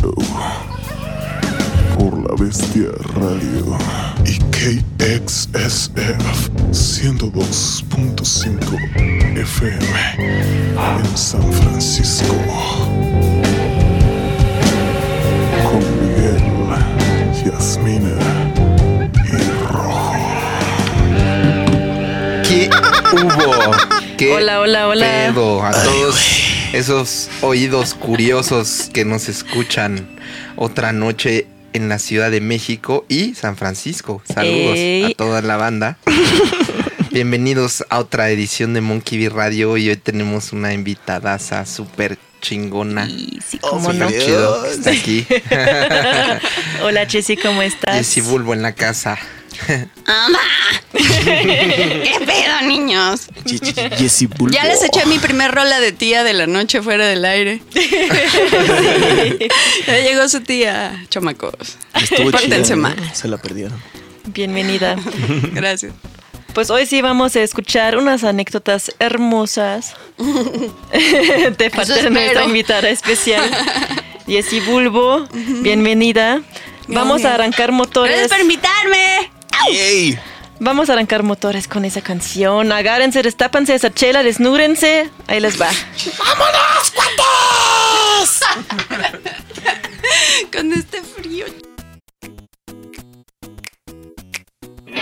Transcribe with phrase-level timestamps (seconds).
[0.00, 0.14] Radio
[1.98, 3.76] por la Bestia Radio
[4.24, 5.90] y KXSF
[6.70, 9.86] 102.5 FM
[10.98, 12.34] en San Francisco.
[15.64, 16.42] Con Miguel,
[17.44, 18.16] Yasmina
[19.24, 19.26] y
[19.72, 20.12] Rojo.
[22.44, 22.70] ¿Qué
[23.12, 23.50] hubo?
[24.16, 25.06] ¿Qué Hola, hola, hola.
[25.32, 26.16] pedo a todos
[26.72, 30.08] esos oídos curiosos que nos escuchan
[30.56, 34.22] otra noche en la Ciudad de México y San Francisco.
[34.24, 35.04] Saludos Ey.
[35.04, 35.98] a toda la banda.
[37.10, 43.06] Bienvenidos a otra edición de Monkey Bee Radio y hoy tenemos una invitadaza súper chingona.
[43.08, 44.08] Y sí, cómo no.
[44.08, 45.26] Súper chido que está aquí.
[46.82, 47.96] Hola, Jessy, ¿cómo estás?
[47.96, 49.18] Jessy Bulbo en la casa.
[50.06, 50.38] ¡Mamá!
[50.92, 53.28] ¿Qué pedo, niños?
[54.50, 57.62] Ya les eché mi primer rola de tía de la noche fuera del aire.
[59.86, 61.76] ya llegó su tía, chamacos.
[61.94, 62.82] Estuvo Pórtense chida, ¿no?
[62.82, 63.14] mal.
[63.14, 63.80] Se la perdieron.
[64.26, 64.96] Bienvenida.
[65.52, 65.92] Gracias.
[66.54, 73.48] Pues hoy sí vamos a escuchar unas anécdotas hermosas de parte de nuestra invitada especial,
[74.26, 75.28] Jessy Bulbo.
[75.32, 76.42] Bienvenida.
[76.88, 78.28] Vamos a arrancar Gracias motores.
[78.28, 79.30] por invitarme.
[79.66, 80.18] ¡Ey!
[80.60, 82.72] Vamos a arrancar motores con esa canción.
[82.72, 85.10] Agárrense, destápanse esa chela, desnúrense.
[85.26, 85.68] Ahí les va.
[90.52, 91.46] Con este frío.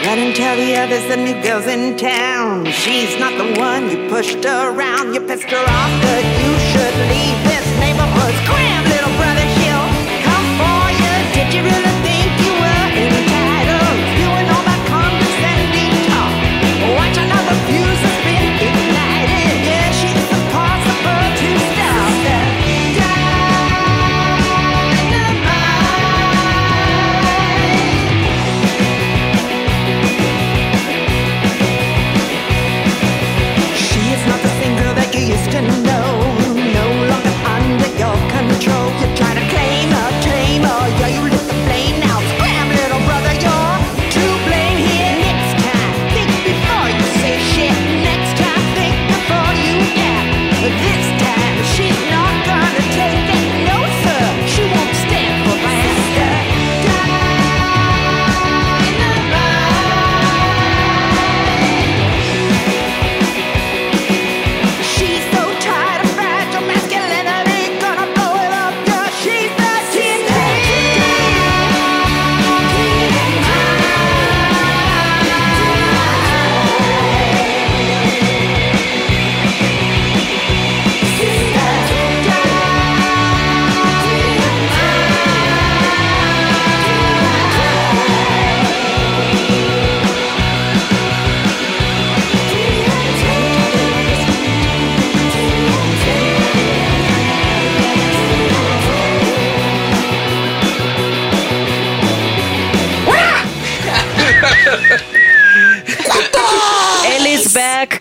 [0.05, 2.67] Run and tell the others the new girl's in town.
[2.67, 5.15] She's not the one you pushed around.
[5.15, 8.35] You pissed her off, but you should leave this neighborhood.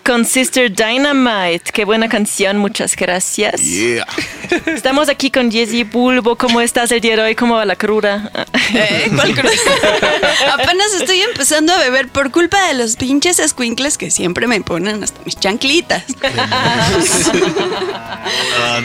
[0.03, 1.71] Con Sister Dynamite.
[1.71, 3.61] Qué buena canción, muchas gracias.
[3.61, 4.05] Yeah.
[4.65, 6.35] Estamos aquí con Jessy Bulbo.
[6.35, 7.35] ¿Cómo estás el día de hoy?
[7.35, 8.31] ¿Cómo va la cruda?
[8.73, 9.11] ¿Eh?
[9.15, 9.51] ¿Cuál cruz?
[10.53, 15.03] Apenas estoy empezando a beber por culpa de los pinches escuincles que siempre me ponen
[15.03, 16.03] hasta mis chanclitas.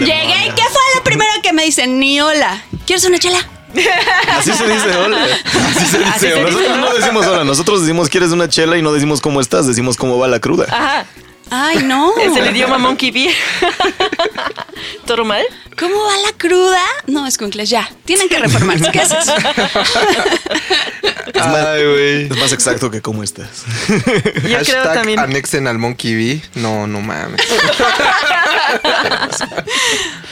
[0.01, 1.99] Llegué y ¿qué fue lo primero que me dicen?
[2.01, 2.63] Ni hola.
[2.87, 3.39] ¿Quieres una chela?
[4.39, 5.19] Así se dice hola.
[5.25, 6.51] Así se Así se dice hola.
[6.51, 6.87] dice, Nosotros ¿no?
[6.89, 7.45] no decimos hola.
[7.45, 9.67] Nosotros decimos quieres una chela y no decimos cómo estás.
[9.67, 10.67] Decimos cómo va la cruda.
[10.71, 11.07] Ajá.
[11.51, 12.13] Ay, no.
[12.21, 13.35] Es el idioma Monkey Bee.
[15.07, 15.45] ¿Todo mal?
[15.79, 16.83] ¿Cómo va la cruda?
[17.07, 17.89] No, escuincles, ya.
[18.05, 18.91] Tienen que reformarse.
[18.93, 19.29] ¿Qué haces?
[21.35, 22.25] Ay, güey.
[22.27, 23.49] Es más exacto que cómo estás.
[23.89, 25.19] Yo creo Hashtag también.
[25.19, 26.43] anexen al Monkey Bee.
[26.55, 27.41] No, no mames.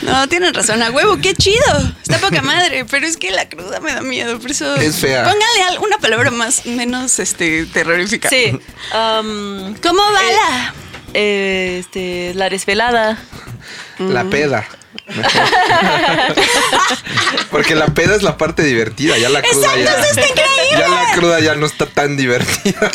[0.02, 0.82] No, tienen razón.
[0.82, 1.64] A huevo, qué chido.
[2.02, 2.84] Está poca madre.
[2.84, 4.38] Pero es que la cruda me da miedo.
[4.38, 4.74] Por eso.
[4.76, 5.22] Es fea.
[5.24, 8.28] Pónganle al- una palabra más, menos este, terrorífica.
[8.28, 8.50] Sí.
[8.94, 10.74] um, ¿Cómo va la?
[11.14, 13.18] Eh, este, la desvelada.
[13.98, 14.64] La peda.
[17.50, 19.18] Porque la peda es la parte divertida.
[19.18, 19.90] Ya la cruda Exacto, ya.
[19.90, 20.78] eso está increíble.
[20.78, 22.78] Ya la cruda ya no está tan divertida.
[22.80, 22.90] Ah,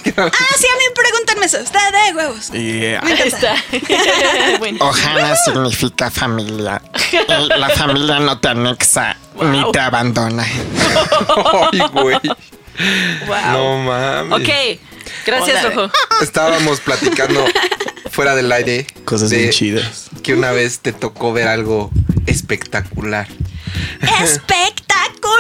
[0.57, 1.57] sí, a mí pregúntenme eso.
[1.57, 2.51] Está de huevos.
[2.51, 3.01] Yeah.
[3.01, 3.56] Me Ahí encanta.
[3.56, 4.57] está.
[4.60, 4.77] bueno.
[4.81, 6.81] Ojana significa familia.
[7.57, 10.45] La familia no te anexa ni te abandona.
[11.71, 12.19] Ay, güey.
[13.27, 13.51] Wow.
[13.51, 14.39] No mames.
[14.39, 14.80] Ok.
[15.25, 15.75] Gracias, Hola.
[15.75, 15.92] Rojo.
[16.21, 17.45] Estábamos platicando
[18.13, 18.86] fuera del aire.
[19.06, 20.10] Cosas de bien chidas.
[20.21, 21.92] que una vez te tocó ver algo
[22.27, 23.27] espectacular.
[24.24, 25.33] ¡Espectacular!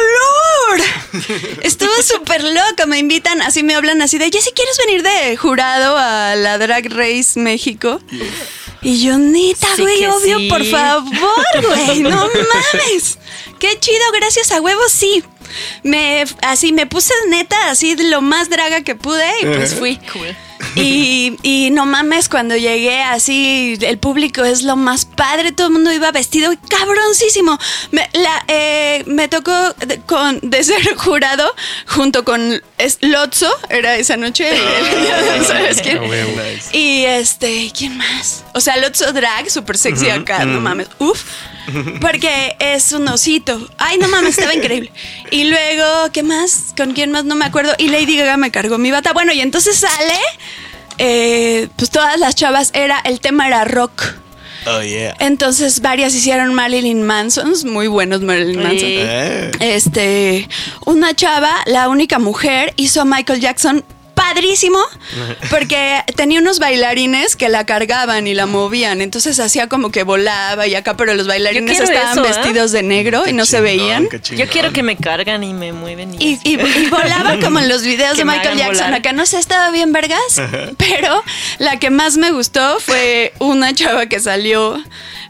[1.61, 2.87] Estuvo súper loco.
[2.87, 6.89] Me invitan, así me hablan así de, Jessy, ¿quieres venir de jurado a la Drag
[6.91, 8.01] Race México?
[8.81, 10.49] Y yo, neta, Sí güey, obvio, sí.
[10.49, 12.09] por favor, güey, no
[12.73, 13.19] mames.
[13.59, 15.23] Qué chido, gracias a huevos, sí.
[15.83, 19.99] Me, así, me puse neta, así de lo más draga que pude y pues fui.
[20.75, 25.73] Y, y no mames, cuando llegué así, el público es lo más padre, todo el
[25.73, 27.59] mundo iba vestido cabroncísimo.
[27.91, 31.53] Me, la, eh, me tocó de, con, de ser jurado
[31.87, 34.49] junto con es, Lotso, era esa noche,
[35.45, 35.99] ¿sabes quién?
[35.99, 36.75] Ah.
[36.75, 38.43] Y este, ¿quién más?
[38.53, 40.87] O sea, Lotso Drag, súper sexy acá, no mames.
[40.99, 41.23] Uf.
[42.01, 43.69] Porque es un osito.
[43.77, 44.91] Ay, no mames, estaba increíble.
[45.31, 46.73] Y luego, ¿qué más?
[46.75, 47.23] ¿Con quién más?
[47.23, 47.73] No me acuerdo.
[47.77, 49.13] Y Lady Gaga me cargó mi bata.
[49.13, 50.19] Bueno, y entonces sale.
[50.97, 52.99] Eh, pues todas las chavas era.
[53.03, 54.15] El tema era rock.
[54.65, 55.15] Oh, yeah.
[55.19, 58.79] Entonces varias hicieron Marilyn Manson, muy buenos Marilyn Manson.
[58.79, 58.95] Sí.
[58.97, 59.51] Eh.
[59.59, 60.47] Este,
[60.85, 64.79] una chava, la única mujer, hizo a Michael Jackson padrísimo
[65.49, 70.67] porque tenía unos bailarines que la cargaban y la movían, entonces hacía como que volaba
[70.67, 72.27] y acá, pero los bailarines estaban eso, ¿eh?
[72.27, 74.07] vestidos de negro y no se veían.
[74.35, 76.15] Yo quiero que me cargan y me mueven.
[76.19, 78.85] Y, Y, y- y volaba como en los videos de Michael Jackson.
[78.85, 78.93] volar.
[78.95, 80.41] Acá no sé, estaba bien vergas.
[80.77, 81.23] Pero
[81.59, 84.81] la que más me gustó fue una chava que salió.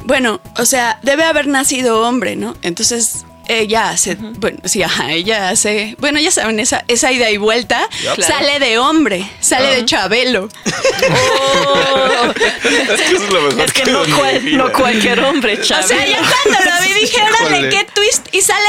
[0.06, 2.56] Bueno, o sea, debe haber nacido hombre, ¿no?
[2.62, 3.26] Entonces.
[3.48, 7.88] Ella hace, bueno, sí, ajá, ella hace, bueno, ya saben, esa, esa ida y vuelta
[8.02, 8.24] Claro.
[8.24, 10.50] sale de hombre, sale de Chabelo.
[11.06, 15.60] Oh, Es que eso es lo mejor es que que no, cual- no cualquier hombre,
[15.60, 15.88] O Chávez.
[15.88, 18.28] sea, ya cuando lo vi dije, órale, qué twist.
[18.32, 18.68] Y sale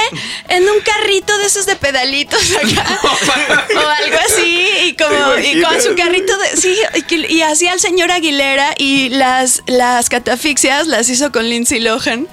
[0.48, 2.98] en un carrito de esos de pedalitos acá.
[3.04, 4.68] o algo así.
[4.82, 6.56] Y como ¿Te y con su carrito de.
[6.60, 6.76] Sí,
[7.10, 12.26] y, y hacía al señor Aguilera y las, las catafixias las hizo con Lindsay Lohan.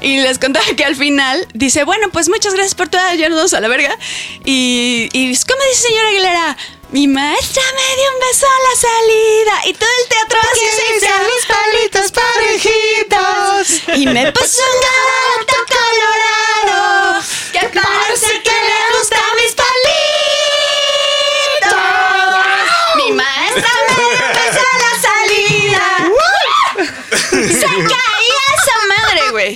[0.00, 3.36] Y les contaba que al final dice, bueno, pues muchas gracias por todo, ya nos
[3.36, 3.96] vamos a la verga.
[4.44, 6.56] Y, y ¿cómo dice señor Aguilera?
[6.92, 9.60] Mi maestra me dio un beso a la salida.
[9.66, 10.66] Y todo el teatro así
[10.98, 13.96] se mis palitos parejitos.
[13.96, 15.46] Y me puso un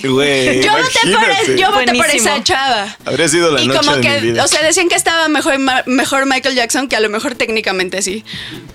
[0.08, 0.62] güey.
[0.62, 2.96] Yo voté, por, yo voté por esa chava.
[3.04, 4.44] Habría sido la y noche como de que, mi vida.
[4.44, 8.24] o sea, decían que estaba mejor, mejor Michael Jackson, que a lo mejor técnicamente sí.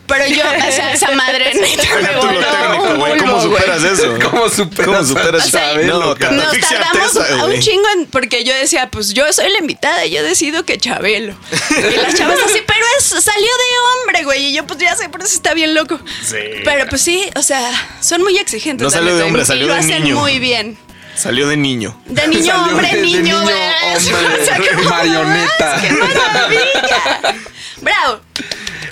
[0.08, 3.18] Pero yo, o sea, esa madre neta me lo voló técnico, güey.
[3.20, 4.18] ¿Cómo superas eso?
[4.32, 6.00] ¿Cómo superas ¿Cómo superas O sea, Chabelo?
[6.00, 10.06] No, Nos tardamos a un chingo en- porque yo decía, pues yo soy la invitada
[10.06, 11.36] y yo decido que Chabelo.
[11.72, 14.46] Y las chavas así, pero es, salió de hombre, güey.
[14.48, 16.00] Y yo, pues ya sé, por eso está bien loco.
[16.24, 16.38] Sí.
[16.64, 17.70] Pero pues sí, o sea,
[18.02, 18.84] son muy exigentes.
[18.84, 20.20] No salió de hombre, y salió lo de hacen niño.
[20.20, 20.78] muy bien.
[21.20, 22.02] Salió de niño.
[22.06, 23.56] De niño, Salió hombre, de- de niño, niño, güey.
[23.56, 25.82] hombre, O sea, ¿qué marioneta.
[25.82, 27.36] ¡Qué maravilla!
[27.82, 28.20] ¡Bravo!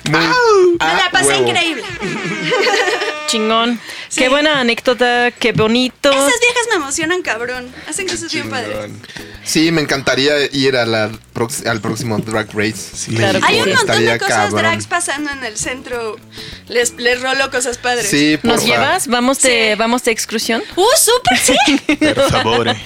[0.08, 0.20] Muy
[0.78, 1.48] Me la pasé huevo.
[1.48, 1.82] increíble.
[3.26, 3.78] Chingón.
[4.08, 4.20] Sí.
[4.20, 6.10] Qué buena anécdota, qué bonito.
[6.10, 7.70] Esas viejas me emocionan, cabrón.
[7.86, 8.90] Hacen cosas bien padres.
[9.44, 13.10] Sí, me encantaría ir a la prox- al próximo Drag Race.
[13.14, 13.70] Claro que Hay un sí.
[13.70, 14.62] montón de Estaría cosas cabrón.
[14.62, 16.16] drags pasando en el centro.
[16.68, 18.08] Les, les rolo cosas padres.
[18.08, 18.66] Sí, ¿Nos porfa.
[18.66, 19.08] llevas?
[19.08, 19.78] ¿Vamos de, Sí.
[19.78, 20.62] vamos de excursión?
[20.76, 21.56] ¡Uh, súper sí!
[22.14, 22.68] Por favor.
[22.68, 22.76] eh.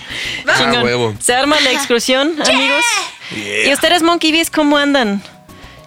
[0.48, 0.82] Ah, Chingón.
[0.82, 1.14] huevo.
[1.20, 2.84] Se arma la excursión, amigos.
[3.34, 3.68] Yeah.
[3.68, 5.22] ¿Y ustedes, Monkey Bees, cómo andan?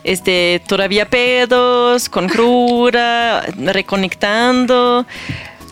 [0.06, 5.08] Este, todavía pedos, con cruda, reconectando.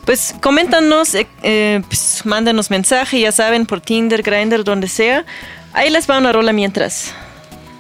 [0.06, 5.24] Pues coméntanos, eh, eh, pues, mándanos mensaje, ya saben, por Tinder, Grindr, donde sea.
[5.72, 7.14] Ahí les va una rola mientras.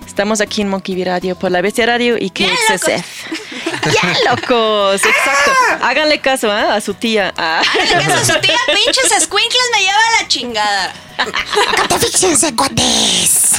[0.06, 3.32] Estamos aquí en Monkey Bee Radio por la Bestia Radio y KXSF.
[3.92, 5.02] ¡Ya locos!
[5.04, 5.52] Exacto.
[5.82, 6.76] Háganle caso ¿ah?
[6.76, 7.34] a su tía.
[7.36, 7.64] Ah.
[7.82, 10.94] Háganle caso a su tía, pinches escuincles me lleva a la chingada.
[11.78, 13.54] Catafíxense, cuates.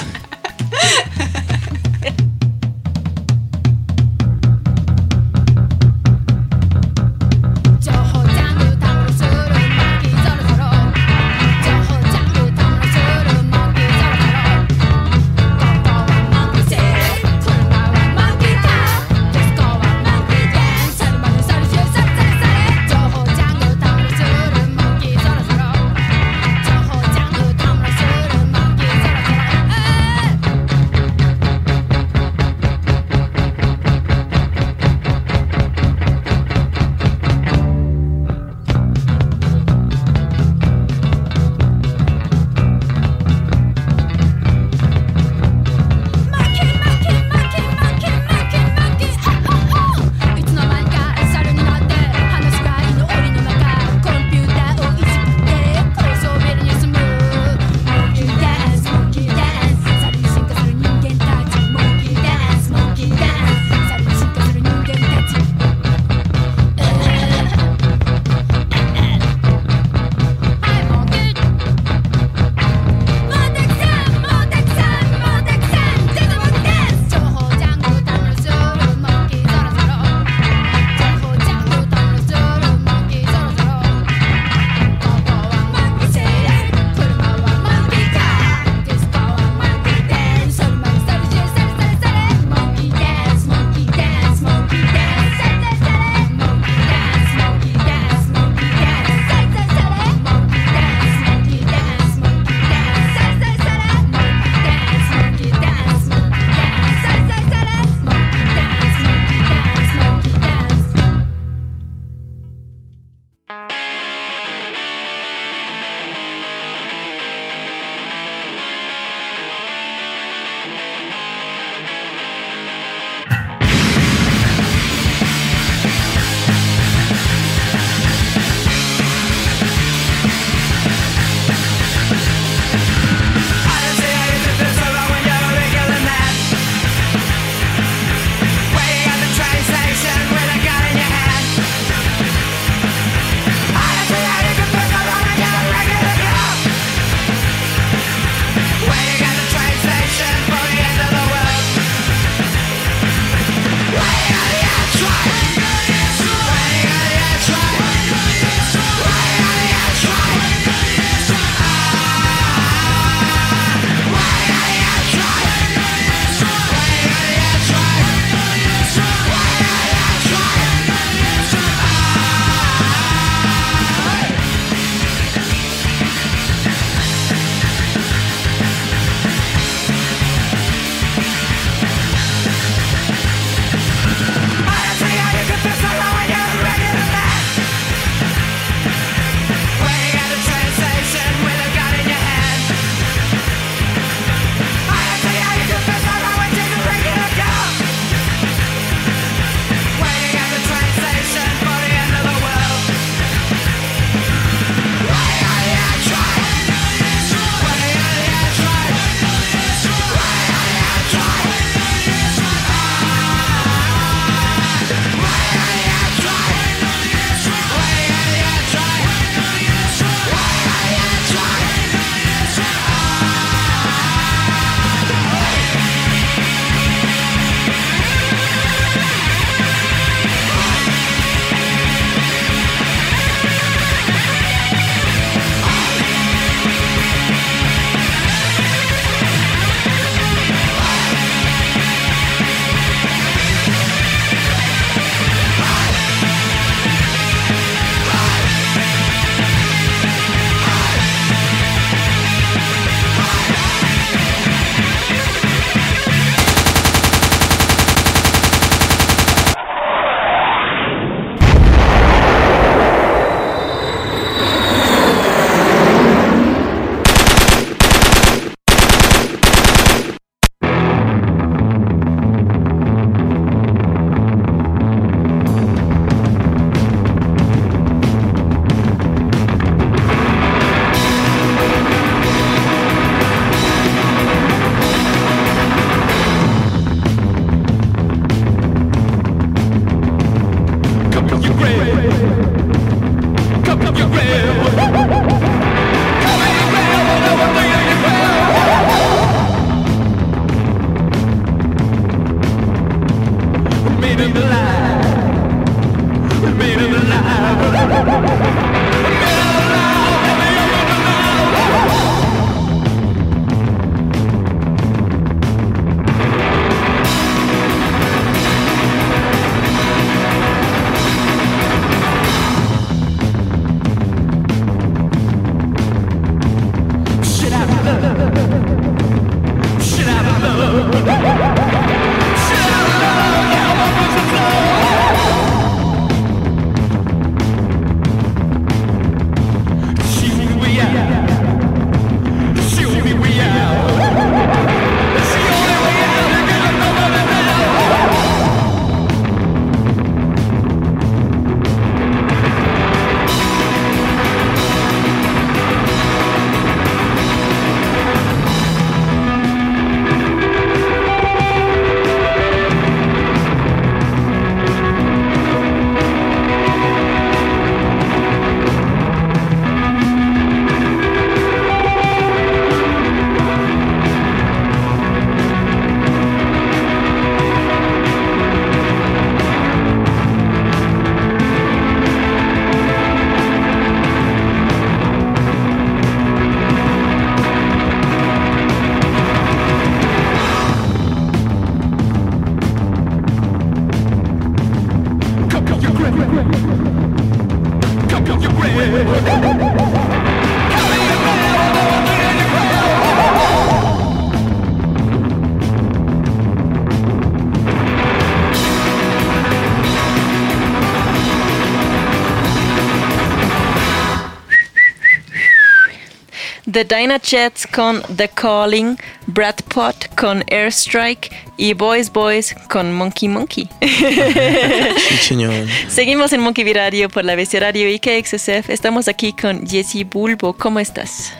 [416.86, 423.68] The Dynachets con The Calling, Brad Pot con Airstrike y Boys Boys con Monkey Monkey.
[423.80, 425.66] Sí, señor.
[425.88, 428.68] Seguimos en Monkey Radio por la bestia radio y KXSF.
[428.68, 430.52] Estamos aquí con Jesse Bulbo.
[430.52, 431.32] ¿Cómo estás?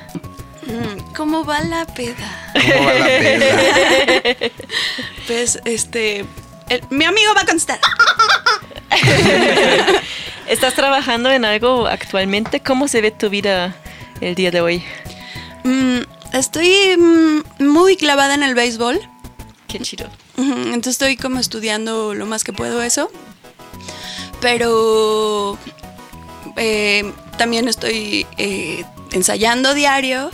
[0.67, 2.53] Mm, ¿Cómo va la peda?
[2.55, 3.47] ¿Cómo va la peda?
[5.27, 6.25] Pues, este.
[6.69, 7.79] el- mi amigo va a contestar.
[10.49, 12.61] ¿Estás trabajando en algo actualmente?
[12.61, 13.75] ¿Cómo se ve tu vida
[14.21, 14.85] el día de hoy?
[15.65, 16.01] Mm,
[16.33, 19.01] estoy mm, muy clavada en el béisbol.
[19.67, 20.09] Qué chido.
[20.37, 23.11] Entonces estoy como estudiando lo más que puedo eso.
[24.41, 25.59] Pero
[26.57, 30.31] eh, también estoy eh, ensayando diario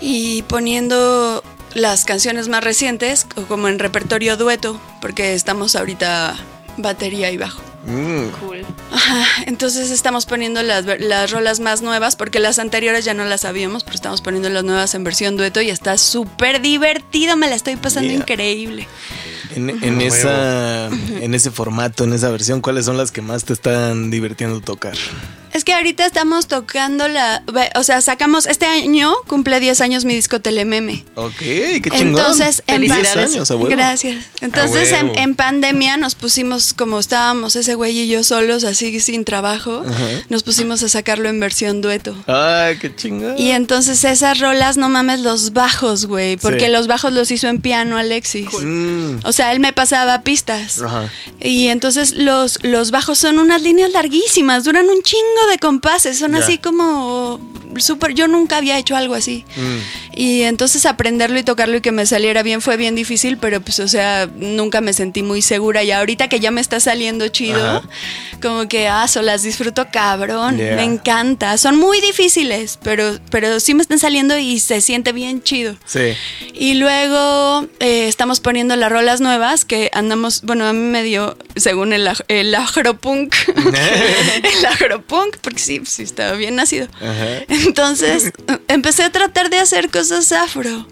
[0.00, 1.42] y poniendo
[1.74, 6.36] las canciones más recientes co- como en repertorio dueto, porque estamos ahorita
[6.76, 7.62] batería y bajo.
[7.84, 8.64] Mm, Cool.
[8.92, 13.24] Ajá, Entonces estamos poniendo las, ver- las rolas más nuevas, porque las anteriores ya no
[13.24, 17.48] las sabíamos, pero estamos poniendo las nuevas en versión dueto y está súper divertido, me
[17.48, 18.18] la estoy pasando Yeah.
[18.20, 18.86] increíble.
[19.54, 23.52] En, en esa, en ese formato, en esa versión, ¿cuáles son las que más te
[23.52, 24.94] están divirtiendo tocar?
[25.52, 27.42] Es que ahorita estamos tocando la...
[27.74, 28.46] O sea, sacamos...
[28.46, 31.04] Este año cumple 10 años mi disco Telememe.
[31.14, 32.06] Ok, qué chingón.
[32.20, 33.34] Entonces, en 10 Felicidades.
[33.34, 33.68] años, a huevo.
[33.68, 34.24] Gracias.
[34.40, 39.84] Entonces, en, pandemia nos pusimos, como estábamos ese güey y yo solos, así sin trabajo,
[39.86, 40.04] Ajá.
[40.30, 42.16] nos pusimos a sacarlo en versión dueto.
[42.26, 43.34] Ay, qué chingón.
[43.38, 46.72] Y entonces esas rolas, no mames, los bajos, güey, porque Sí.
[46.72, 48.48] los bajos los hizo en piano Alexis.
[48.62, 50.80] Mm, O sea, él me pasaba pistas.
[50.80, 51.10] Ajá.
[51.40, 56.34] Y entonces los, los bajos son unas líneas larguísimas, duran un chingo de compases, son
[56.36, 57.40] así como
[57.78, 59.44] súper, yo nunca había hecho algo así.
[59.56, 60.02] mm.
[60.14, 63.80] Y entonces aprenderlo y tocarlo y que me saliera bien fue bien difícil, pero pues
[63.80, 67.66] o sea, nunca me sentí muy segura y ahorita que ya me está saliendo chido,
[67.78, 67.88] Ajá.
[68.42, 70.76] como que, ah, so, las disfruto cabrón, Yeah.
[70.76, 71.56] me encanta.
[71.56, 75.76] Son muy difíciles, pero, pero sí me están saliendo y se siente bien chido.
[75.86, 76.12] Sí.
[76.52, 79.31] Y luego eh, estamos poniendo las rolas nuevas
[79.64, 85.58] que andamos, bueno, a mí me dio, según el, aj- el agropunk, el agropunk, porque
[85.58, 86.88] sí, sí, estaba bien nacido.
[87.00, 87.44] Ajá.
[87.48, 88.32] Entonces
[88.68, 90.86] empecé a tratar de hacer cosas afro.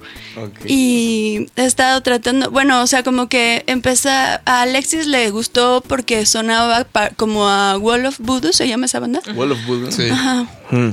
[0.65, 6.25] Y he estado tratando, bueno, o sea, como que empecé, a Alexis le gustó porque
[6.25, 9.21] sonaba pa- como a Wall of Voodoo, se llama esa banda.
[9.35, 9.91] Wall of Voodoo.
[9.93, 10.09] Sí.
[10.11, 10.47] Ajá.
[10.71, 10.91] Mm.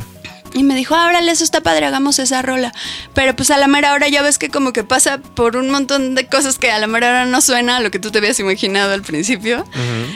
[0.58, 2.74] Y me dijo, ábrale, eso está padre, hagamos esa rola.
[3.14, 6.16] Pero pues a la mera hora ya ves que como que pasa por un montón
[6.16, 8.40] de cosas que a la mera hora no suena a lo que tú te habías
[8.40, 9.66] imaginado al principio.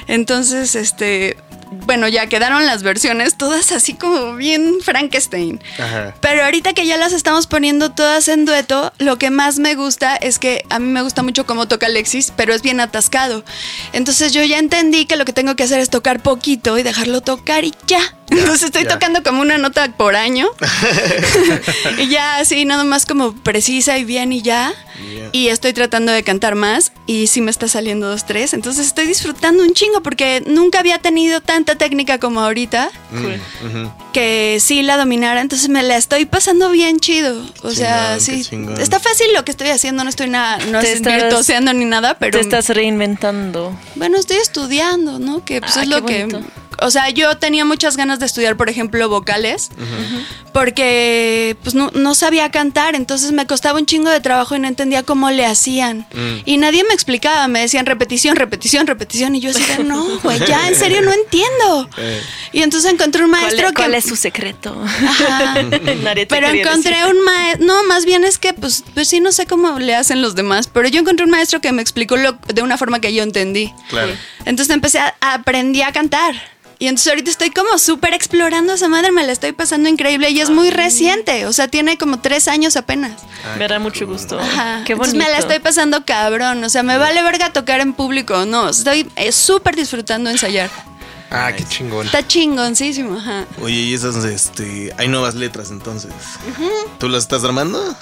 [0.07, 1.37] Entonces, este,
[1.71, 5.61] bueno, ya quedaron las versiones, todas así como bien Frankenstein.
[5.79, 6.13] Ajá.
[6.19, 10.15] Pero ahorita que ya las estamos poniendo todas en dueto, lo que más me gusta
[10.17, 13.45] es que a mí me gusta mucho cómo toca Alexis, pero es bien atascado.
[13.93, 17.21] Entonces yo ya entendí que lo que tengo que hacer es tocar poquito y dejarlo
[17.21, 18.01] tocar y ya.
[18.29, 18.89] Entonces estoy ya.
[18.89, 20.49] tocando como una nota por año.
[21.97, 24.73] y ya así, nada más como precisa y bien y ya.
[25.01, 25.29] Yeah.
[25.31, 28.53] Y estoy tratando de cantar más y sí me está saliendo dos, tres.
[28.53, 33.91] Entonces estoy disfrutando un chingo porque nunca había tenido tanta técnica como ahorita Ujú.
[34.13, 37.43] que sí la dominara, entonces me la estoy pasando bien chido.
[37.63, 38.81] O sea, chingón, sí.
[38.83, 41.85] Está fácil lo que estoy haciendo, no estoy nada, no Te estoy estás- virtuoseando ni
[41.85, 43.77] nada, pero Te estás reinventando.
[43.95, 45.43] bueno, estoy estudiando, ¿no?
[45.45, 46.27] Que pues Ah, es lo que.
[46.81, 49.69] O sea, yo tenía muchas ganas de estudiar, por ejemplo, vocales,
[50.51, 54.67] porque pues no, no sabía cantar, entonces me costaba un chingo de trabajo y no
[54.67, 56.05] entendía cómo le hacían.
[56.45, 60.67] Y nadie me explicaba, me decían repetición, repetición, repetición, y yo decía, no, güey, ya,
[60.67, 61.89] en serio, no entiendo.
[61.97, 62.21] Eh.
[62.53, 63.97] Y entonces encontré un ¿Cuál, maestro es- cuál que...
[63.97, 64.75] es su secreto?
[64.83, 65.55] Ajá.
[66.29, 67.05] Pero encontré decir.
[67.15, 70.21] un maestro, no, más bien es que pues, pues sí, no sé cómo le hacen
[70.21, 73.13] los demás, pero yo encontré un maestro que me explicó lo- de una forma que
[73.13, 73.73] yo entendí.
[73.89, 74.11] Claro.
[74.45, 76.35] Entonces empecé a, a- aprendí a cantar.
[76.81, 80.41] Y entonces ahorita estoy como súper explorando esa madre, me la estoy pasando increíble y
[80.41, 83.21] es muy reciente, o sea, tiene como tres años apenas.
[83.59, 84.39] Me da mucho gusto.
[84.39, 84.81] Ajá.
[84.83, 85.13] Qué bonito.
[85.13, 88.69] Entonces me la estoy pasando cabrón, o sea, me vale verga tocar en público, no,
[88.69, 90.71] estoy eh, súper disfrutando ensayar.
[91.29, 92.07] Ah, qué chingón.
[92.07, 93.45] Está chingoncísimo, ajá.
[93.61, 96.11] Oye, y esas, este, hay nuevas letras entonces.
[96.97, 97.95] ¿Tú las estás armando?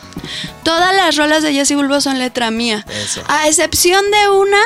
[0.63, 2.85] Todas las rolas de Jessy Bulbo son letra mía.
[2.87, 3.23] Eso.
[3.27, 4.61] A excepción de una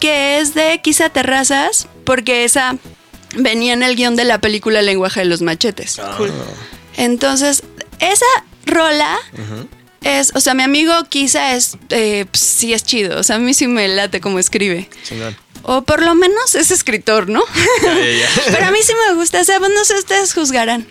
[0.00, 2.78] que es de Quisa Terrazas, porque esa
[3.36, 6.00] venía en el guion de la película El lenguaje de los machetes.
[6.96, 7.62] Entonces,
[8.00, 8.26] esa
[8.66, 9.18] rola
[10.02, 13.38] es, o sea, mi amigo Quisa es, eh, pues, sí es chido, o sea, a
[13.38, 14.88] mí sí me late como escribe.
[15.04, 15.36] Chingón.
[15.62, 17.42] O por lo menos es escritor, ¿no?
[17.82, 18.28] Ya, ya, ya.
[18.52, 20.86] Pero a mí sí me gusta, o sea, pues, no sé, ustedes juzgarán.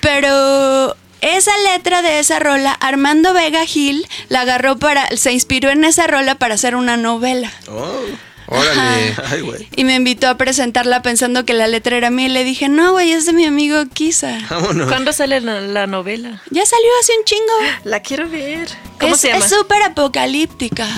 [0.00, 5.84] Pero esa letra de esa rola, Armando Vega Gil la agarró para, se inspiró en
[5.84, 7.52] esa rola para hacer una novela.
[7.68, 8.02] Oh.
[8.50, 9.14] Órale.
[9.30, 9.68] Ay, güey.
[9.76, 12.92] Y me invitó a presentarla pensando que la letra era mía y le dije, no,
[12.92, 14.38] güey, es de mi amigo Kisa.
[14.48, 14.88] Vámonos.
[14.88, 16.42] ¿Cuándo sale la, la novela?
[16.50, 17.52] Ya salió hace un chingo.
[17.84, 18.68] La quiero ver.
[18.98, 19.44] ¿Cómo es se llama?
[19.44, 20.88] es súper apocalíptica.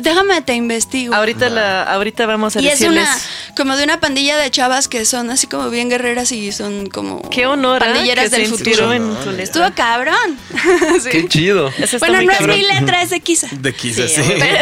[0.00, 1.14] Déjame te investigo.
[1.14, 3.04] Ahorita, la, ahorita vamos a y es decirles.
[3.08, 6.86] una, como de una pandilla de chavas que son así como bien guerreras y son
[6.88, 8.92] como Qué honor, pandilleras que del se futuro.
[8.92, 9.30] en tu.
[9.30, 10.38] Estuvo cabrón.
[11.02, 11.10] Sí.
[11.10, 11.70] Qué chido.
[11.98, 12.50] Bueno, no cabrón.
[12.50, 13.48] es mi letra, es de Kisa.
[13.52, 14.32] De quizás, Sí, sí.
[14.38, 14.58] Pero,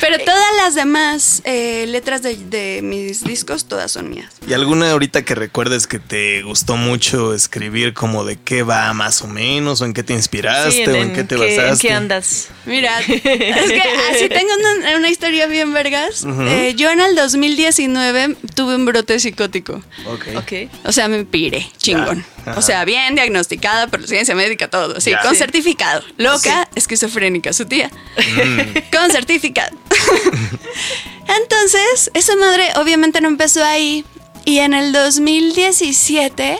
[0.00, 4.30] pero todas las demás eh, letras de, de mis discos, todas son mías.
[4.48, 9.22] ¿Y alguna ahorita que recuerdes que te gustó mucho escribir como de qué va más
[9.22, 11.68] o menos o en qué te inspiraste Sí, o en qué te qué- basaste?
[11.70, 12.48] ¿En qué andas?
[12.66, 13.82] Mira, es que
[14.14, 16.24] así tengo una, una historia bien vergas.
[16.24, 19.82] Eh, yo en el 2019 tuve un brote psicótico.
[20.06, 20.28] Ok.
[20.36, 20.70] Ok.
[20.84, 22.24] O sea, me pire, chingón.
[22.56, 24.98] O sea, bien diagnosticada por la ciencia médica, todo.
[25.00, 25.36] Sí, con Sí.
[25.36, 26.02] certificado.
[26.16, 27.90] Loca, esquizofrénica, su tía.
[28.16, 28.78] Mm.
[28.96, 29.76] con certificado.
[31.42, 34.04] Entonces, esa madre obviamente no empezó ahí.
[34.46, 36.58] Y en el 2017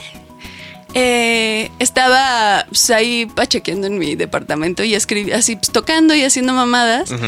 [0.93, 6.53] eh, estaba pues, ahí pachequeando en mi departamento y escribí así, pues, tocando y haciendo
[6.53, 7.11] mamadas.
[7.11, 7.27] Ujú.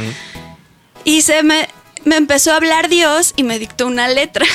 [1.05, 1.69] Y se me,
[2.05, 4.47] me empezó a hablar Dios y me dictó una letra.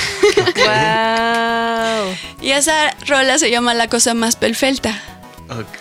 [0.55, 2.15] Wow.
[2.41, 5.01] y esa rola se llama La cosa más perfecta.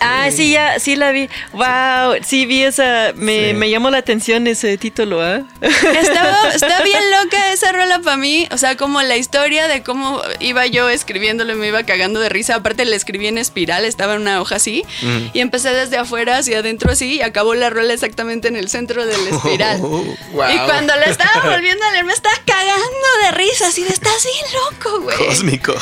[0.01, 1.29] Ah, sí, ya, sí la vi.
[1.53, 3.55] Wow, sí vi esa, me, Sí.
[3.55, 5.43] me llamó la atención ese título, ¿ah?
[5.61, 8.49] Estaba, está bien loca esa rola para mí.
[8.51, 12.57] O sea, como la historia de cómo iba yo escribiéndolo, me iba cagando de risa.
[12.57, 14.85] Aparte, le escribí en espiral, estaba en una hoja así.
[15.33, 17.15] Y empecé desde afuera hacia adentro así.
[17.17, 19.81] Y acabó la rola exactamente en el centro del espiral.
[20.33, 20.51] Wow.
[20.53, 23.69] Y cuando la estaba volviendo a leer, me estaba cagando de risa.
[23.69, 25.17] Así de, estás bien loco, güey.
[25.17, 25.75] Cósmico.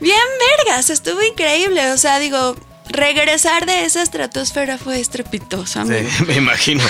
[0.00, 0.18] Bien
[0.66, 1.92] vergas, estuvo increíble.
[1.92, 2.56] O sea, digo,
[2.92, 6.08] regresar de esa estratosfera fue estrepitoso, amigo.
[6.18, 6.84] Sí, me imagino.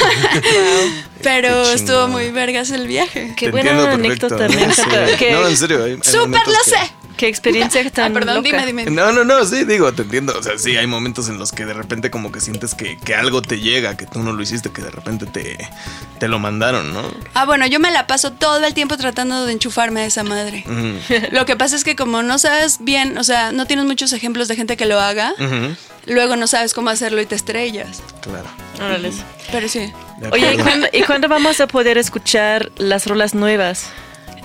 [1.23, 3.33] Pero estuvo muy vergas el viaje.
[3.37, 5.33] Qué Te buena anécdota, Sí.
[5.33, 5.79] No, en serio.
[6.03, 6.93] ¡Súper lo que- sé!
[7.23, 8.49] Qué experiencia tan Ah, perdón, loca.
[8.49, 8.85] dime, dime.
[8.91, 10.37] No, no, no, sí, digo, te entiendo.
[10.37, 13.15] O sea, sí, hay momentos en los que de repente como que sientes que, que
[13.15, 15.57] algo te llega, que tú no lo hiciste, que de repente te,
[16.19, 17.03] te lo mandaron, ¿no?
[17.35, 20.65] Ah, bueno, yo me la paso todo el tiempo tratando de enchufarme a esa madre.
[21.31, 24.49] Lo que pasa es que como no sabes bien, o sea, no tienes muchos ejemplos
[24.49, 25.33] de gente que lo haga,
[26.07, 28.03] luego no sabes cómo hacerlo y te estrellas.
[28.21, 28.49] Claro.
[28.85, 29.13] Órale.
[29.53, 29.93] Pero sí.
[30.19, 30.63] De Oye, ¿y acuerdo.
[30.65, 33.87] cuándo, ¿y cuándo vamos a poder escuchar las rolas nuevas?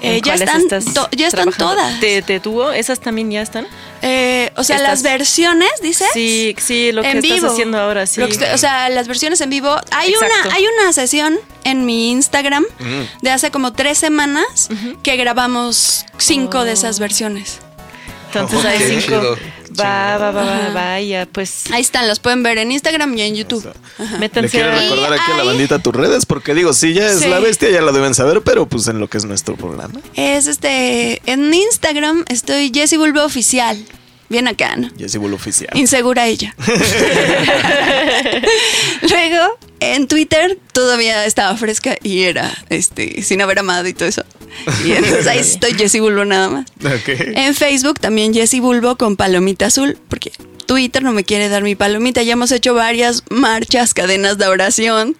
[0.02, 1.76] Eh, ¿En ya están estás to- ya están trabajando?
[1.82, 2.00] todas.
[2.00, 2.72] ¿Te, te tuvo?
[2.72, 3.68] ¿Esas también ya están?
[4.04, 6.08] Eh, o sea, Estás- las versiones, dices.
[6.14, 7.52] Sí, sí, lo que en estás vivo.
[7.52, 8.22] haciendo ahora, sí.
[8.22, 9.76] Lo que estoy- o sea, las versiones en vivo.
[9.92, 10.36] Hay Exacto.
[10.46, 13.02] una, hay una sesión en mi Instagram Mm.
[13.24, 14.70] de hace como tres semanas
[15.04, 17.60] que grabamos cinco de esas versiones.
[18.42, 19.38] Entonces Ok, hay cinco.
[19.80, 23.36] Va, va, va, va, vaya, pues Ahí están, los pueden ver en Instagram y en
[23.36, 23.68] YouTube.
[24.00, 26.26] ¿Le métanse quieres a- recordar aquí a la bandita tus redes?
[26.26, 27.28] Porque digo, si ya es Sí.
[27.30, 30.00] la bestia, ya la deben saber, pero pues en lo que es nuestro programa.
[30.16, 33.78] Es este, en Instagram estoy Jessie Bulbo Oficial.
[34.30, 34.90] Bien acá, ¿no?
[34.98, 35.70] Jessy Bull Oficial.
[35.76, 36.54] Insegura ella.
[39.02, 44.24] Luego, en Twitter todavía estaba fresca y era este sin haber amado y todo eso.
[44.86, 46.66] Y entonces ahí estoy Jessie Bulbo nada más.
[47.10, 50.32] En Facebook también Jessie Bulbo con palomita azul, porque
[50.66, 52.22] Twitter no me quiere dar mi palomita.
[52.24, 55.16] Ya hemos hecho varias marchas, cadenas de oración.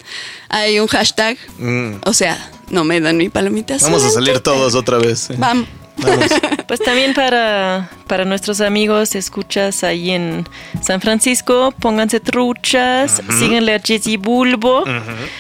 [0.50, 1.38] Hay un hashtag.
[1.58, 2.02] Mm.
[2.04, 3.92] O sea, no me dan mi palomita azul.
[3.92, 5.30] Vamos a salir todos otra vez.
[5.30, 5.36] ¿eh?
[5.38, 5.68] Vamos.
[6.68, 10.46] Pues también para, para nuestros amigos, escuchas ahí en
[10.82, 14.84] San Francisco, pónganse truchas, síguenle a Jessy Bulbo.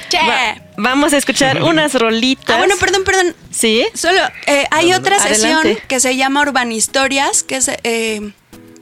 [0.09, 0.17] Che.
[0.19, 2.55] Va- vamos a escuchar unas rolitas.
[2.55, 3.35] Ah, bueno, perdón, perdón.
[3.51, 3.85] ¿Sí?
[3.93, 5.83] Solo eh, hay otra sesión Adelante.
[5.87, 8.31] que se llama Urban Historias, que es eh,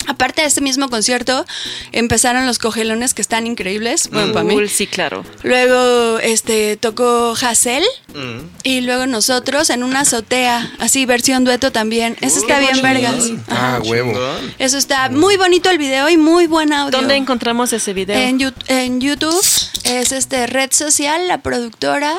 [0.07, 1.45] aparte de este mismo concierto,
[1.91, 4.09] empezaron los cogelones que están increíbles.
[4.11, 4.53] Bueno, para mí.
[4.53, 5.23] Cool, sí, claro.
[5.43, 8.39] Luego este tocó Hassel Mm.
[8.63, 12.15] y luego nosotros en una azotea, así versión dueto también.
[12.21, 13.15] Eso está bien vergas.
[13.49, 14.13] Ah, huevo.
[14.57, 16.97] Eso está muy bonito el video y muy buen audio.
[16.97, 18.17] ¿Dónde encontramos ese video?
[18.17, 19.43] En, Yu- en YouTube
[19.83, 22.15] es este red social, la productora.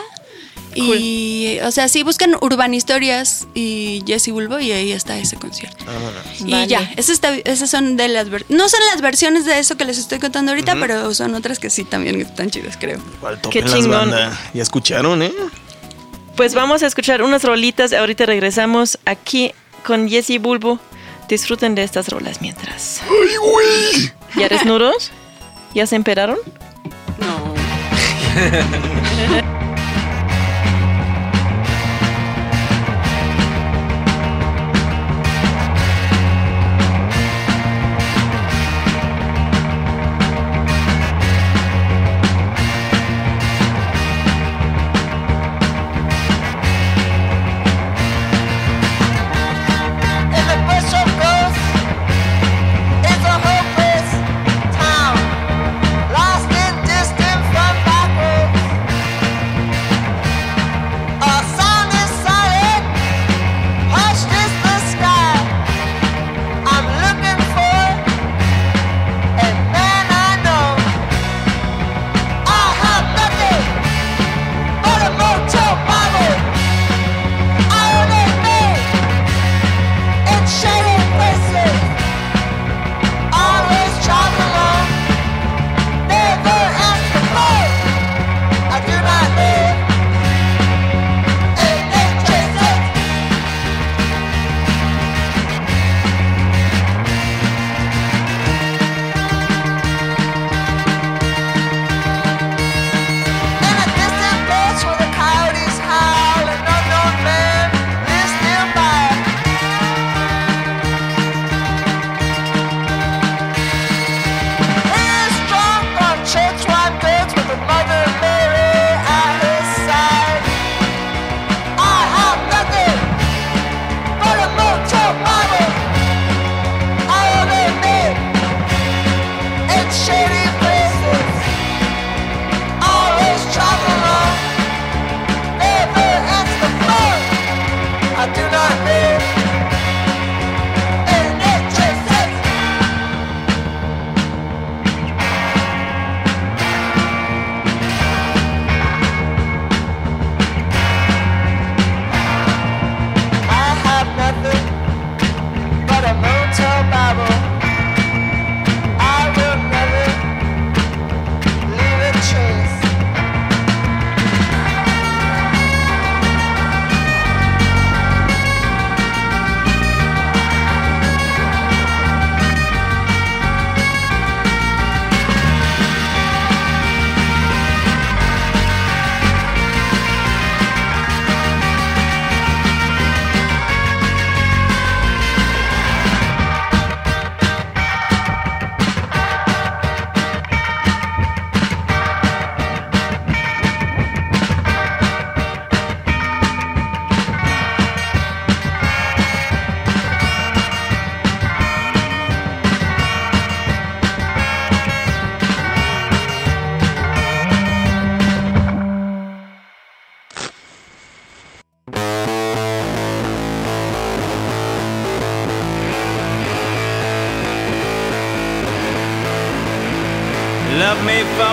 [0.79, 5.85] Y, o sea, sí buscan Urban Historias y Jesse Bulbo y ahí está ese concierto.
[5.85, 6.23] Vámonos.
[6.41, 6.67] Y Vale.
[6.67, 8.29] ya, esas, está- esas son de las...
[8.29, 11.59] ver- No son las versiones de eso que les estoy contando ahorita, pero son otras
[11.59, 12.99] que sí también están chidas, creo.
[13.21, 14.11] ¿Cuál Qué chingón.
[14.55, 15.33] Ya escucharon, ¿eh?
[16.37, 17.93] Pues vamos a escuchar unas rolitas.
[17.93, 19.53] Ahorita regresamos aquí
[19.85, 20.79] con Jessy Bulbo.
[21.29, 23.01] Disfruten de estas rolas mientras.
[23.03, 24.12] ¡Ay, güey!
[24.37, 25.11] ¿Ya desnudos?
[25.75, 26.37] ¿Ya se emperaron?
[27.19, 27.55] No.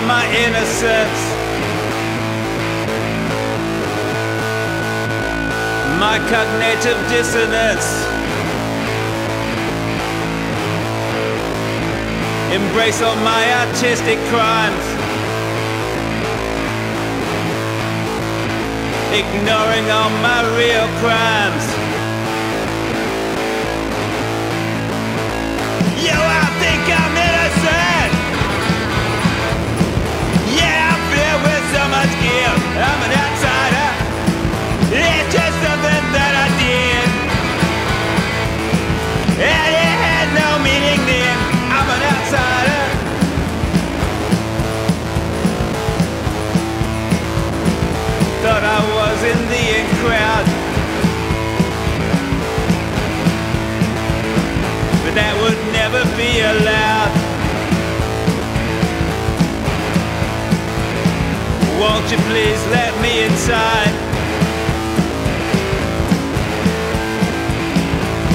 [0.06, 1.20] my innocence.
[5.98, 7.88] My cognitive dissonance.
[12.52, 14.84] Embrace all my artistic crimes.
[19.12, 21.73] Ignoring all my real crimes.
[50.04, 50.46] crowd.
[55.02, 57.12] But that would never be allowed.
[61.80, 63.94] Won't you please let me inside?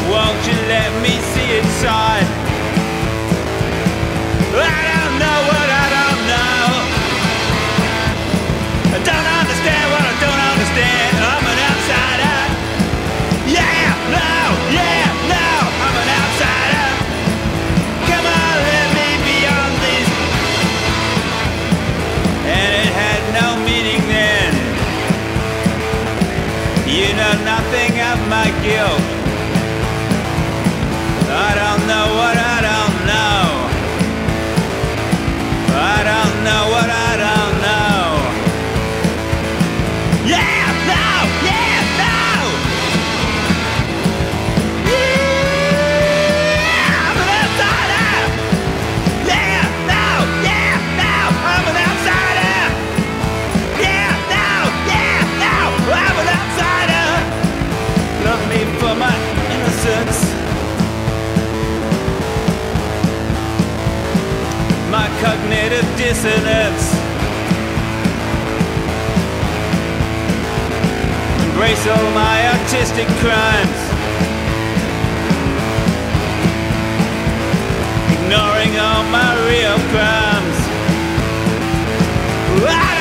[0.10, 2.28] Won't you let me see inside?
[4.56, 4.89] Ah!
[28.62, 29.19] Skill.
[65.22, 66.94] cognitive dissonance.
[71.44, 73.80] Embrace all my artistic crimes.
[78.16, 80.58] Ignoring all my real crimes.
[82.66, 82.99] Ah!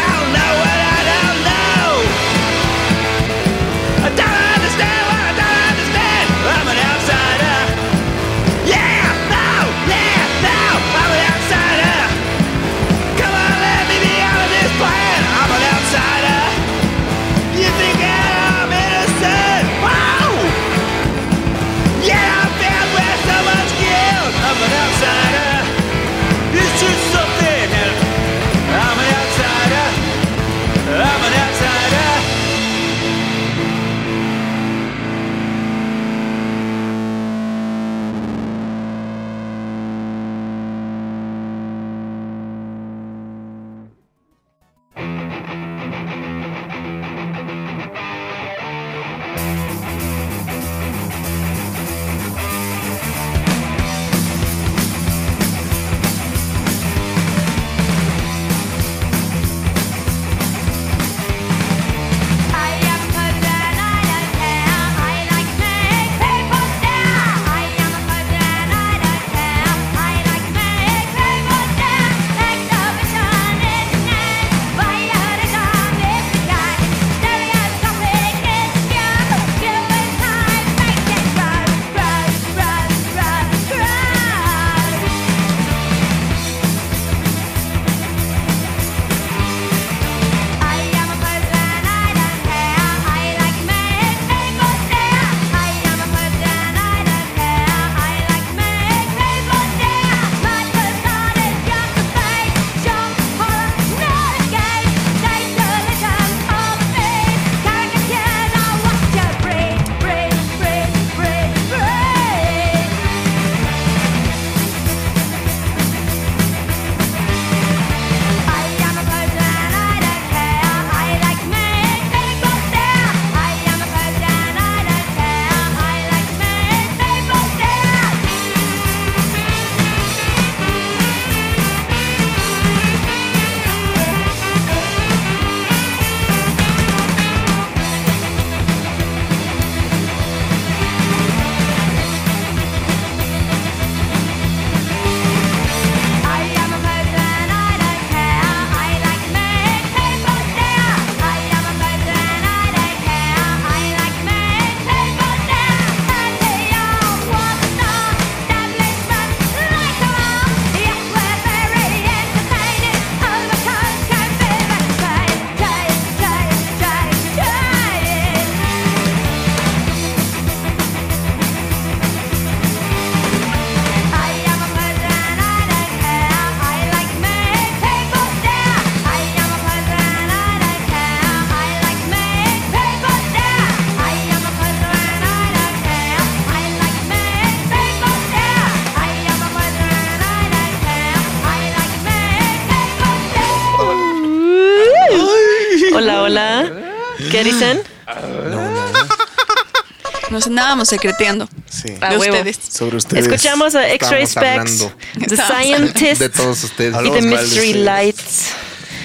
[200.38, 201.94] Nos andábamos secreteando Sí.
[202.00, 202.36] A de huevo.
[202.36, 202.58] ustedes.
[202.70, 203.26] Sobre ustedes.
[203.26, 204.86] Escuchamos a X-Ray Specs,
[205.28, 206.94] The Scientist de todos ustedes.
[207.04, 207.72] y The Mystery.
[207.74, 208.50] Lights.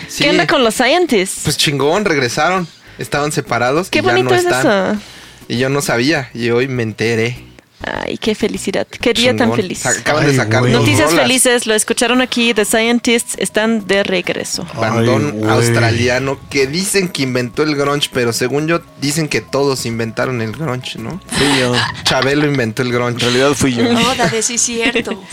[0.08, 1.42] Sí, ¿Qué onda con los Scientists?
[1.44, 2.68] Pues chingón, regresaron.
[3.00, 3.90] Estaban separados.
[3.90, 4.60] Qué y ya bonito no es están.
[4.96, 5.02] eso.
[5.48, 6.30] Y yo no sabía.
[6.36, 7.44] Y hoy me enteré.
[7.86, 8.88] Ay, qué felicidad.
[8.88, 9.86] Qué día tan feliz.
[9.86, 11.22] Acaban de sacar Noticias rolas.
[11.28, 12.54] felices, lo escucharon aquí.
[12.54, 14.66] The Scientists están de regreso.
[14.76, 19.86] Bandón Ay, australiano que dicen que inventó el grunge, pero según yo dicen que todos
[19.86, 21.20] inventaron el grunge, ¿no?
[21.28, 21.74] Fui yo.
[22.04, 23.20] Chabelo inventó el En grunge.
[23.20, 23.84] realidad fui yo.
[23.84, 25.12] Oda de sí cierto.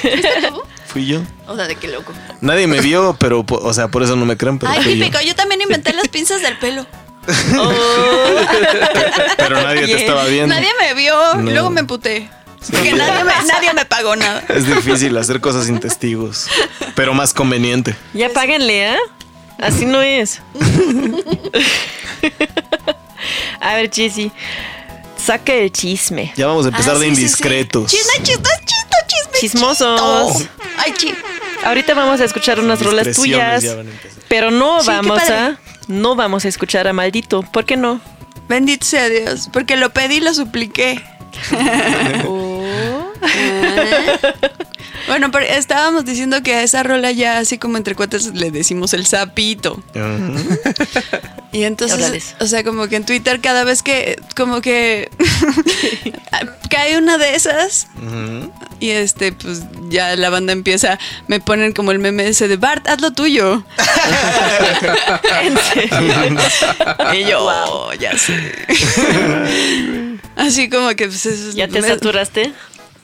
[0.00, 0.62] ¿Fuiste tú?
[0.86, 1.20] Fui yo.
[1.46, 2.12] Oda de qué loco.
[2.40, 5.04] Nadie me vio, pero, o sea, por eso no me creen, pero Ay, fui yo.
[5.04, 5.22] típico.
[5.22, 6.86] Yo también inventé las pinzas del pelo.
[9.36, 10.54] Pero nadie te estaba viendo.
[10.54, 11.34] Nadie me vio.
[11.36, 11.50] No.
[11.50, 12.28] Luego me emputé.
[12.70, 14.42] Porque nadie me, nadie me pagó nada.
[14.48, 16.48] Es difícil hacer cosas sin testigos,
[16.96, 17.94] pero más conveniente.
[18.12, 18.98] Ya páguenle, ¿eh?
[19.60, 20.40] Así no es.
[23.60, 24.30] a ver, Jessy,
[25.24, 26.32] saca el chisme.
[26.36, 27.22] Ya vamos a empezar Ah, de sí, sí, sí.
[27.22, 27.90] indiscretos.
[27.90, 29.40] Chisme, chisme, chisme, chisme.
[29.40, 30.38] Chismosos.
[30.38, 30.50] chito.
[30.78, 31.14] Ay, chi.
[31.64, 34.22] Ahorita vamos a escuchar unas rolas tuyas, ya van a empezar.
[34.28, 35.56] pero no vamos a
[35.88, 37.42] no vamos a escuchar a Maldito.
[37.42, 38.00] ¿Por qué no?
[38.48, 39.48] Bendito sea Dios.
[39.52, 41.02] Porque lo pedí y lo supliqué.
[45.06, 48.92] Bueno, pero estábamos diciendo que a esa rola ya así como entre cuates le decimos
[48.94, 49.82] el sapito.
[51.52, 55.10] Y entonces, o sea, como que en Twitter cada vez que, como que
[56.70, 57.86] cae una de esas
[58.80, 60.98] y este, pues ya la banda empieza,
[61.28, 63.64] me ponen como el meme ese de Bart, haz lo tuyo.
[67.14, 68.52] Y yo, "Oh, ya sé.
[70.36, 72.52] Así como que pues es- ¿Ya te me- saturaste?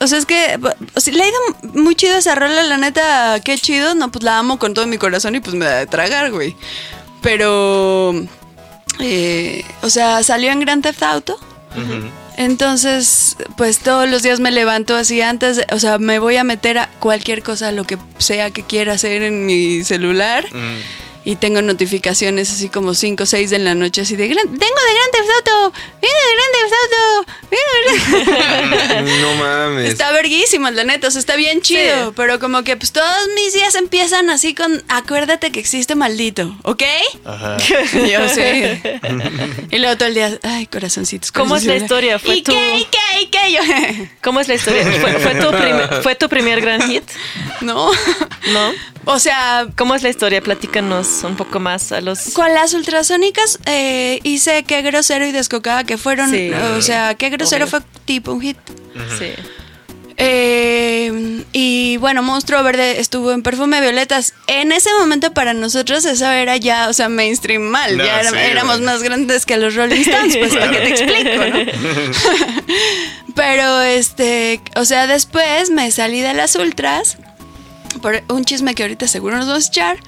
[0.03, 0.59] O sea, es que
[0.94, 1.38] o sea, le ha ido
[1.74, 3.94] muy chido esa rola, la neta, qué chido.
[3.94, 6.57] No, pues la amo con todo mi corazón y pues me da de tragar, güey.
[7.22, 8.12] Pero,
[9.00, 11.38] eh, o sea, salió en Grand Theft Auto.
[12.36, 16.44] Entonces, pues todos los días me levanto así antes, de- o sea, me voy a
[16.44, 20.44] meter a cualquier cosa, lo que sea que quiera hacer en mi celular.
[21.25, 24.59] Y tengo notificaciones así como 5 o 6 de la noche, así de, "Gran- tengo
[24.59, 27.27] de Grand Theft Auto, viene de Grand Theft Auto,
[29.23, 29.89] No mames.
[29.93, 32.12] Está verguísimo, la neta, o sea, está bien chido, Sí.
[32.16, 36.83] pero como que pues todos mis días empiezan así con, acuérdate que existe maldito, ¿ok?
[37.25, 37.57] Ajá.
[37.93, 38.81] Yo sí.
[39.70, 41.31] y luego todo el día, ay, corazoncitos.
[41.31, 42.18] ¿Cómo es la historia?
[42.18, 43.53] ¿Fue ¿Y tu- qué, y qué, y qué?
[43.53, 43.61] Yo,
[44.23, 44.85] ¿Cómo es la historia?
[45.01, 47.05] ¿Fue, fue tu, prim- fue tu primer gran hit?
[47.61, 47.91] no.
[48.53, 48.72] ¿No?
[49.05, 50.40] O sea, ¿Cómo es la historia?
[50.40, 52.30] Platícanos un poco más a los...
[52.34, 56.51] con las ultrasónicas eh, hice qué grosero y descocada que fueron, Sí.
[56.76, 57.80] o sea, qué grosero Obvio.
[57.80, 58.57] fue tipo un hit.
[59.18, 59.32] Sí.
[60.18, 64.34] Eh, y bueno, Monstruo Verde estuvo en Perfume Violetas.
[64.47, 67.97] En ese momento para nosotros eso era ya, o sea, mainstream mal.
[67.97, 70.88] No, ya era- sí, éramos más grandes que los Rolling Stones, pues para que te
[70.90, 72.12] explico, ¿no?
[73.34, 77.16] Pero este, o sea, después me salí de las ultras
[78.01, 79.99] por un chisme que ahorita seguro nos vamos a echar.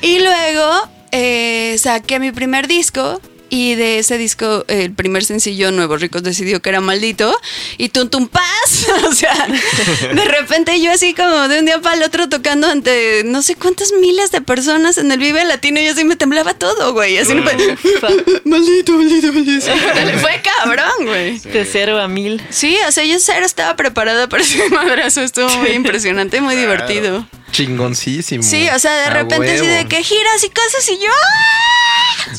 [0.00, 3.20] Y luego eh, saqué mi primer disco.
[3.54, 7.38] Y de ese disco, el primer sencillo, Nuevos Ricos decidió que era maldito.
[7.76, 8.86] Y tum tum paz.
[9.06, 13.20] o sea, de repente yo así como de un día para el otro tocando ante
[13.26, 15.82] no sé cuántas miles de personas en el Vive Latino.
[15.82, 17.18] Y así me temblaba todo, güey.
[17.18, 17.42] Así no
[18.46, 19.66] Maldito, maldito, maldito.
[20.22, 21.38] Fue cabrón, güey.
[21.40, 22.40] De cero a mil.
[22.48, 25.20] Sí, o sea, yo cero estaba preparada para ese madrazo.
[25.20, 27.26] Estuvo muy impresionante, muy divertido.
[27.52, 28.42] Chingoncísimo.
[28.42, 31.10] Sí, o sea, de A repente así de que giras y cosas y yo.
[31.12, 32.32] ¡ah!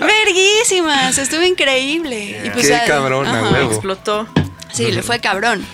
[0.00, 2.42] Verguísimas, estuvo increíble.
[2.44, 3.50] Y pues, Qué cabrón, a ajá.
[3.50, 3.70] huevo.
[3.70, 4.26] Explotó.
[4.72, 5.64] Sí, le fue cabrón.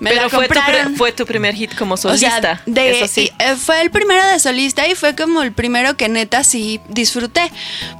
[0.00, 2.40] Me Pero la fue tu, fue tu primer hit como O solista.
[2.40, 3.30] sea, de- eso sí.
[3.38, 6.80] y, eh, fue el primero de solista y fue como el primero que neta sí
[6.88, 7.50] disfruté.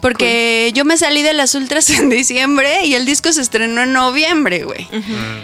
[0.02, 3.92] Porque yo me salí de las ultras en diciembre y el disco se estrenó en
[3.92, 4.88] noviembre, güey.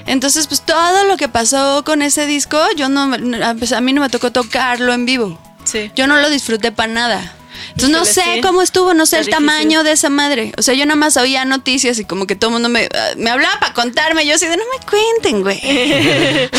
[0.06, 3.80] Entonces, pues todo lo que pasó con ese disco, yo no, me- a pues, a
[3.80, 5.38] mí no me tocó tocarlo en vivo.
[5.64, 5.90] Sí.
[5.96, 7.32] Yo no lo disfruté para nada.
[7.70, 8.40] Entonces no sé sí.
[8.40, 10.52] cómo estuvo, no sé Está el tamaño de esa madre.
[10.58, 13.10] O sea, yo nada más oía noticias y como que todo el mundo me, ah,
[13.16, 14.26] me hablaba para contarme.
[14.26, 15.60] Yo así de no me cuenten, güey.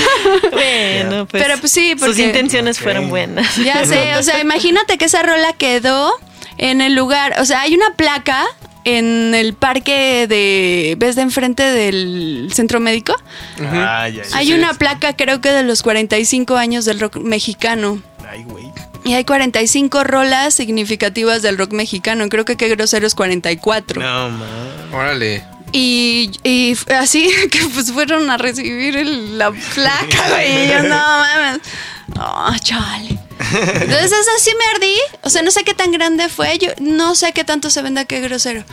[0.52, 1.44] Bueno, pues.
[1.44, 3.56] Pero, pues, sí, Sus porque- intenciones fueron buenas.
[3.58, 6.14] Ya sé, o sea, imagínate que esa rola quedó
[6.58, 8.46] en el lugar, o sea, hay una placa
[8.84, 13.14] en el parque de, ¿ves de enfrente del centro médico?
[13.60, 14.38] Ah, ya, ya.
[14.38, 18.02] hay una placa creo que de los 45 años del rock mexicano.
[18.30, 18.72] Ay, güey.
[19.08, 22.28] Y hay 45 rolas significativas del rock mexicano.
[22.30, 24.02] Creo que qué grosero es 44.
[24.02, 24.48] No, man.
[24.94, 25.44] Órale.
[25.72, 30.66] Y, y fue así que pues fueron a recibir el- la placa, güey.
[30.66, 31.60] Y yo, no mames.
[32.20, 33.18] Oh, chale.
[33.40, 34.96] Entonces eso sí me ardí.
[35.24, 36.58] O sea, no sé qué tan grande fue.
[36.58, 38.64] Yo no sé qué tanto se venda qué grosero.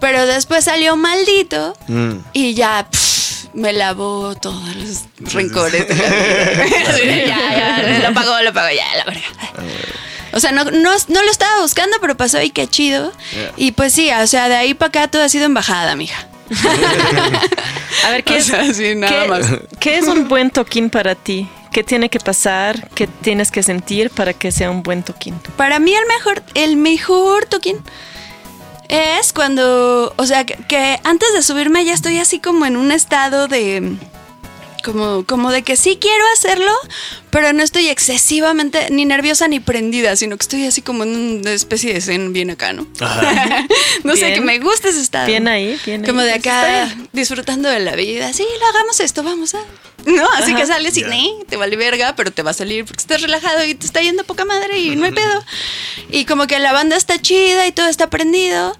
[0.00, 2.14] Pero después salió maldito Mm.
[2.32, 3.13] y ya pff,
[3.54, 5.86] me lavó todos los rencores.
[5.88, 6.76] de la vida.
[6.88, 7.38] Así de, ya,
[8.00, 9.22] ya, lo pagó, lo pagó, ya, la verga.
[10.32, 13.12] O sea, no, no, no lo estaba buscando, pero pasó y qué chido.
[13.56, 16.26] Y pues sí, o sea, de ahí para acá todo ha sido embajada, mija.
[18.04, 19.46] A ver, ¿qué, O es, sea, sí, nada qué- más.
[19.80, 21.48] qué es un buen toquín para ti?
[21.72, 22.88] ¿Qué tiene que pasar?
[22.94, 25.34] ¿Qué tienes que sentir para que sea un buen toquín?
[25.56, 27.78] Para mí el mejor, el mejor toquín
[28.88, 33.48] es cuando, o sea, que, antes de subirme ya estoy así como en un estado
[33.48, 33.96] de,
[34.84, 36.70] como, como de que sí quiero hacerlo,
[37.30, 41.52] pero no estoy excesivamente ni nerviosa ni prendida, sino que estoy así como en una
[41.52, 42.86] especie de zen bien acá, ¿no?
[44.04, 45.26] no sé, que me gusta ese estado.
[45.26, 46.06] Bien ahí, bien ahí.
[46.06, 48.32] Como de acá, disfrutando de la vida.
[48.32, 49.60] Sí, lo hagamos esto, vamos a.
[50.04, 50.60] No, así Ajá.
[50.60, 53.64] que sales y "Nee", te vale verga, pero te va a salir porque estás relajado
[53.64, 55.44] y te está yendo poca madre y no hay pedo.
[56.10, 58.76] Y como que la banda está chida y todo está prendido.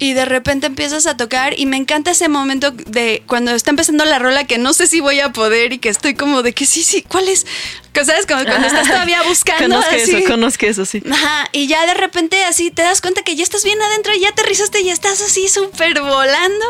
[0.00, 4.04] Y de repente empiezas a tocar y me encanta ese momento de cuando está empezando
[4.04, 6.66] la rola que no sé si voy a poder y que estoy como de que
[6.66, 7.46] sí, sí, ¿cuál es?
[7.92, 8.26] Que, ¿Sabes?
[8.26, 9.62] Como cuando estás todavía buscando.
[9.76, 10.16] Conozco así.
[10.16, 11.00] eso, conozco eso, sí.
[11.10, 14.20] Ajá, y ya de repente así te das cuenta que ya estás bien adentro y
[14.20, 16.64] ya aterrizaste y ya estás así súper volando.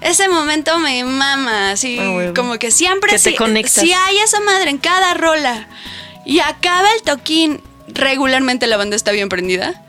[0.00, 3.72] Ese momento me mama, así Ah, como que siempre Que te si, conectas.
[3.84, 5.68] si hay esa madre en cada rola
[6.26, 9.80] y acaba el toquín, regularmente la banda está bien prendida.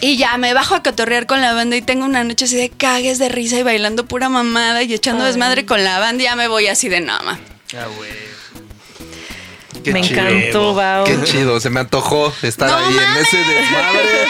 [0.00, 2.68] Y ya me bajo a cotorrear con la banda y tengo una noche así de
[2.68, 5.28] cagues de risa y bailando pura mamada y echando Ay.
[5.28, 7.38] desmadre con la banda y ya me voy así de nada.
[9.84, 10.20] Qué Me chido.
[10.26, 11.04] encantó, Bao.
[11.04, 13.28] Qué chido, se me antojó estar No ahí en mames.
[13.28, 14.28] ese desmadre.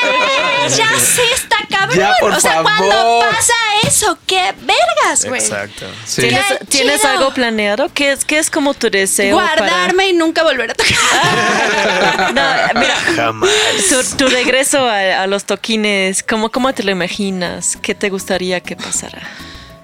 [0.77, 1.97] Ya sé, está cabrón.
[1.99, 2.73] Ya, por o sea, favor.
[2.77, 3.55] cuando pasa
[3.87, 5.41] eso, qué vergas, güey.
[5.41, 5.87] Exacto.
[6.05, 6.23] Sí.
[6.23, 7.11] ¿Tienes, Qué ¿tienes chido.
[7.13, 7.89] algo planeado?
[7.95, 10.95] ¿Qué es, qué es como tu deseo Guardarme y nunca volver a tocar.
[12.35, 13.51] No, mira, Jamás.
[13.89, 17.79] tu, tu regreso a, a los toquines, ¿cómo, ¿cómo te lo imaginas?
[17.81, 19.23] ¿Qué te gustaría que pasara?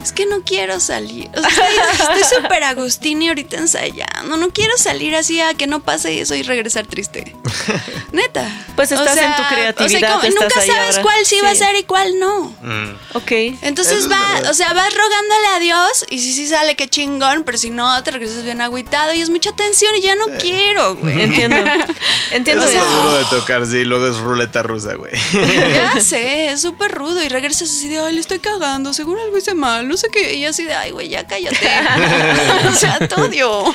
[0.03, 1.31] Es que no quiero salir.
[1.37, 4.37] O sea, estoy súper Agustín y ahorita ensayando.
[4.37, 7.37] No quiero salir así a que no pase eso y regresar triste.
[8.13, 8.49] Neta.
[8.75, 11.03] Pues estás en tu creatividad, como- estás nunca sabes ahora.
[11.03, 12.55] cuál sí, va a ser y cuál no.
[12.63, 12.95] Mm.
[13.15, 13.31] Ok.
[13.63, 17.57] Entonces va, o sea, vas rogándole a Dios y si sí sale, qué chingón, pero
[17.59, 21.23] si no, te regresas bien agüitado y es mucha tensión y ya no quiero, güey.
[21.23, 21.57] Entiendo.
[22.33, 23.85] Entiendo Eso es duro de tocar, sí.
[23.85, 25.13] Luego es ruleta rusa, güey.
[25.33, 29.37] Ya sé, es súper rudo y regresas así de, ay, le estoy cagando, seguro algo
[29.39, 30.35] hice mal, no sé qué.
[30.35, 31.57] Y así de, ay, güey, ya cállate.
[32.69, 33.75] o sea, te odio.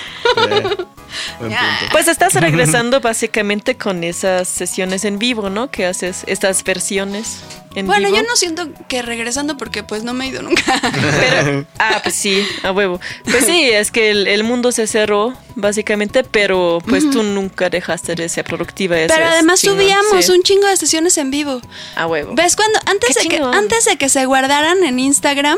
[1.91, 5.70] Pues estás regresando básicamente con esas sesiones en vivo, ¿no?
[5.70, 7.43] Que haces estas versiones
[7.76, 8.18] en Bueno, vivo.
[8.18, 10.63] yo no siento que regresando porque pues no me he ido nunca.
[10.91, 12.99] Pero, ah, pues sí, a huevo.
[13.26, 18.15] Pues sí, es que el, el mundo se cerró, básicamente, pero pues tú nunca dejaste
[18.15, 18.97] de ser productiva.
[18.99, 20.32] eso Pero además chingón, subíamos sí.
[20.32, 21.61] un chingo de sesiones en vivo.
[21.95, 22.34] A huevo.
[22.36, 25.57] ¿Ves cuando antes de que antes de que se guardaran en Instagram,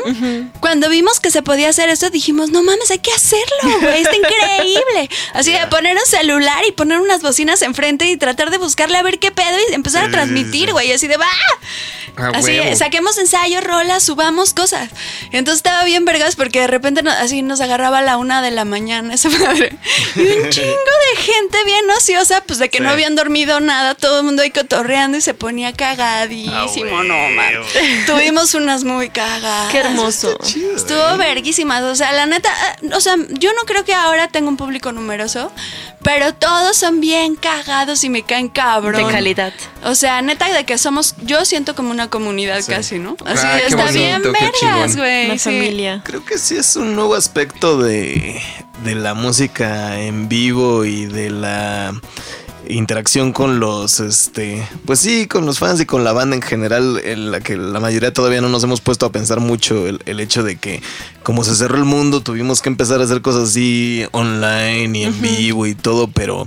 [0.60, 4.16] cuando vimos que se podía hacer esto, dijimos, "No mames, hay que hacerlo, güey, está
[4.16, 8.96] increíble." Así de poner un celular y poner unas bocinas enfrente y tratar de buscarle
[8.96, 11.26] a ver qué pedo y empezar a transmitir, güey, así de, "Va."
[12.34, 12.76] Así, huevo.
[12.76, 14.88] saquemos ensayos, rolas, subamos cosas.
[15.32, 18.50] Entonces estaba bien vergas porque de repente no- así nos agarraba a la una de
[18.50, 19.76] la mañana esa madre.
[20.16, 22.84] Y un chingo de gente bien ociosa, pues de que Sí.
[22.84, 27.30] no habían dormido nada, todo el mundo ahí cotorreando y se ponía cagadísimo, Ah, no
[27.30, 27.54] man.
[28.06, 29.70] Tuvimos unas muy cagadas.
[29.70, 30.38] Qué hermoso.
[30.76, 34.48] Estuvo verguísimas, o sea, la neta, ah, o sea, yo no creo que ahora tenga
[34.48, 35.52] un público numeroso,
[36.02, 39.06] pero todos son bien cagados y me caen cabrón.
[39.06, 39.52] De calidad.
[39.84, 43.16] O sea, neta de que somos, yo siento como una comunidad casi, ¿no?
[43.24, 45.26] Así Ah, está bonito, bien vergas, güey.
[45.26, 45.50] Una sí.
[45.50, 46.02] familia.
[46.04, 48.40] Creo que sí es un nuevo aspecto de,
[48.84, 51.92] de la música en vivo y de la
[52.68, 57.00] interacción con los, este, pues sí, con los fans y con la banda en general,
[57.04, 60.20] en la que la mayoría todavía no nos hemos puesto a pensar mucho el, el
[60.20, 60.80] hecho de que
[61.24, 65.20] como se cerró el mundo, tuvimos que empezar a hacer cosas así online y en
[65.20, 66.46] vivo y todo, pero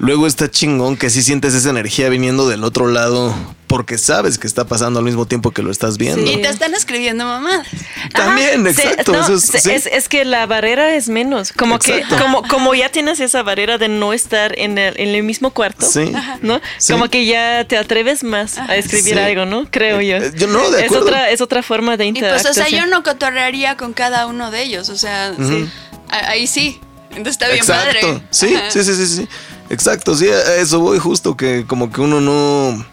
[0.00, 3.32] luego está chingón que sí sientes esa energía viniendo del otro lado
[3.68, 6.28] porque sabes que está pasando al mismo tiempo que lo estás viendo.
[6.28, 7.68] Y te están escribiendo mamadas.
[8.12, 9.12] También, Ajá, sí, exacto.
[9.12, 9.70] no, eso es, sí, sí.
[9.70, 11.52] es, es que la barrera es menos.
[11.52, 12.16] Como Exacto.
[12.16, 15.52] que, como, como ya tienes esa barrera de no estar en el, en el mismo
[15.52, 16.10] cuarto, Sí.
[16.42, 16.60] ¿no?
[16.78, 16.92] Sí.
[16.92, 19.20] Como que ya te atreves más a escribir Sí.
[19.20, 19.70] algo, ¿no?
[19.70, 20.16] Creo yo.
[20.16, 22.50] Eh, yo no, de es otra, es otra forma de Y pues, interactuar.
[22.50, 25.68] o sea, yo no cotorrearía con cada uno de ellos, o sea, sí.
[26.08, 26.80] A- ahí sí.
[27.10, 28.00] Entonces está bien Exacto.
[28.08, 28.22] padre.
[28.30, 28.70] Sí, Ajá.
[28.70, 29.28] sí, sí, sí, sí.
[29.70, 32.84] Exacto, sí, a eso voy justo que como que uno no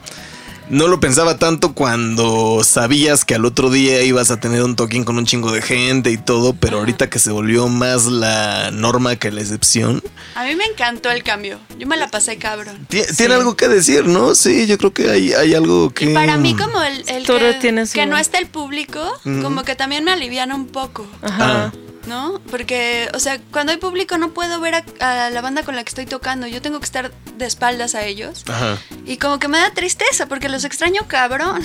[0.69, 5.05] no lo pensaba tanto cuando sabías que al otro día ibas a tener un toquín
[5.05, 9.15] con un chingo de gente y todo, pero ahorita que se volvió más la norma
[9.15, 10.03] que la excepción,
[10.35, 11.57] A mí me encantó el cambio.
[11.79, 12.85] Yo me la pasé cabrón.
[12.89, 14.35] ti- tiene algo que decir, ¿no?
[14.35, 16.11] Sí, yo creo que hay, hay algo que...
[16.11, 18.99] Y para mí como el, el Todo que, tiene su- que no esté el público,
[19.23, 21.07] como que también me aliviana un poco.
[21.21, 21.71] Ajá.
[22.07, 22.41] ¿No?
[22.49, 25.83] Porque, o sea, cuando hay público no puedo ver a, a la banda con la
[25.83, 26.47] que estoy tocando.
[26.47, 28.43] Yo tengo que estar de espaldas a ellos.
[28.47, 28.77] Ajá.
[29.05, 31.61] Y como que me da tristeza porque los extraño cabrón.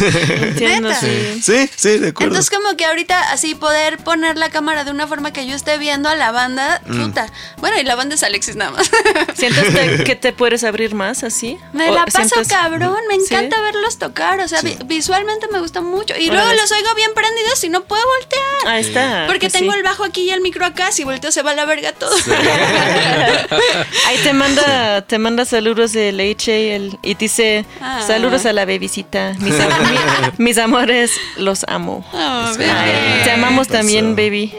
[0.40, 1.00] Entiendo, Neta.
[1.00, 1.40] sí.
[1.42, 2.34] Sí, sí, de acuerdo.
[2.34, 5.78] Entonces como que ahorita así poder poner la cámara de una forma que yo esté
[5.78, 7.02] viendo a la banda, Mm.
[7.06, 7.26] puta.
[7.58, 8.90] Bueno, y la banda es Alexis nada más.
[9.36, 11.56] ¿Sientes te- que te puedes abrir más así?
[11.72, 13.34] Me ¿O la paso sientes- cabrón, me ¿Sí?
[13.34, 16.14] encanta verlos tocar, o sea, vi- visualmente me gusta mucho.
[16.16, 18.74] Y luego los oigo bien prendidos y no puedo voltear.
[18.74, 19.24] Ahí está.
[19.26, 19.78] Porque pues tengo sí.
[19.78, 22.10] el bajo aquí y el micro acá, si volteo se va a la verga todo.
[24.06, 28.02] Ahí te manda, te manda saludos de Leche el, y dice Ah.
[28.06, 29.34] saludos a la bebisita.
[29.38, 29.54] Mis,
[30.38, 32.04] mis amores, los amo.
[32.12, 34.52] Oh, Ay, te amamos también, baby.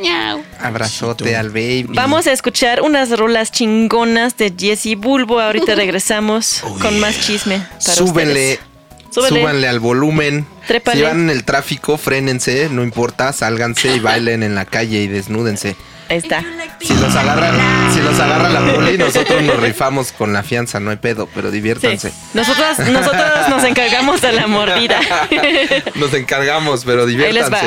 [0.62, 1.88] Abrazote al baby.
[1.90, 5.42] Vamos a escuchar unas rolas chingonas de Jesse Bulbo.
[5.42, 7.62] Ahorita regresamos con más chisme.
[7.86, 8.60] Para ustedes.
[9.10, 9.40] Súbele.
[9.40, 10.46] Súbanle al volumen.
[10.68, 10.98] Trépale.
[10.98, 15.08] Si van en el tráfico, frénense, no importa, sálganse y bailen en la calle y
[15.08, 15.76] desnúdense.
[16.10, 16.42] Ahí está.
[16.80, 20.90] Si los agarran, si los agarra la poli, nosotros nos rifamos con la fianza, no
[20.92, 21.56] hay pedo, pero Sí.
[21.56, 22.14] diviértanse.
[22.34, 25.00] Nosotros, nosotros nos encargamos de la mordida.
[25.96, 27.60] Nos encargamos, pero Ahí les va.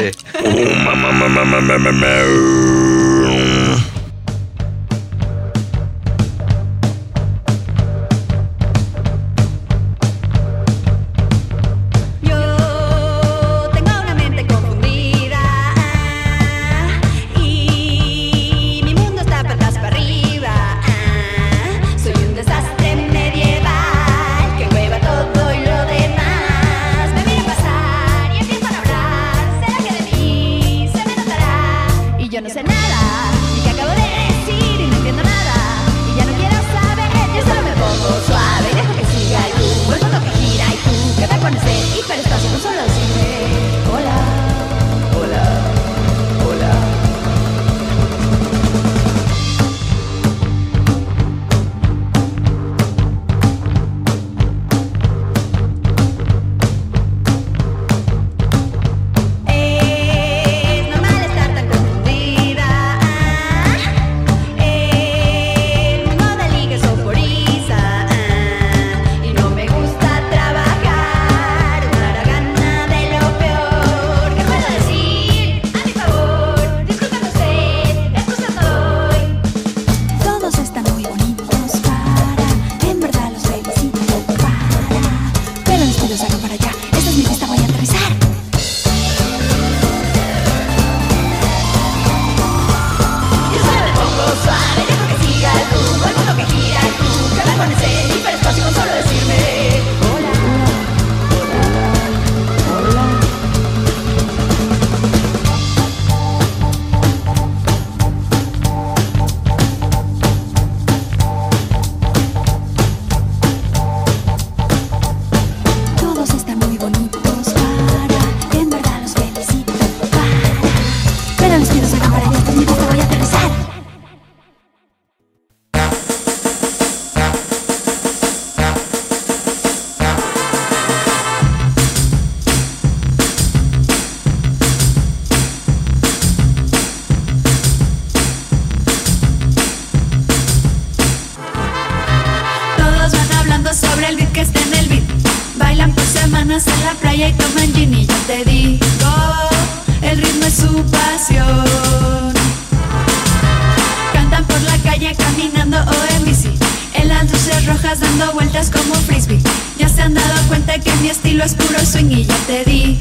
[158.20, 159.38] Dando vueltas como frisbee.
[159.78, 163.00] Ya se han dado cuenta que mi estilo es puro swing y ya te digo,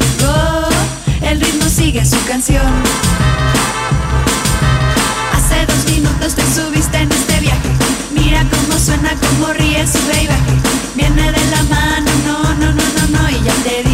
[1.22, 2.62] el ritmo sigue su canción.
[5.34, 7.70] Hace dos minutos te subiste en este viaje.
[8.14, 10.56] Mira cómo suena, cómo ríe, sube y baje.
[10.96, 13.30] Viene de la mano, no, no, no, no, no.
[13.30, 13.89] Y ya te digo,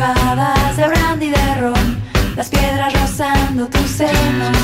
[0.00, 2.02] mojadas de brandy de ron,
[2.34, 4.59] las piedras rozando tus senos.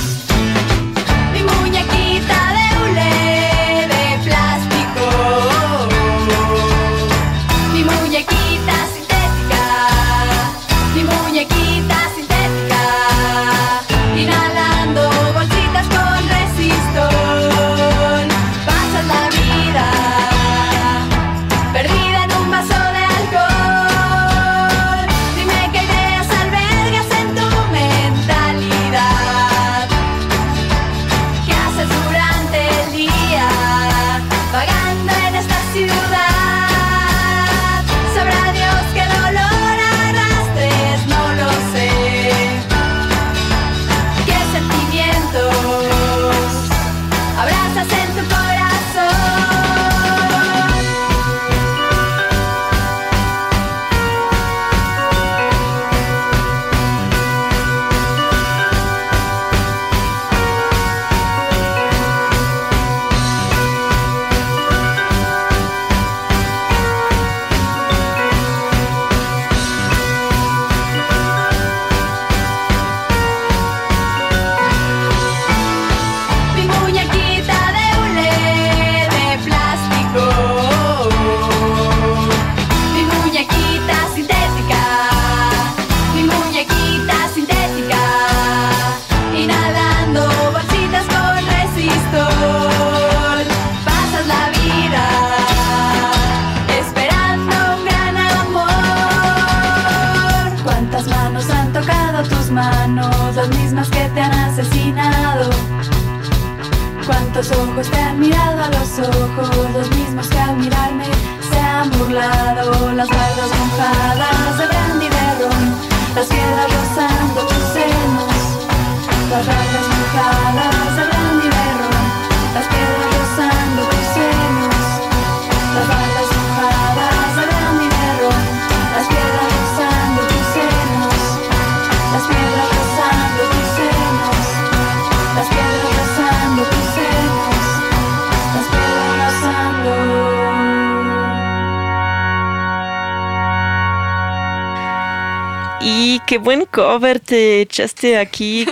[146.76, 148.66] cover te echaste aquí.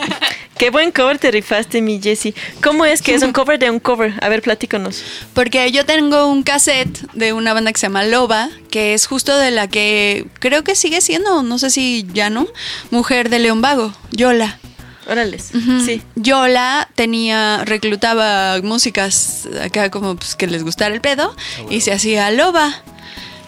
[0.58, 2.34] Qué buen cover te rifaste, mi Jessie.
[2.62, 4.12] ¿Cómo es que es un cover de un cover?
[4.20, 5.02] A ver, platícanos.
[5.32, 9.36] Porque yo tengo un cassette de una banda que se llama Loba, que es justo
[9.38, 12.46] de la que creo que sigue siendo, no sé si ya no,
[12.90, 14.58] mujer de León Vago, Yola.
[15.06, 15.84] Órales, uh -huh.
[15.84, 16.02] sí.
[16.14, 21.92] Yola tenía, reclutaba músicas acá como pues, que les gustara el pedo ah, y se
[21.92, 22.82] hacía loba.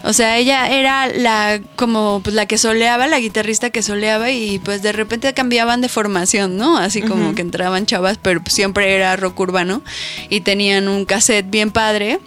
[0.07, 4.57] O sea, ella era la como pues la que soleaba, la guitarrista que soleaba y
[4.59, 6.77] pues de repente cambiaban de formación, ¿no?
[6.77, 9.81] Así como que entraban chavas, pero siempre era rock urbano
[10.29, 12.19] y tenían un cassette bien padre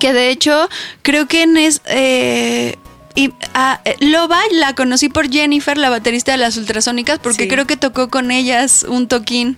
[0.00, 0.68] que de hecho
[1.02, 2.74] creo que en es eh,
[3.14, 7.48] y a eh, Loba la conocí por Jennifer, la baterista de las Ultrasónicas, porque Sí.
[7.48, 9.56] creo que tocó con ellas un toquín.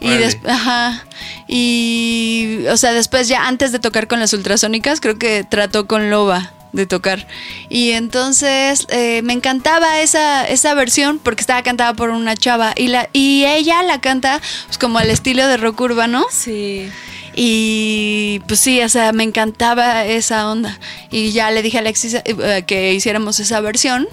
[0.00, 1.04] Y después, ajá.
[1.48, 6.10] Y, o sea, después ya antes de tocar con las ultrasónicas, creo que trató con
[6.10, 7.26] Loba de tocar.
[7.70, 12.72] Y entonces eh, me encantaba esa, esa versión porque estaba cantada por una chava.
[12.76, 16.24] Y, la, y ella la canta pues, como al estilo de rock urbano.
[16.30, 16.88] Sí.
[17.36, 20.78] Y pues sí, o sea, me encantaba esa onda.
[21.10, 24.06] Y ya le dije a Alexis eh, que hiciéramos esa versión.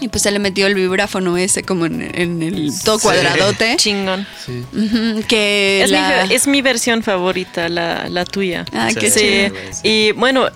[0.00, 3.02] Y pues se le metió el vibráfono ese como en, en el todo Sí.
[3.02, 3.76] cuadradote.
[3.76, 4.24] Chingón.
[4.46, 4.62] Sí.
[5.26, 8.64] Que Es, mi, la- ver- es mi versión favorita, la, la tuya.
[8.72, 9.20] Ah, qué Sí.
[9.20, 9.54] chido.
[9.82, 10.48] Y bueno,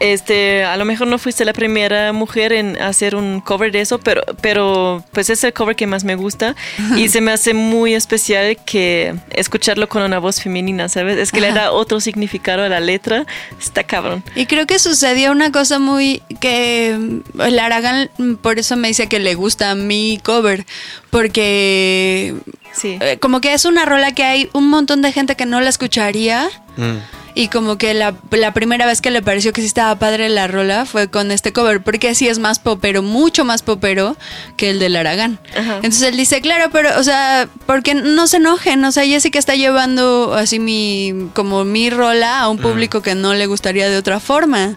[0.00, 4.00] este, a lo mejor no fuiste la primera mujer en hacer un cover de eso,
[4.00, 6.56] pero, pero pues es el cover que más me gusta
[6.96, 11.18] y se me hace muy especial que escucharlo con una voz femenina, ¿sabes?
[11.18, 13.26] Es que le da otro significado a la letra,
[13.60, 14.24] está cabrón.
[14.34, 16.98] Y creo que sucedió una cosa muy que
[17.38, 20.64] el Aragán mm, por eso me dice que le gusta mi cover,
[21.10, 22.34] porque
[22.72, 22.98] Sí.
[23.00, 25.68] eh, como que es una rola que hay un montón de gente que no la
[25.68, 26.48] escucharía.
[26.76, 26.96] Mm.
[27.34, 30.48] Y como que la, la primera vez que le pareció que sí estaba padre la
[30.48, 34.16] rola fue con este cover, porque sí es más popero, mucho más popero
[34.56, 35.38] que el del Aragán.
[35.56, 35.76] Ajá.
[35.76, 39.54] Entonces él dice, claro, pero, o sea, porque no se enojen, o sea, Jessica está
[39.54, 44.20] llevando así mi, como mi rola a un público que no le gustaría de otra
[44.20, 44.76] forma.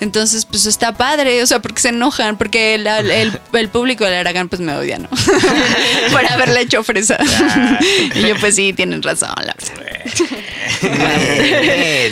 [0.00, 4.14] Entonces, pues está padre, o sea, porque se enojan, porque la- el, el público del
[4.14, 5.08] Aragán pues me odia, ¿no?
[6.12, 7.18] Por haberle hecho fresa.
[8.14, 9.86] y yo, pues sí, tienen razón, la verdad.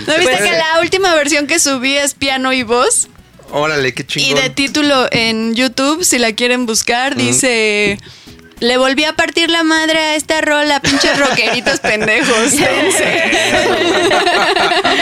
[0.06, 3.08] ¿No viste Pues- que la última versión que subí es piano y voz?
[3.50, 4.42] Órale, qué Y chingón.
[4.42, 7.98] de título en YouTube, si la quieren buscar, dice...
[8.64, 12.52] Le volví a partir la madre a esta rola, pinches rockeritos pendejos.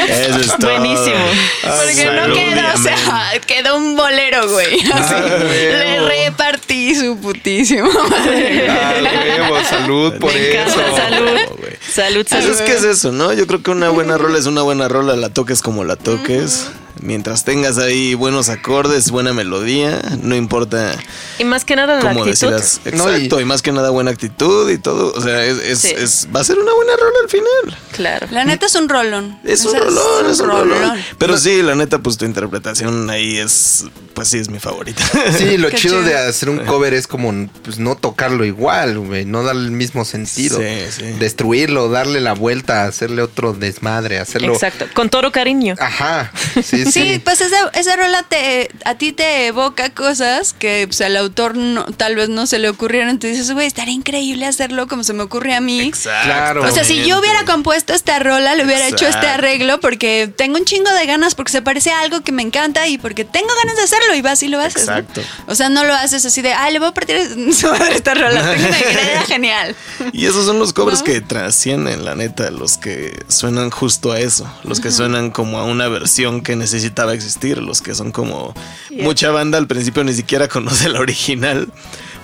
[0.09, 0.71] Eso es todo.
[0.79, 1.25] Buenísimo.
[1.63, 4.81] Porque no Salud, quedó, o sea, quedó un bolero, güey.
[4.93, 5.15] Así.
[5.15, 8.69] Le repartí su putísimo madre.
[8.69, 8.95] Ah,
[9.39, 10.81] huevo, salud por Me eso.
[10.81, 11.39] encanta, salud.
[11.59, 11.73] güey.
[11.89, 12.51] Salud, Pues salud.
[12.57, 13.33] es que es eso, ¿no?
[13.33, 16.67] Yo creo que una buena rola es una buena rola, la toques como la toques.
[17.01, 20.95] Mientras tengas ahí buenos acordes, buena melodía, no importa
[21.39, 22.51] Y más que nada la cómo actitud.
[22.53, 22.81] decidas.
[22.93, 23.45] No, y- Exacto, y...
[23.45, 25.13] más que nada buena actitud y todo.
[25.17, 25.95] O sea, es, es- Sí.
[25.97, 27.79] es- va a ser una buena rola al final.
[27.93, 28.27] Claro.
[28.31, 29.39] La neta es un rolón.
[29.45, 30.99] Es O un sea, rolón, es un rolón.
[31.19, 33.85] Pero sí, la neta, pues tu interpretación ahí es,
[34.15, 35.03] pues sí, es mi favorita.
[35.37, 36.03] Sí, lo chido.
[36.03, 40.05] de hacer un cover es como pues, no tocarlo igual, güey, no darle el mismo
[40.05, 40.59] sentido.
[40.59, 41.05] Sí, sí.
[41.19, 44.53] Destruirlo, darle la vuelta, hacerle otro desmadre, hacerlo.
[44.55, 44.87] Exacto.
[44.95, 45.75] Con todo cariño.
[45.79, 46.31] Ajá.
[46.63, 46.93] Sí, sí.
[47.15, 51.57] Sí, pues esa, esa rola te, a ti te evoca cosas que pues, al autor
[51.57, 53.09] no- tal vez no se le ocurrieron.
[53.11, 55.91] Entonces dices, güey, estaría increíble hacerlo como se me ocurre a mí.
[56.03, 56.65] Claro.
[56.65, 60.59] O sea, si yo hubiera compuesto esta rola, le hubiera hecho este arreglo porque tengo
[60.59, 63.49] un chingo de ganas, porque se parece a algo que me encanta y porque tengo
[63.63, 64.87] ganas de hacerlo y vas y lo haces.
[64.87, 64.97] ¿no?
[64.99, 65.23] Exacto.
[65.47, 67.17] O sea, no lo haces así de, ah, le voy a partir
[67.55, 68.41] su madre esta rola.
[68.53, 69.77] Tengo una idea genial.
[70.13, 71.05] Y esos son los covers ¿No?
[71.05, 75.65] que trascienden, la neta, los que suenan justo a eso, los que suenan como a
[75.65, 78.55] una versión que necesitaba existir, los que son como
[78.91, 81.69] mucha banda al principio ni siquiera conoce la original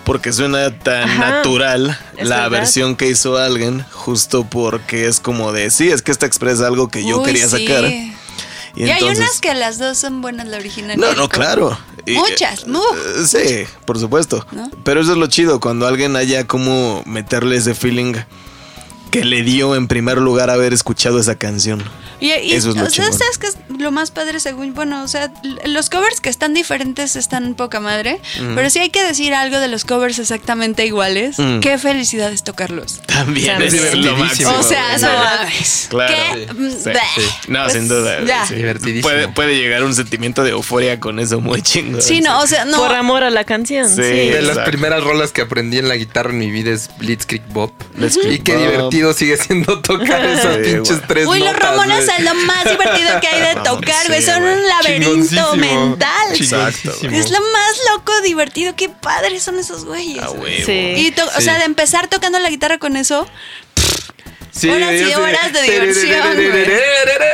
[0.04, 2.50] porque suena tan Ajá, natural la verdad.
[2.50, 6.88] versión que hizo alguien justo porque es como de sí, es que esta expresa algo
[6.88, 7.66] que yo Uy, quería sí.
[7.66, 7.84] sacar.
[7.84, 8.14] Y,
[8.76, 10.98] Y, hay unas que las dos son buenas, la original.
[10.98, 11.76] no, el no, claro.
[12.06, 12.78] Y, Muchas, mu.
[12.78, 14.46] eh, Sí, por supuesto.
[14.52, 14.70] ¿No?
[14.84, 18.14] Pero eso es lo chido, cuando alguien haya como meterle ese feeling
[19.10, 21.82] que le dio en primer lugar haber escuchado esa canción.
[22.20, 23.04] Y, y, Eso es lo o sea.
[23.12, 24.74] ¿sabes qué es lo más padre según?
[24.74, 25.32] Bueno, o sea,
[25.66, 28.20] los covers que están diferentes están poca madre,
[28.54, 31.38] pero sí hay que decir algo de los covers exactamente iguales.
[31.38, 31.60] Mm.
[31.60, 33.00] Qué felicidad es tocarlos.
[33.06, 34.18] También Es es lo divertidísimo.
[34.24, 34.50] máximo.
[34.58, 35.86] O sea, no mames.
[35.90, 36.14] Claro.
[36.14, 36.90] Qué- Sí, mm, sí.
[37.48, 38.24] No, Pues, sin duda.
[38.24, 38.46] ya.
[38.46, 38.54] sí.
[38.54, 39.02] Divertidísimo.
[39.02, 42.00] Puede, puede llegar un sentimiento de euforia con eso muy chingo.
[42.00, 42.78] Sí, no, o sea, no.
[42.78, 43.88] Por amor a la canción.
[43.88, 43.96] Sí.
[43.96, 44.02] Sí.
[44.30, 47.72] De las primeras rolas que aprendí en la guitarra en mi vida es Blitzkrieg Bob.
[47.94, 48.62] Blitzkrieg y qué Bop.
[48.66, 51.62] divertido sigue siendo tocar esas Sí, pinches tres Uy, los notas.
[51.70, 52.06] Ramones güey.
[52.06, 54.22] sea, es lo más divertido que hay de tocar, sí, güey.
[54.22, 54.54] Son güey.
[54.54, 56.32] un laberinto mental.
[56.34, 57.16] Chingoncísimo.
[57.16, 58.74] Es lo más loco, divertido.
[58.76, 60.22] Qué padres son esos güeyes.
[60.22, 60.66] A huevo.
[60.66, 60.72] Sí.
[60.72, 63.26] Y o sea, de empezar tocando la guitarra con eso,
[64.50, 66.62] Sí, Horas y horas de diversión, güey.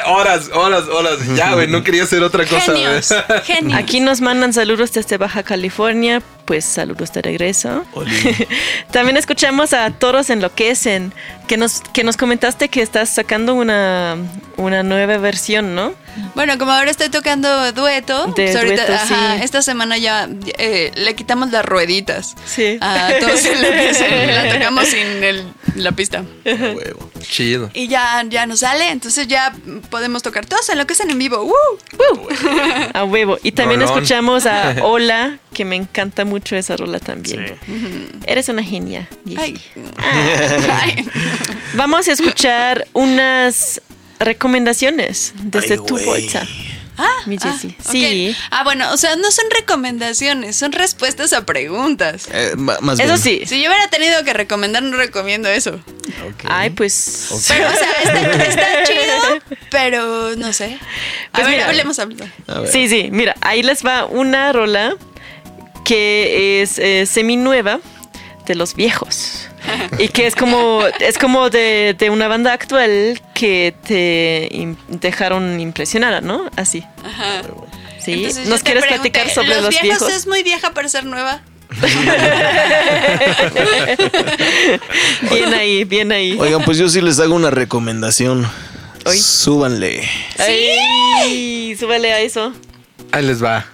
[0.06, 1.18] Horas, horas, horas.
[1.34, 2.72] Ya, güey, no quería hacer otra cosa.
[2.72, 2.84] güey.
[2.84, 3.14] genios,
[3.44, 3.78] genios.
[3.78, 7.84] Aquí nos mandan saludos desde Baja California, pues saludos de regreso.
[8.90, 11.12] También escuchamos a Toros Enloquecen,
[11.48, 14.16] que nos, que nos comentaste que estás sacando una,
[14.56, 15.92] una nueva versión, ¿no?
[16.36, 19.42] Bueno, como ahora estoy tocando dueto, De pues ahorita, dueto, ajá, sí.
[19.42, 20.28] esta semana ya
[20.58, 22.34] eh, le quitamos las rueditas.
[22.46, 22.78] Sí.
[22.80, 24.26] A todos enloquecen.
[24.34, 26.18] La tocamos sin el- la pista.
[26.18, 27.10] A huevo.
[27.20, 27.68] Chido.
[27.74, 29.52] Y ya, ya nos sale, entonces ya
[29.90, 31.42] podemos tocar todos enloquecen en vivo.
[31.42, 32.28] ¡Woo!
[32.92, 33.38] A huevo.
[33.42, 33.98] Y también Rolón.
[33.98, 37.56] escuchamos a Hola, que me encanta mucho esa rola también.
[37.66, 38.08] Sí.
[38.26, 39.08] Eres una genia.
[39.36, 39.60] Ay.
[39.98, 41.06] Ay.
[41.74, 43.80] Vamos a escuchar unas
[44.18, 46.46] recomendaciones desde Ay, tu bolsa.
[46.96, 47.58] Ah, Mi ah.
[47.90, 48.36] Sí.
[48.52, 52.28] Ah, bueno, o sea, no son recomendaciones, son respuestas a preguntas.
[52.32, 53.18] Eh, más Eso bien.
[53.18, 53.42] sí.
[53.46, 55.72] Si yo hubiera tenido que recomendar, no recomiendo eso.
[55.72, 56.44] Ok.
[56.48, 57.30] Ay, pues.
[57.48, 60.78] Pero, o sea, está, está chido, pero no sé.
[61.32, 61.68] A Pues ver, mira.
[61.68, 62.28] hablemos, hablemos.
[62.46, 62.70] A ver.
[62.70, 64.94] Sí, sí, mira, ahí les va una rola
[65.84, 67.80] que es eh, seminueva
[68.46, 69.48] de los viejos.
[69.98, 75.58] Y que es como, es como de, de una banda actual que te im- dejaron
[75.60, 76.50] impresionada, ¿no?
[76.56, 76.84] Así.
[77.02, 77.40] Ajá.
[77.98, 78.12] ¿Sí?
[78.12, 80.10] Entonces, ¿Nos te quieres pregunté, platicar sobre los, viejos?
[80.12, 81.40] es muy vieja para ser nueva?
[85.30, 86.36] bien ahí, bien ahí.
[86.38, 88.46] Oigan, pues yo sí les hago una recomendación.
[89.06, 89.18] Oy.
[89.18, 90.08] Súbanle.
[90.38, 92.52] Ay, súbele a eso.
[93.12, 93.64] Ahí les va.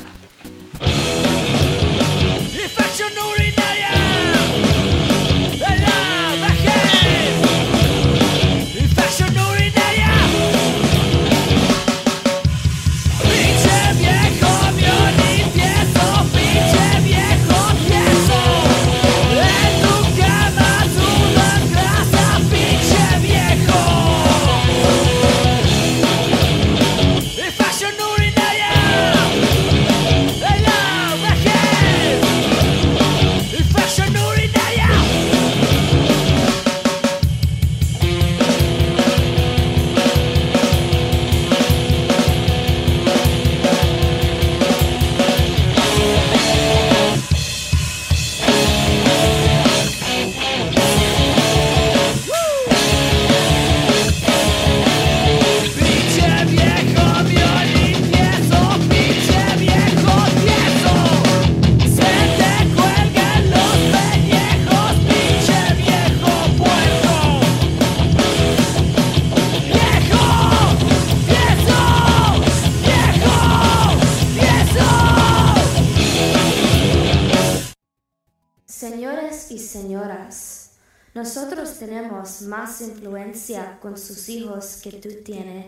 [81.20, 85.66] Nosotros tenemos más influencia con sus hijos que tú tienes,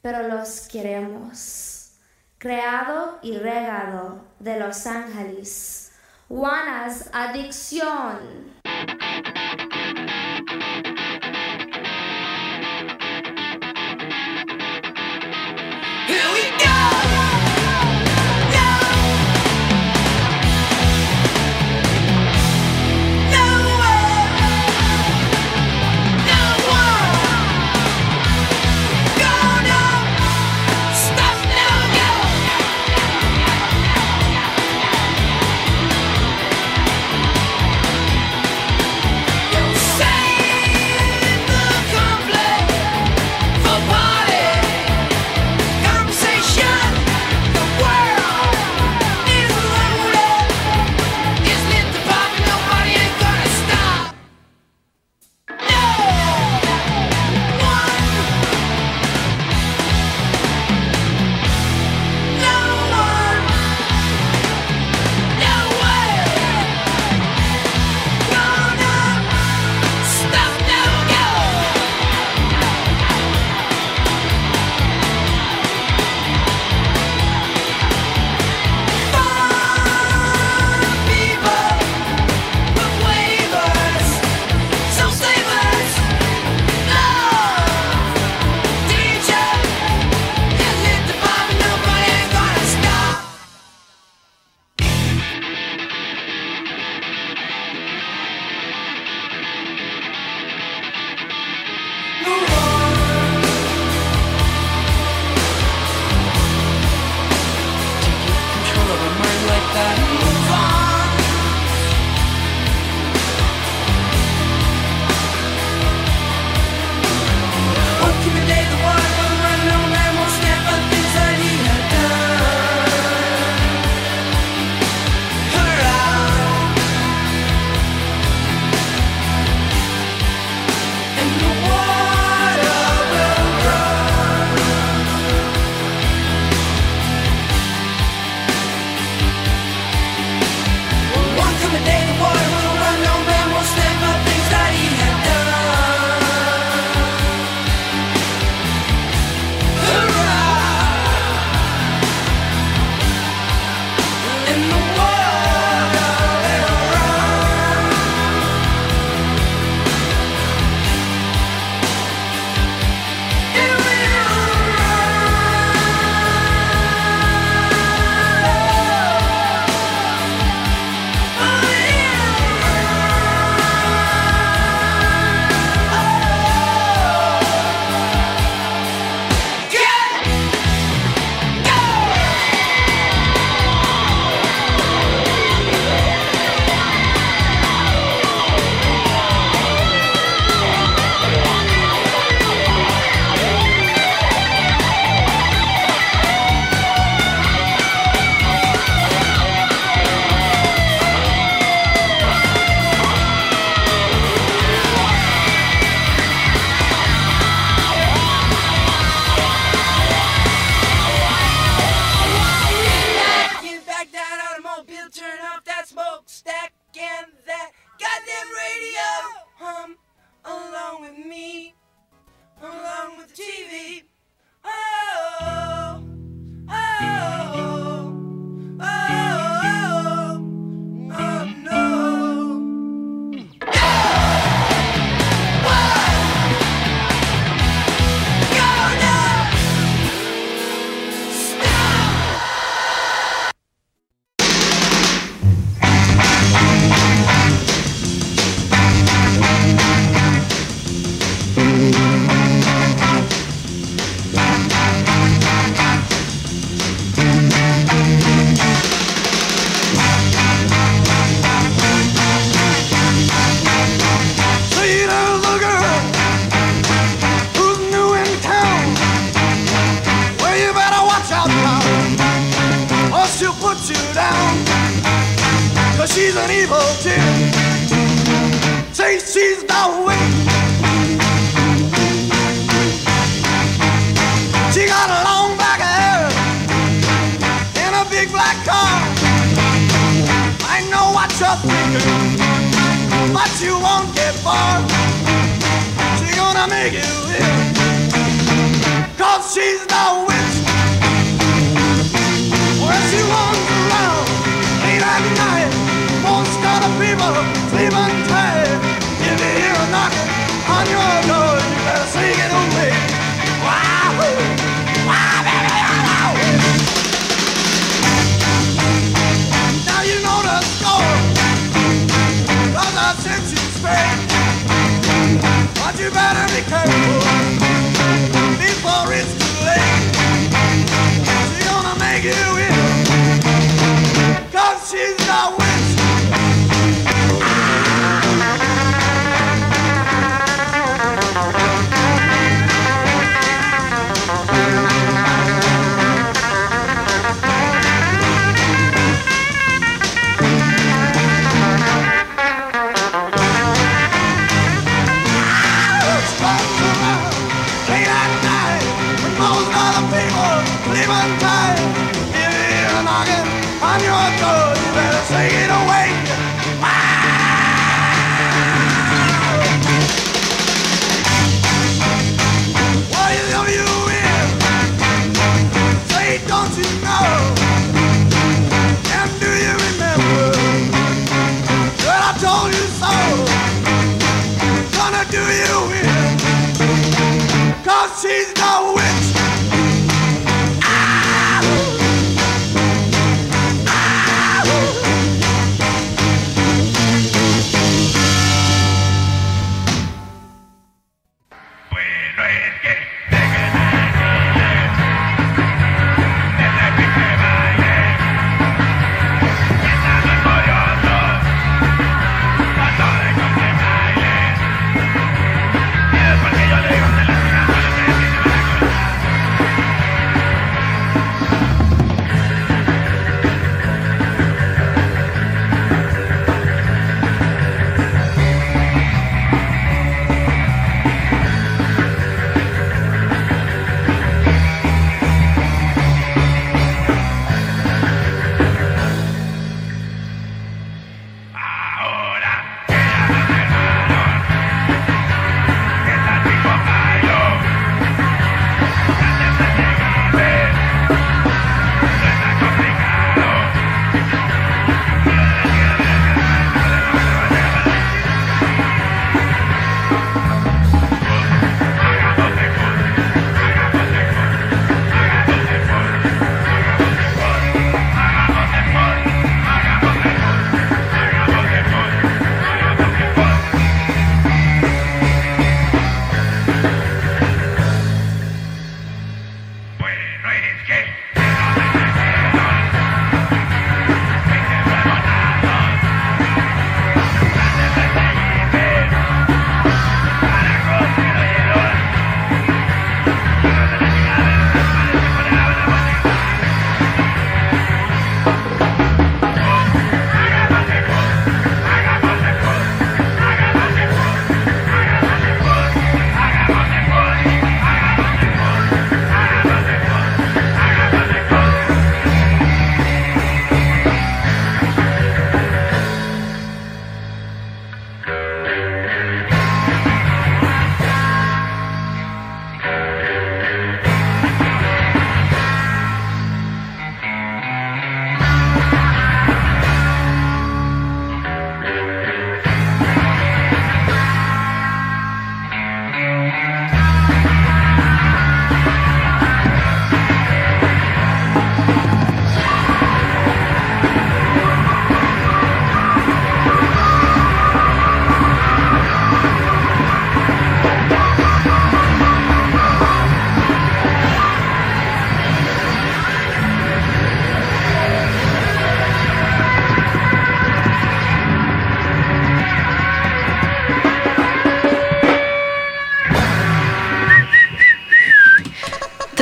[0.00, 1.90] pero los queremos.
[2.38, 5.90] Creado y regado de Los Ángeles,
[6.28, 8.52] Juana's Adicción.
[16.06, 17.23] Here we go.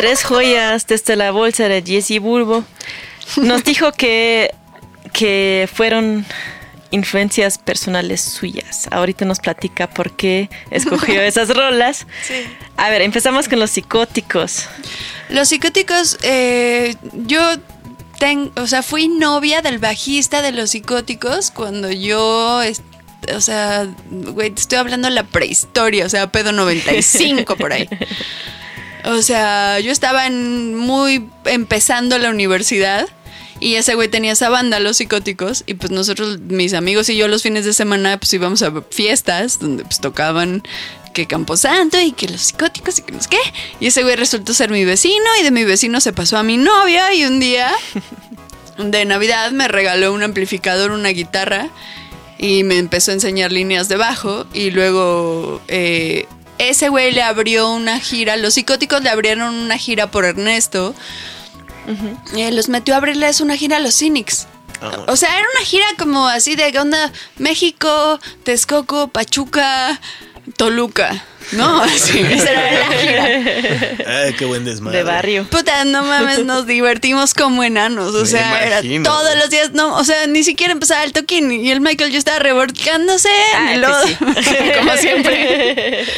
[0.03, 2.65] Tres joyas desde la bolsa de Jesse Bulbo.
[3.37, 4.53] Nos dijo que,
[5.13, 6.27] que fueron
[6.91, 8.89] influencias personales suyas.
[8.91, 12.09] Ahorita nos platica por qué escogió esas rolas.
[12.27, 12.35] Sí.
[12.77, 14.67] A ver, empezamos con los psicóticos.
[15.29, 17.41] Los psicóticos, eh, yo
[18.19, 22.61] ten- o sea, fui novia del bajista de los psicóticos cuando yo,
[23.33, 27.89] o sea, güey, te estoy hablando de la prehistoria, o sea, pedo 95 por ahí.
[29.05, 33.09] O sea, yo estaba muy empezando la universidad
[33.61, 37.29] y ese güey tenía esa banda, los psicóticos, y pues nosotros, mis amigos y yo
[37.29, 40.63] los fines de semana pues íbamos a fiestas donde pues tocaban
[41.13, 43.39] que Camposanto y que los psicóticos y que no sé qué.
[43.79, 46.57] Y ese güey resultó ser mi vecino y de mi vecino se pasó a mi
[46.57, 47.71] novia y un día
[48.79, 51.69] de Navidad me regaló un amplificador, una guitarra
[52.39, 56.27] y me empezó a enseñar líneas de bajo y luego eh,
[56.69, 60.95] ese güey le abrió una gira, los psicóticos le abrieron una gira por Ernesto,
[62.37, 64.47] Eh, los metió a abrirles una gira a los Cynics.
[65.09, 70.01] O sea, era una gira como así de onda México, Texcoco, Pachuca,
[70.57, 71.83] Toluca, ¿no?
[71.83, 74.25] Así, esa era la gira.
[74.25, 74.99] Ay, qué buen desmadre.
[74.99, 75.47] De barrio.
[75.51, 78.15] Puta, no mames, nos divertimos como enanos.
[78.15, 81.53] O Me sea, era todos los días, no, o sea, ni siquiera empezaba el toquín
[81.53, 84.17] y el Michael ya estaba revolcándose en Ah, el lodo, sí.
[84.79, 86.05] como siempre.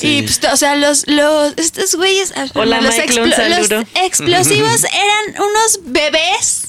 [0.00, 4.84] Y pues, o sea, los, los, estos güeyes, ah, Hola, los, Michael, un los explosivos
[4.84, 6.67] eran unos bebés.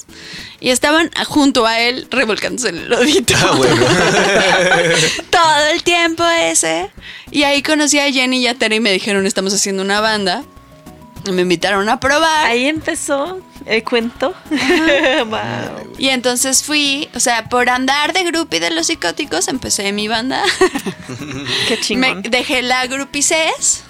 [0.60, 3.34] Y estaban junto a él revolcándose en el lodito.
[3.36, 3.76] Ah, bueno.
[5.30, 6.90] Todo el tiempo ese.
[7.30, 10.44] Y ahí conocí a Jenny y a Tere y me dijeron, estamos haciendo una banda.
[11.26, 12.46] Y me invitaron a probar.
[12.46, 14.34] Ahí empezó el cuento.
[15.26, 15.92] wow.
[15.98, 20.42] Y entonces fui, o sea, por andar de groupie de los psicóticos, empecé mi banda.
[21.68, 22.22] Qué me chingón.
[22.22, 23.84] dejé la grupicés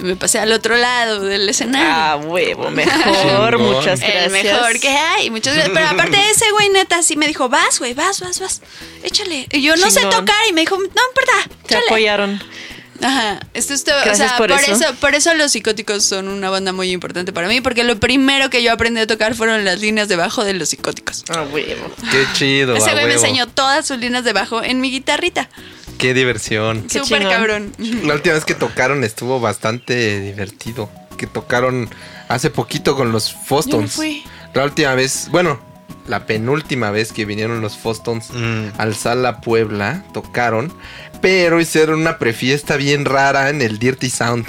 [0.00, 1.88] me pasé al otro lado del escenario.
[1.90, 3.56] Ah, huevo, mejor.
[3.56, 3.62] Chingón.
[3.62, 4.24] Muchas gracias.
[4.26, 5.74] El mejor que hay, muchas gracias.
[5.74, 8.62] Pero aparte ese güey neta sí me dijo, vas, güey, vas, vas, vas,
[9.02, 9.46] échale.
[9.52, 11.32] Y yo no sé tocar y me dijo, no importa,
[11.66, 11.86] Te échale.
[11.86, 12.42] apoyaron.
[13.02, 14.72] Ajá, esto es todo, o Gracias sea, por por, eso.
[14.72, 14.94] eso.
[15.00, 18.62] por eso los psicóticos son una banda muy importante para mí, porque lo primero que
[18.62, 21.24] yo aprendí a tocar fueron las líneas de bajo de los psicóticos.
[21.30, 21.90] Ah, huevo.
[22.10, 22.76] Qué chido.
[22.76, 25.48] Ese güey me enseñó todas sus líneas de bajo en mi guitarrita.
[26.00, 26.82] Qué diversión.
[26.82, 27.32] Qué Súper chingón.
[27.32, 27.72] cabrón.
[28.04, 30.88] La última vez que tocaron estuvo bastante divertido.
[31.18, 31.88] Que tocaron
[32.28, 33.92] hace poquito con los Yo no Fostons.
[33.92, 34.24] fui.
[34.54, 35.60] La última vez, bueno,
[36.08, 38.68] la penúltima vez que vinieron los Fostons Mm.
[38.78, 40.72] al Sala Puebla, tocaron,
[41.20, 44.46] pero hicieron una prefiesta bien rara en el Dirty Sound.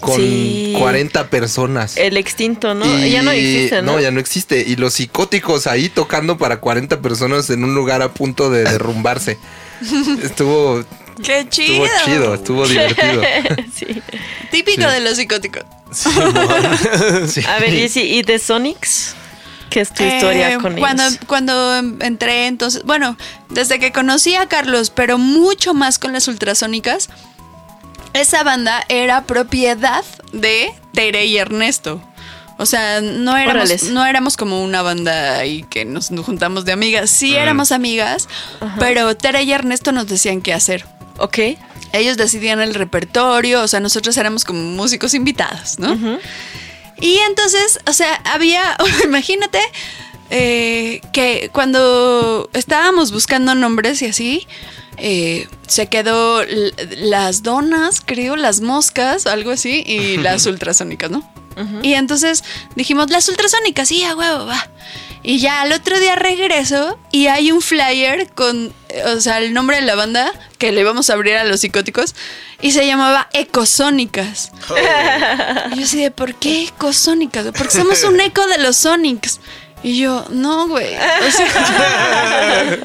[0.00, 0.74] Con Sí.
[0.76, 1.96] 40 personas.
[1.96, 2.84] El extinto, ¿no?
[2.84, 4.00] Y- Ya no existe, ¿no?
[4.00, 4.64] ya no existe.
[4.66, 9.38] Y los psicóticos ahí tocando para 40 personas en un lugar a punto de derrumbarse.
[10.22, 10.84] estuvo,
[11.22, 11.84] ¡Qué chido!
[11.84, 13.22] estuvo chido, estuvo divertido.
[13.74, 14.02] sí.
[14.50, 15.64] Típico de los psicóticos.
[15.92, 17.44] Sí.
[17.46, 19.14] A ver, Jessy, ¿y de Sonics?
[19.70, 21.18] ¿Qué es tu historia Eh, con cuando, ellos?
[21.26, 23.16] Cuando entré, entonces, bueno,
[23.48, 27.08] desde que conocí a Carlos, pero mucho más con las ultrasónicas,
[28.12, 32.02] esa banda era propiedad de Tere y Ernesto.
[32.62, 37.10] O sea, no éramos, no éramos como una banda ahí que nos juntamos de amigas.
[37.10, 37.14] Mm.
[37.14, 38.28] Sí éramos amigas,
[38.78, 40.86] pero Tere y Ernesto nos decían qué hacer.
[41.18, 41.38] Ok.
[41.92, 46.18] Ellos decidían el repertorio, o sea, nosotros éramos como músicos invitados, ¿no?
[47.00, 49.58] Y entonces, o sea, había, imagínate
[50.30, 54.46] eh, que cuando estábamos buscando nombres y así,
[54.98, 61.28] eh, se quedó l- las donas, creo, las moscas, algo así, y las ultrasónicas, ¿no?
[61.82, 64.68] Y entonces dijimos, las ultrasónicas, sí, a huevo, va.
[65.24, 69.54] Y ya al otro día regreso y hay un flyer con, eh, o sea, el
[69.54, 72.16] nombre de la banda que le íbamos a abrir a los psicóticos
[72.60, 74.50] y se llamaba Ecosónicas.
[75.72, 77.46] Y yo así de, ¿por qué Ecosónicas?
[77.56, 79.40] Porque somos un eco de los Sonics.
[79.84, 80.94] Y yo, no, güey.
[80.94, 82.78] O sea,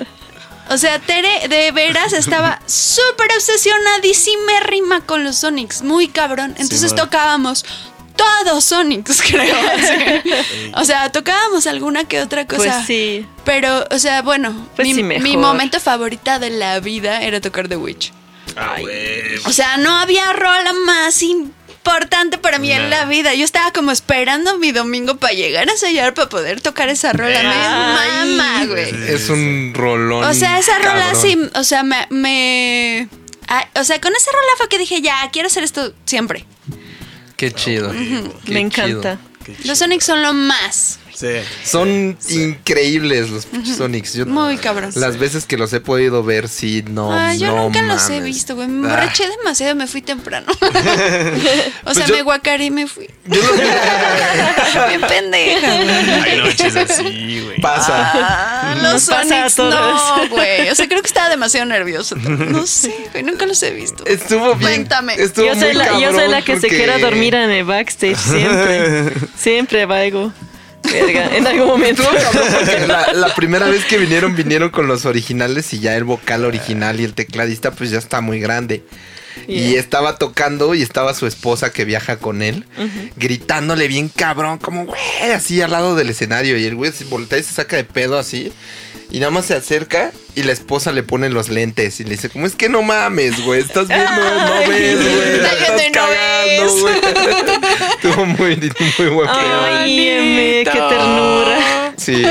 [0.70, 6.56] o sea, Tere de veras estaba súper obsesionadísima rima con los Sonics, muy cabrón.
[6.58, 7.66] Entonces tocábamos
[8.18, 9.56] todos Sonics, creo.
[10.76, 12.64] O sea, tocábamos alguna que otra cosa.
[12.64, 13.26] Pues sí.
[13.46, 15.24] Pero, o sea, bueno, Pues mi, sí, mejor.
[15.24, 18.12] mi momento favorita de la vida era tocar The Witch.
[18.56, 19.38] Ah, güey.
[19.46, 23.34] O sea, no había rola más importante para mí en la vida.
[23.36, 27.40] Yo estaba como esperando mi domingo para llegar a ensayar para poder tocar esa rola.
[27.40, 28.28] Ay.
[28.30, 28.90] Me mama, güey.
[29.14, 30.24] Es un rolón.
[30.24, 32.08] O sea, esa rola sí, o sea, me...
[32.10, 33.08] me-
[33.48, 36.46] ah, o sea, con esa rola fue que dije, ya, quiero hacer esto siempre.
[37.38, 37.92] Qué chido.
[37.92, 39.20] Qué Me encanta.
[39.64, 41.00] Los Sonics son lo más.
[41.18, 41.28] Sí.
[41.64, 44.14] Son increíbles los Sonics.
[44.14, 44.92] Yo- Muy cabrón.
[44.94, 47.12] Las veces que los he podido ver, sí, no.
[47.12, 48.68] Ah, yo no nunca los he visto, güey.
[48.68, 48.92] Me Ah.
[48.92, 50.46] emborraché demasiado, me fui temprano.
[51.86, 53.10] o sea, yo- me guacaré y me fui.
[53.26, 53.58] Yo los-
[54.90, 55.90] Bien pendeja, güey.
[55.90, 57.62] Hay noches así, güey.
[57.62, 58.12] Pasa.
[58.14, 60.70] Ah, los pasa Sonics, no, güey.
[60.70, 62.16] O sea, creo que estaba demasiado nervioso.
[62.16, 64.06] No sé, güey, nunca los he visto.
[64.06, 64.72] Estuvo bien.
[64.72, 65.16] Cuéntame.
[65.16, 68.18] Estuvo Yo soy, muy la, yo soy la que se quiera dormir en el backstage
[68.18, 69.14] siempre.
[69.36, 70.32] siempre valgo.
[70.92, 72.04] Verga, en algún momento.
[72.88, 77.00] La, la primera vez que vinieron, vinieron con los originales y ya el vocal original
[77.00, 78.84] y el tecladista pues ya está muy grande.
[79.48, 82.66] Y estaba tocando y estaba su esposa que viaja con él,
[83.16, 85.00] gritándole bien cabrón, como güey,
[85.34, 86.58] así al lado del escenario.
[86.58, 88.52] Y el güey se voltea y se saca de pedo así.
[89.10, 92.30] Y nada más se acerca y la esposa le pone los lentes y le dice,
[92.30, 95.56] como es que no mames, güey, estás viendo, no ves, güey, estás
[95.94, 96.82] cagando, ves.
[96.82, 96.96] güey.
[98.02, 99.30] Estuvo muy, muy buen.
[99.30, 101.94] Ay, qué ternura.
[101.98, 102.24] Sí,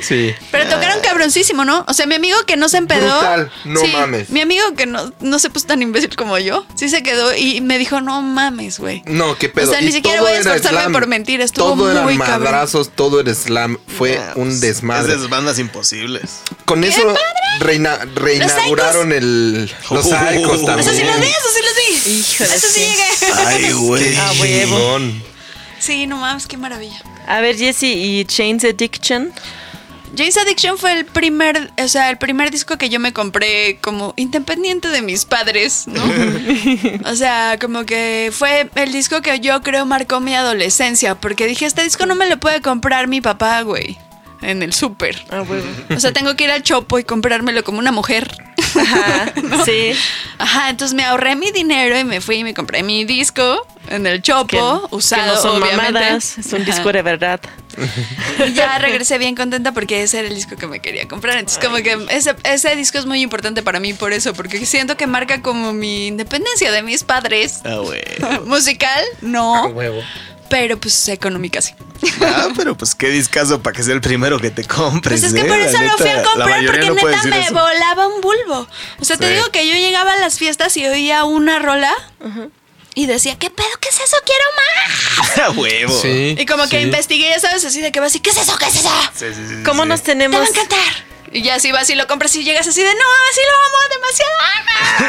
[0.00, 0.34] sí.
[0.52, 1.84] Pero tocaron cabroncísimo, ¿no?
[1.88, 3.18] O sea, mi amigo que no se empedó.
[3.18, 4.30] Brutal, no Sí, mames.
[4.30, 7.60] Mi amigo que no, no se puso tan imbécil como yo, sí se quedó y
[7.60, 9.02] me dijo, no mames, güey.
[9.06, 9.68] No, qué pedo.
[9.68, 12.44] O sea, ni siquiera voy a era esforzarme por mentir, estuvo todo eran muy cabrón.
[12.44, 13.78] madrazos, todo era slam.
[13.98, 15.14] Fue Ah, un pues, desmadre.
[15.14, 16.40] Esas bandas imposibles.
[16.64, 17.14] Con eso
[17.60, 20.08] reina, reinauguraron el, los Oh.
[20.12, 20.80] Psychos también.
[20.80, 21.81] Eso sí los vi, eso sí los vi.
[22.06, 23.32] Híjole, Eso sí llegué.
[23.46, 24.16] Ay, güey.
[24.16, 24.98] Ah, huevo.
[25.78, 27.00] Sí, no mames, qué maravilla.
[27.26, 29.32] A ver, Jesse, ¿y Chains Addiction?
[30.16, 34.12] James Addiction fue el primer, o sea, el primer disco que yo me compré como
[34.16, 36.02] independiente de mis padres, ¿no?
[37.10, 41.64] o sea, como que fue el disco que yo creo marcó mi adolescencia, porque dije,
[41.64, 43.96] este disco no me lo puede comprar mi papá, güey,
[44.42, 45.24] en el súper.
[45.30, 45.66] Ah, huevo.
[45.96, 48.36] O sea, tengo que ir al chopo y comprármelo como una mujer.
[48.76, 49.32] Ajá,
[49.64, 49.92] sí.
[50.38, 54.06] Ajá, entonces me ahorré mi dinero y me fui y me compré mi disco en
[54.06, 55.92] el chopo, Que, usado, que no son obviamente.
[55.92, 56.70] mamadas, es un Ajá.
[56.70, 57.40] disco de verdad.
[58.46, 61.38] Y ya regresé bien contenta porque ese era el disco que me quería comprar.
[61.38, 64.96] Entonces, como que ese, ese disco es muy importante para mí por eso, porque siento
[64.96, 67.60] que marca como mi independencia de mis padres.
[67.64, 68.02] Ah, güey.
[68.46, 70.02] Musical, no, huevo.
[70.52, 71.72] Pero pues económica sí.
[72.20, 75.22] Ah, pero pues qué discazo para que sea el primero que te compres.
[75.22, 75.48] Pues es que ¿eh?
[75.48, 77.54] por eso lo fui a comprar, porque no neta me eso.
[77.54, 78.68] volaba un bulbo.
[79.00, 81.90] O sea, te digo que yo llegaba a las fiestas y oía una rola
[82.94, 83.66] y decía, ¿qué pedo?
[83.80, 84.16] ¿Qué es eso?
[84.26, 85.38] Quiero más.
[85.48, 85.98] A huevo.
[86.02, 86.36] Sí.
[86.38, 88.54] Y como que investigué, ya sabes, así de que vas y, ¿qué es eso?
[88.58, 88.90] ¿Qué es eso?
[89.14, 89.88] Sí, sí, sí, ¿Cómo sí.
[89.88, 90.46] nos Te va tenemos?
[90.46, 91.12] a encantar.
[91.32, 93.78] Y ya si vas y lo compras y llegas así de, no, así lo amo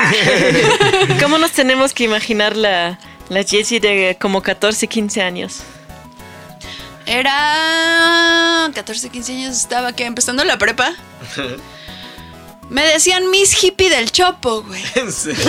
[0.08, 1.20] demasiado.
[1.22, 2.98] ¿Cómo nos tenemos que imaginar la,
[3.34, 5.60] la Jessie de como 14, 15 años?
[7.06, 10.94] Era 14, 15 años, estaba que empezando la prepa.
[12.70, 14.82] Me decían Miss Hippie del Chopo, güey.
[14.96, 15.44] En serio.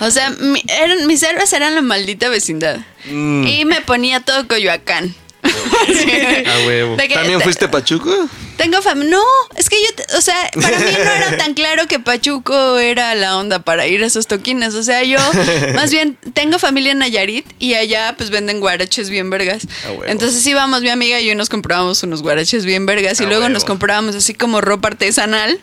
[0.00, 2.80] O sea, mi- eran, mis héroes eran la maldita vecindad.
[3.06, 3.46] Mm.
[3.46, 5.14] Y me ponía todo Coyoacán.
[5.42, 6.96] A huevo.
[6.96, 8.10] ¿También te- fuiste Pachuco?
[8.62, 9.16] Tengo familia.
[9.16, 9.22] No,
[9.56, 13.36] es que yo, o sea, para mí no era tan claro que Pachuco era la
[13.36, 14.74] onda para ir a esos toquines.
[14.74, 15.18] O sea, yo
[15.74, 19.66] más bien tengo familia en Nayarit y allá pues venden guaraches bien vergas.
[19.86, 20.04] A huevo.
[20.06, 23.42] Entonces íbamos mi amiga y yo nos comprábamos unos guaraches bien vergas y A luego
[23.42, 23.52] huevo.
[23.54, 25.58] nos comprábamos así como ropa artesanal.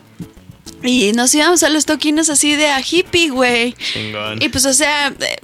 [0.82, 3.74] Y nos íbamos a los toquines así de a hippie, güey.
[3.74, 4.42] Chingón.
[4.42, 5.38] Y pues, o sea, eh,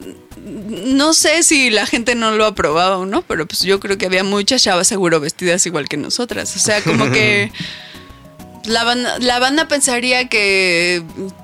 [0.47, 4.07] no sé si la gente no lo aprobaba o no, pero pues yo creo que
[4.07, 6.55] había muchas chavas seguro vestidas igual que nosotras.
[6.57, 7.53] O sea, como que
[8.65, 11.03] la banda, la banda pensaría que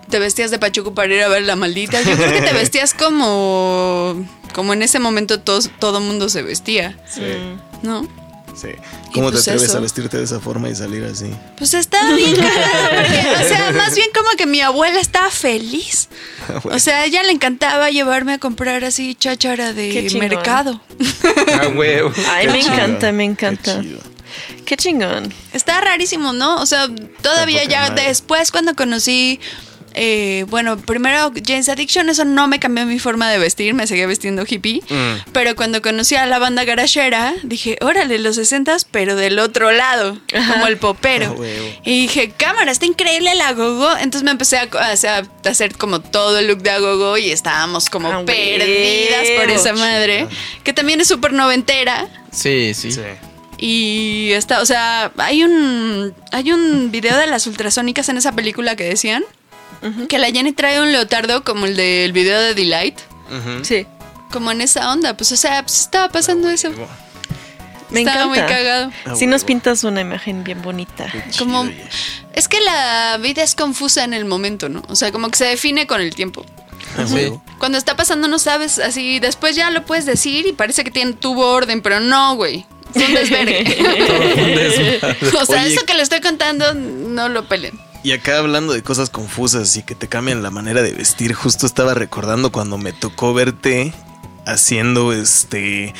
[0.08, 2.00] te vestías de Pachuco para ir a ver la maldita.
[2.02, 6.96] Yo creo que te vestías como, como en ese momento todo, todo mundo se vestía,
[7.82, 8.06] ¿no?
[8.54, 8.68] Sí.
[9.14, 9.78] ¿Cómo pues te atreves eso.
[9.78, 11.30] a vestirte de esa forma y salir así?
[11.56, 12.34] Pues está bien
[13.40, 16.08] o sea, más bien como que mi abuela estaba feliz.
[16.64, 20.80] O sea, a ella le encantaba llevarme a comprar así cháchara de mercado.
[21.62, 22.12] A huevo.
[22.30, 23.80] Ay, Qué me chido, encanta, me qué encanta.
[23.80, 24.00] chido.
[24.64, 25.32] Qué chingón.
[25.52, 26.56] Está rarísimo, ¿no?
[26.60, 26.88] O sea,
[27.22, 28.08] todavía ya madre.
[28.08, 29.40] después cuando conocí,
[29.94, 34.06] eh, bueno, primero James Addiction, eso no me cambió mi forma de vestir, me seguía
[34.06, 34.82] vestiendo hippie.
[34.88, 35.30] Mm.
[35.32, 40.18] Pero cuando conocí a la banda garachera, dije, órale, los 60 pero del otro lado,
[40.52, 41.36] como el popero.
[41.38, 43.90] Ah, y dije, cámara, está increíble la gogo.
[43.96, 47.30] Entonces me empecé a, a hacer, a hacer como todo el look de agogo y
[47.30, 50.26] estábamos como Ah, perdidas por esa madre,
[50.64, 52.08] que también es súper noventera.
[52.30, 52.92] Sí, sí.
[52.92, 53.00] Sí.
[53.58, 58.74] Y está, o sea, hay un hay un video de las ultrasónicas en esa película
[58.74, 59.22] que decían
[60.08, 62.98] que la Jenny trae un leotardo como el del video de Delight.
[63.62, 63.86] Sí,
[64.30, 66.70] como en esa onda, pues o sea, pues estaba pasando eso.
[67.90, 68.26] me Estaba encanta.
[68.26, 68.90] muy cagado.
[69.06, 71.12] Ah, Sí nos pintas una imagen bien bonita.
[71.38, 71.82] Como Chido,
[72.34, 74.82] es que la vida es confusa en el momento, ¿no?
[74.88, 76.44] O sea, como que se define con el tiempo.
[76.96, 77.32] Ah, Sí.
[77.58, 81.12] Cuando está pasando no sabes, así después ya lo puedes decir y parece que tiene
[81.14, 82.66] tuvo orden, pero no, güey.
[82.92, 83.64] Fue un desvergue.
[85.40, 85.72] o sea, Oye.
[85.74, 87.78] eso que le estoy contando no lo peleen.
[88.04, 91.66] Y acá hablando de cosas confusas y que te cambian la manera de vestir, justo
[91.66, 93.92] estaba recordando cuando me tocó verte
[94.44, 95.94] haciendo este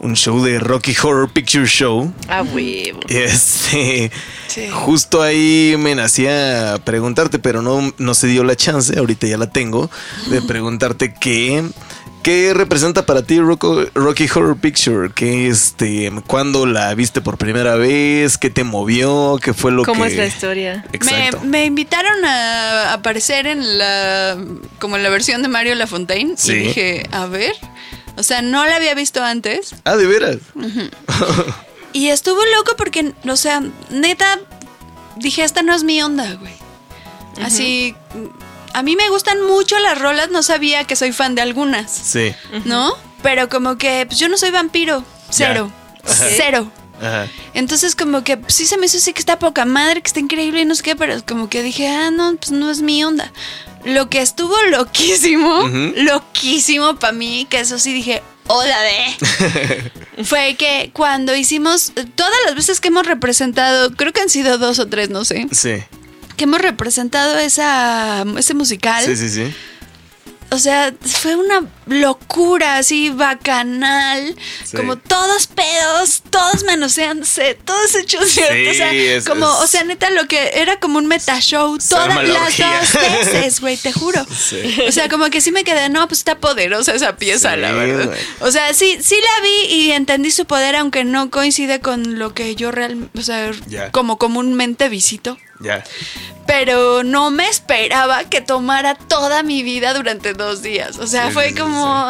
[0.00, 2.12] un show de Rocky Horror Picture Show.
[2.28, 3.00] A huevo.
[3.08, 4.12] Este,
[4.46, 4.68] Sí.
[4.70, 9.50] justo ahí me nacía preguntarte, pero no, no se dio la chance, ahorita ya la
[9.50, 9.90] tengo,
[10.30, 11.64] de preguntarte qué,
[12.22, 18.36] qué representa para ti Rocky Horror Picture, ¿Qué, este, cuándo la viste por primera vez,
[18.38, 20.10] qué te movió, qué fue lo ¿Cómo que...
[20.10, 20.84] es la historia?
[20.90, 21.40] Me, Exacto.
[21.46, 24.36] me invitaron a aparecer en la
[24.78, 26.52] como en la versión de Mario Lafontaine Sí.
[26.52, 27.54] y dije, a ver,
[28.16, 30.36] o sea, no la había visto antes Ah, de veras.
[31.92, 34.38] y estuvo loco porque, o sea, neta
[35.16, 36.52] dije, esta no es mi onda, güey.
[37.42, 37.94] Así
[38.72, 42.34] a mí me gustan mucho las rolas, no sabía que soy fan de algunas, Sí.
[42.64, 42.92] ¿no?
[43.22, 45.70] Pero como que pues, yo no soy vampiro, cero,
[46.04, 46.70] cero.
[47.00, 47.28] Ajá.
[47.54, 50.20] Entonces como que pues, sí se me hizo así que está poca madre, que está
[50.20, 53.04] increíble y no sé qué, pero como que dije, ah, no, pues no es mi
[53.04, 53.32] onda.
[53.84, 60.90] Lo que estuvo loquísimo, loquísimo para mí, que eso sí dije, hola de, fue que
[60.92, 65.10] cuando hicimos, todas las veces que hemos representado, creo que han sido dos o tres,
[65.10, 65.76] no sé, Sí.
[66.38, 69.04] Que hemos representado esa, ese musical.
[69.04, 69.54] Sí, sí, sí.
[70.50, 74.34] O sea, fue una locura así bacanal,
[74.64, 74.76] Sí.
[74.76, 79.84] como todos pedos, todos manoseándose, todos hechos cierto, o sea, es- como, es- o sea,
[79.84, 84.24] neta lo que era como un metashow Se todas las dos veces, güey, te juro.
[84.26, 84.78] Sí.
[84.86, 87.72] O sea, como que sí me quedé, no, pues está poderosa esa pieza, Sí, la
[87.72, 88.14] verdad.
[88.40, 92.34] O sea, sí, sí la vi y entendí su poder, aunque no coincide con lo
[92.34, 93.50] que yo realmente, o sea,
[93.92, 95.84] como comúnmente visito Ya.
[96.46, 100.98] pero no me esperaba que tomara toda mi vida durante dos días.
[100.98, 101.54] O sea, Sí, fue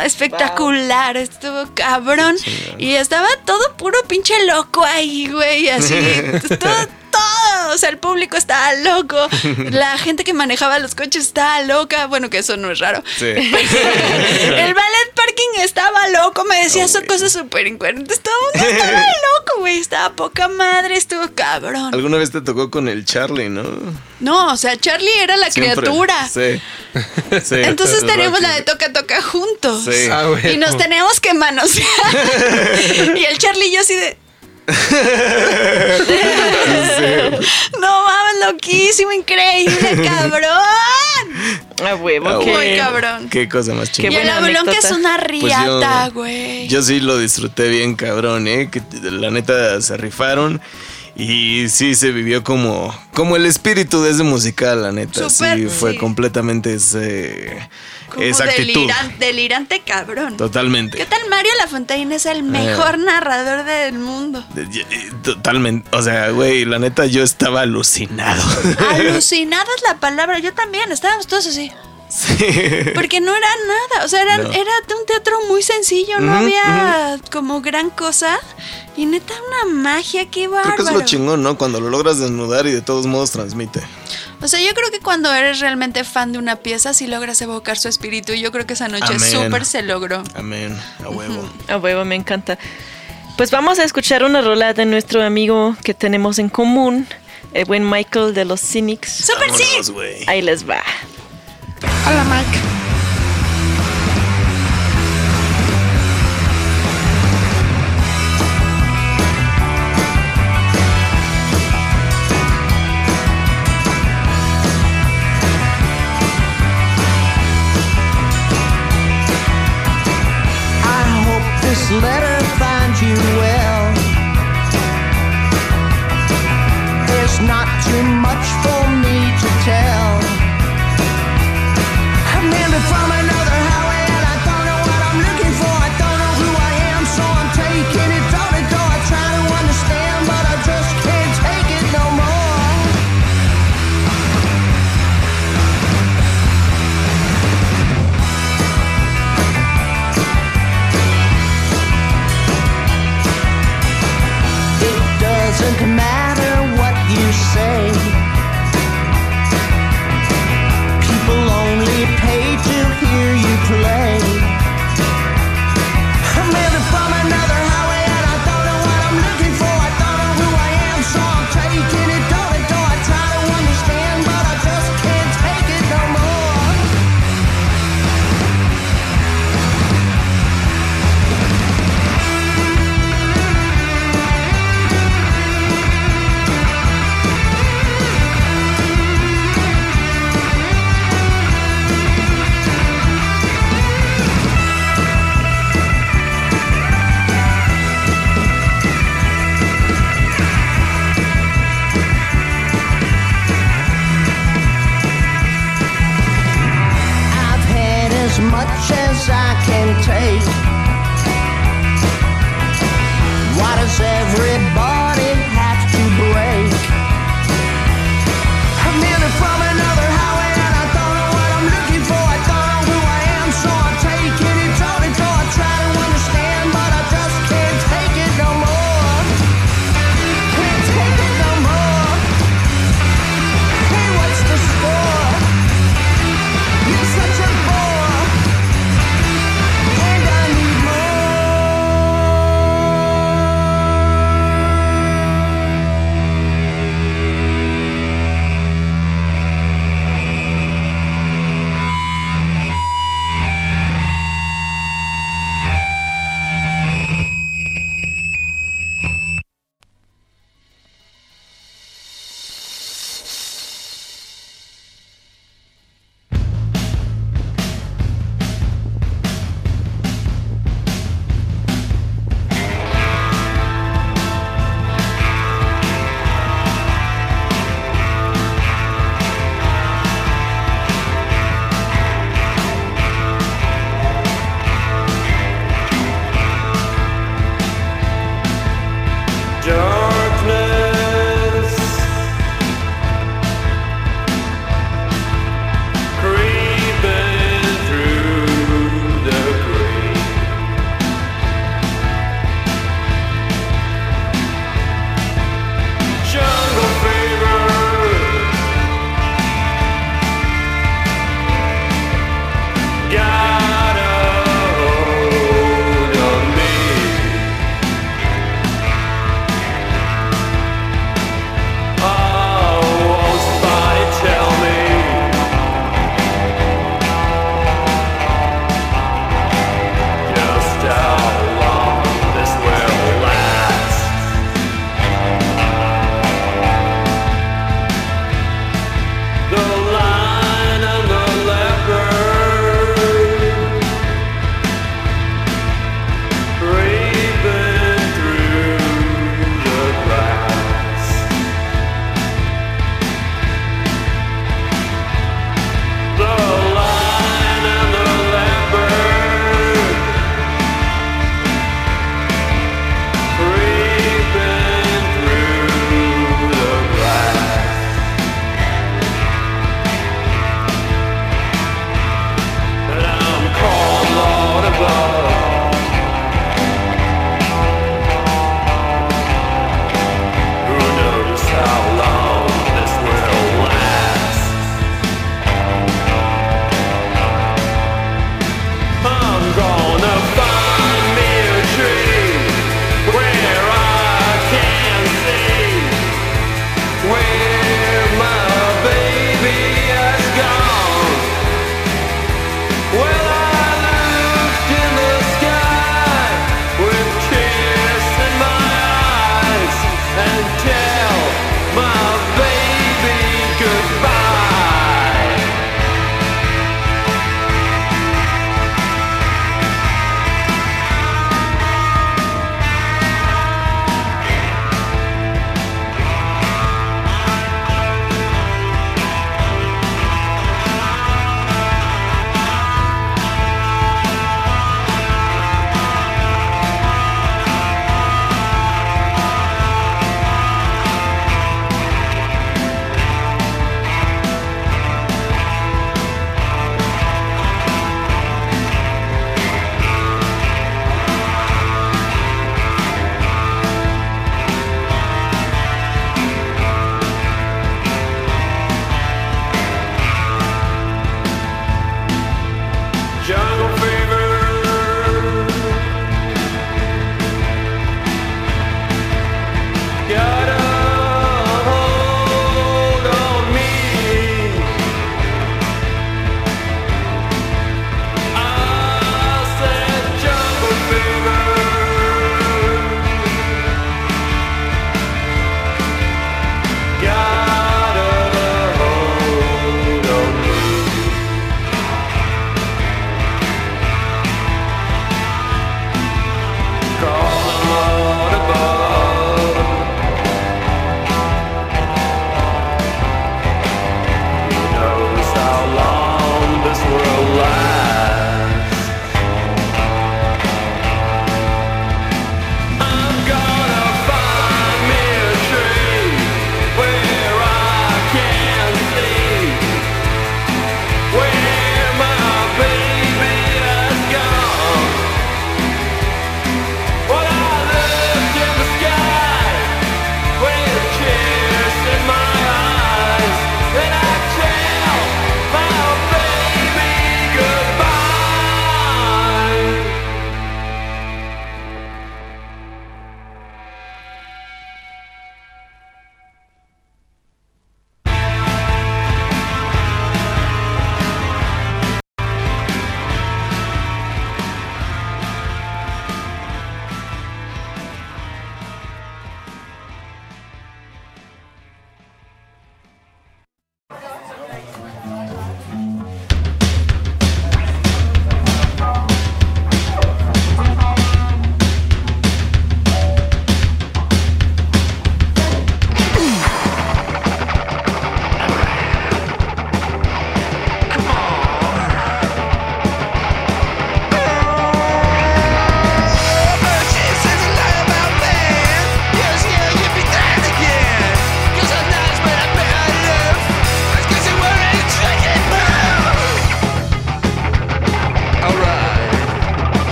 [0.00, 2.36] sí, espectacular, estuvo cabrón.
[2.78, 5.94] Y estaba todo puro pinche loco ahí, güey, así,
[6.60, 7.74] todo, todo.
[7.74, 9.16] O sea, el público estaba loco,
[9.70, 12.06] la gente que manejaba los coches estaba loca.
[12.06, 13.02] Bueno, que eso no es raro.
[13.18, 13.26] Sí.
[13.26, 18.20] El ballet parking estaba loco, me decía son cosas súper incoherentes.
[18.20, 19.00] Todo el mundo estaba
[19.38, 21.92] loco, güey, estaba poca madre, estuvo cabrón.
[21.94, 23.64] ¿Alguna vez te tocó con el Charlie, no?
[24.20, 25.74] No, o sea, Charlie era la Siempre.
[25.76, 26.28] criatura.
[26.28, 26.60] Sí.
[27.44, 27.56] Sí.
[27.56, 29.84] Entonces tenemos la de toca toca juntos.
[29.84, 30.08] Sí.
[30.10, 30.50] Ah, bueno.
[30.50, 31.88] Y nos tenemos que manosear.
[33.16, 34.16] y el Charlie y yo así de.
[37.80, 40.40] No mames, loquísimo, increíble, cabrón.
[41.84, 43.28] A huevo, Ah, Muy cabrón.
[43.28, 46.68] Qué cosa más el buena abuelón que es una Pues riata, yo- güey.
[46.68, 48.70] Yo sí lo disfruté bien, cabrón, ¿eh?
[48.70, 48.80] Que
[49.10, 50.60] la neta se rifaron.
[51.16, 55.28] Y sí se vivió como, como el espíritu de ese musical, la neta.
[55.30, 55.98] Súper, sí, fue sí.
[55.98, 57.68] completamente ese,
[58.20, 58.80] esa actitud.
[58.86, 60.36] deliran- delirante cabrón.
[60.36, 60.96] Totalmente.
[60.96, 64.44] ¿Qué tal Mario Lafontaine es el mejor narrador del mundo?
[65.22, 65.88] Totalmente.
[65.96, 68.42] O sea, güey, la neta yo estaba alucinado.
[68.90, 70.38] Alucinada es la palabra.
[70.38, 71.70] Yo también, estábamos todos así.
[72.08, 72.36] sí.
[72.94, 74.52] Porque no era nada, o sea, era, No.
[74.52, 78.38] era un teatro muy sencillo, no había como gran cosa.
[78.96, 79.34] Y neta,
[79.64, 80.98] una magia, qué Creo que es bárbaro.
[80.98, 81.58] lo chingón, ¿no?
[81.58, 83.80] Cuando lo logras desnudar y de todos modos transmite.
[84.40, 87.78] O sea, yo creo que cuando eres realmente fan de una pieza, sí logras evocar
[87.78, 88.32] su espíritu.
[88.32, 90.22] Y yo creo que esa noche súper se logró.
[90.34, 90.78] Amén.
[91.04, 91.48] A huevo.
[91.68, 92.58] A huevo, me encanta.
[93.36, 97.06] Pues vamos a escuchar una rola de nuestro amigo que tenemos en común,
[97.52, 99.10] el buen Michael de los Cynics.
[99.10, 100.24] ¡Súper sí!
[100.26, 100.82] Ahí les va.
[102.06, 102.73] Hola, Mike.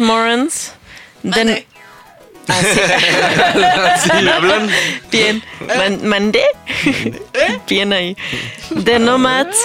[0.00, 0.72] Morons,
[1.22, 1.32] Morons.
[1.36, 1.66] De- Mande.
[4.22, 4.70] ¿Me hablan?
[5.10, 5.42] Bien.
[5.76, 6.44] Man- mandé.
[7.68, 8.16] Bien ahí.
[8.84, 9.58] The Nomads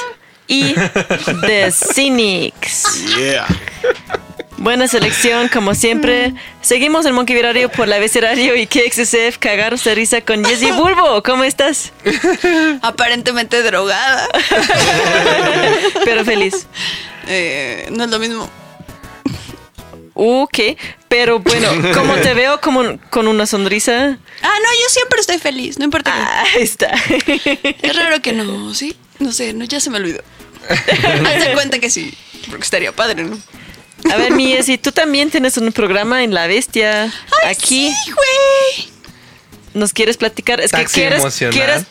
[0.48, 0.74] y
[1.46, 3.06] The Cynics.
[3.16, 3.46] Yeah.
[4.58, 6.34] Buena selección, como siempre.
[6.62, 9.38] Seguimos el Monkey Radio por la Radio y KXSF.
[9.40, 11.22] Cagaros de risa con Jessy Bulbo.
[11.24, 11.92] ¿Cómo estás?
[12.82, 14.28] Aparentemente drogada.
[16.06, 16.68] Pero feliz.
[17.28, 18.50] Eh, no es lo mismo.
[20.14, 20.60] Ok,
[21.08, 24.18] pero bueno, como te veo como con una sonrisa.
[24.44, 26.12] Ah, no, yo siempre estoy feliz, no importa.
[26.14, 26.92] Ah, ahí está.
[27.82, 28.96] Es raro que no, ¿sí?
[29.20, 30.22] No sé, no, ya se me olvidó.
[30.70, 32.14] Hazte cuenta que sí,
[32.50, 33.38] porque estaría padre, ¿no?
[34.12, 37.12] A ver, mi Jessy, tú también tienes un programa en La Bestia.
[37.46, 38.90] Aquí Sí, güey.
[39.76, 40.60] nos quieres platicar.
[40.60, 41.24] Es que quieres,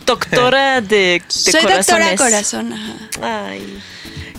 [0.05, 2.20] doctora de, de Soy doctora corazones.
[2.20, 3.48] corazón, ajá.
[3.51, 3.82] Ay.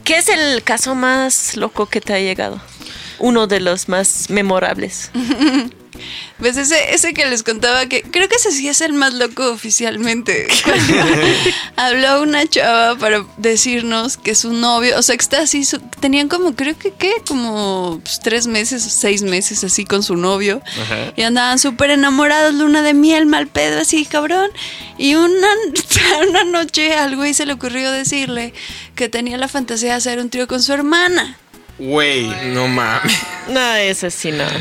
[0.03, 2.61] ¿Qué es el caso más loco que te ha llegado?
[3.21, 5.09] Uno de los más memorables.
[6.39, 9.51] Pues ese, ese que les contaba que creo que ese sí es el más loco
[9.51, 10.47] oficialmente.
[10.63, 10.93] Cuando
[11.75, 16.27] habló una chava para decirnos que su novio, o sea, que está así, su- tenían
[16.29, 17.11] como, creo que, ¿qué?
[17.27, 20.63] Como pues, tres meses o seis meses así con su novio.
[21.15, 24.49] Y andaban súper enamorados, luna de miel, mal pedo, así, cabrón.
[24.97, 25.47] Y una,
[26.27, 28.53] una noche al güey se le ocurrió decirle
[28.95, 31.37] que tenía la fantasía de hacer un trío con su hermana.
[31.83, 32.27] Güey.
[32.53, 33.11] No mames.
[33.47, 34.43] No, eso sí, no.
[34.43, 34.53] Eso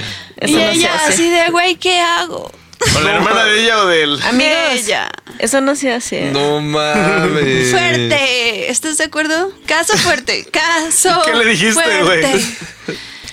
[0.47, 1.13] y no se ella hace.
[1.13, 2.51] así de, güey, ¿qué hago?
[2.95, 4.23] ¿Con la hermana de ella o del.?
[4.23, 5.11] Amigos, Ella.
[5.39, 6.31] eso no se hace.
[6.31, 7.71] No mames.
[7.71, 9.53] Fuerte, ¿estás de acuerdo?
[9.67, 11.21] Caso fuerte, caso.
[11.27, 12.25] ¿Qué le dijiste, güey?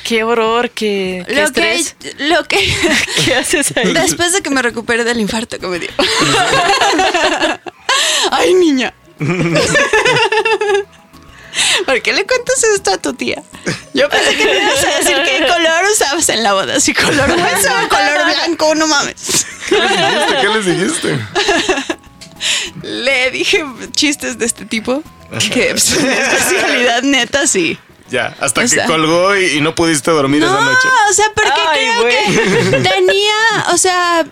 [0.04, 1.96] Qué horror, qué, qué Lo que, estrés.
[2.20, 2.58] lo que
[3.26, 3.94] ¿Qué haces ahí?
[3.94, 5.90] después de que me recupere del infarto que me dio.
[8.32, 8.94] Ay, niña.
[11.86, 13.42] ¿Por qué le cuentas esto a tu tía?
[13.94, 17.30] Yo pensé que me ibas a decir qué color usabas en la boda, si color
[17.32, 19.46] hueso o color blanco, no mames.
[19.70, 21.20] ¿Qué les dijiste?
[22.84, 25.02] Le dije chistes de este tipo,
[25.52, 27.78] que es especialidad neta, sí.
[28.10, 30.88] Ya, hasta O que sea- colgó y, y no pudiste dormir No, esa noche.
[31.10, 34.26] o sea, porque Ay, creo que tenía, o sea,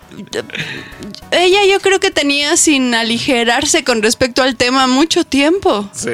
[1.32, 5.90] ella yo creo que tenía sin aligerarse con respecto al tema mucho tiempo.
[5.92, 6.10] Sí.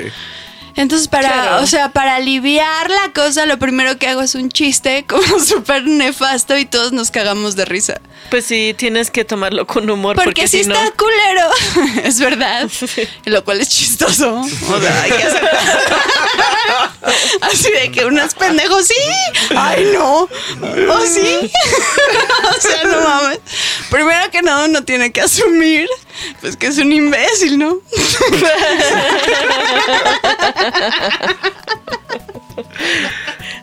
[0.76, 1.62] Entonces, para, Claro.
[1.62, 5.84] o sea, para aliviar la cosa, lo primero que hago es un chiste como súper
[5.84, 8.00] nefasto y todos nos cagamos de risa.
[8.30, 10.16] Pues sí, tienes que tomarlo con humor.
[10.16, 10.74] Porque, Porque, si no.
[10.74, 11.50] está culero,
[12.04, 12.70] es verdad.
[13.26, 14.40] Lo cual es chistoso.
[14.40, 15.24] O sea, hay que.
[17.42, 18.94] Así de que unos pendejos, sí.
[19.56, 20.20] Ay, no.
[20.22, 21.50] ¿O sí?
[22.56, 23.40] o sea, no mames.
[23.90, 25.88] Primero que nada, uno tiene que asumir
[26.40, 27.78] pues que es un imbécil, ¿no?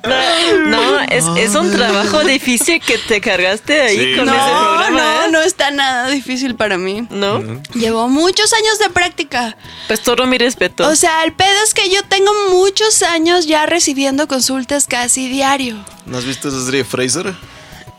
[0.03, 4.15] No, no, es, es un trabajo difícil que te cargaste ahí Sí.
[4.15, 4.89] con no, ese programa.
[4.89, 5.31] no, ¿eh?
[5.31, 7.05] no está nada difícil para mí.
[7.09, 7.41] ¿No?
[7.73, 9.57] Llevo muchos años de práctica.
[9.88, 10.88] Pues todo mi respeto.
[10.88, 15.84] O sea, el pedo es que yo tengo muchos años ya recibiendo consultas casi diario.
[16.05, 17.34] ¿No has visto esa serie Fraser?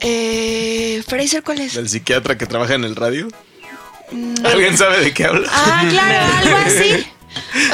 [0.01, 1.74] Eh, Fraser, ¿cuál es?
[1.74, 3.28] Del psiquiatra que trabaja en el radio.
[4.44, 5.48] ¿Alguien sabe de qué habla?
[5.52, 7.06] Ah, claro, algo así.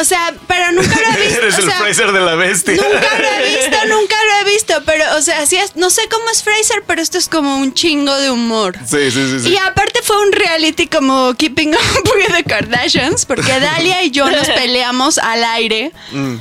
[0.00, 1.40] O sea, pero nunca lo he visto.
[1.40, 2.74] Eres o el sea, Fraser de la bestia.
[2.74, 6.02] Nunca lo he visto, nunca lo he visto, pero, o sea, así es, no sé
[6.10, 8.76] cómo es Fraser, pero esto es como un chingo de humor.
[8.86, 9.40] Sí, sí, sí.
[9.40, 9.48] sí.
[9.50, 14.30] Y aparte fue un reality como Keeping Up with the Kardashians, porque Dalia y yo
[14.30, 15.92] nos peleamos al aire.
[16.12, 16.36] Mm.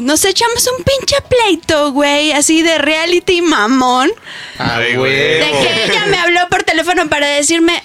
[0.00, 4.10] Nos echamos un pinche pleito, güey, así de reality mamón.
[4.58, 5.12] Ay, güey.
[5.12, 7.82] De que ella me habló por teléfono para decirme,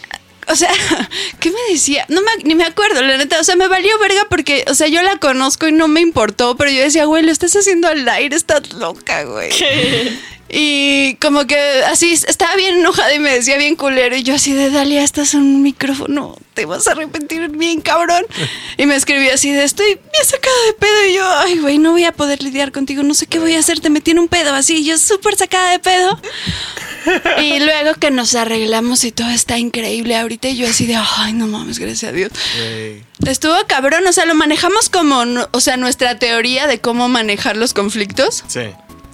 [0.50, 0.70] o sea,
[1.40, 2.06] ¿qué me decía?
[2.10, 3.40] No me, ni me acuerdo, la neta.
[3.40, 6.56] O sea, me valió verga porque, o sea, yo la conozco y no me importó,
[6.58, 9.52] pero yo decía, güey, lo estás haciendo al aire, estás loca, güey.
[10.52, 14.16] Y como que así estaba bien enojada y me decía bien culero.
[14.16, 18.26] Y yo así de Dalia, estás en un micrófono, te vas a arrepentir bien, cabrón.
[18.78, 21.06] Y me escribí así de estoy bien sacada de pedo.
[21.08, 23.60] Y yo, ay, güey, no voy a poder lidiar contigo, no sé qué voy a
[23.60, 24.78] hacer, te metí en un pedo así.
[24.78, 26.20] Y yo súper sacada de pedo.
[27.42, 30.50] Y luego que nos arreglamos y todo está increíble ahorita.
[30.50, 32.32] Y yo así de, ay, no mames, gracias a Dios.
[33.26, 37.74] Estuvo cabrón, o sea, lo manejamos como, o sea, nuestra teoría de cómo manejar los
[37.74, 38.44] conflictos.
[38.48, 38.62] Sí.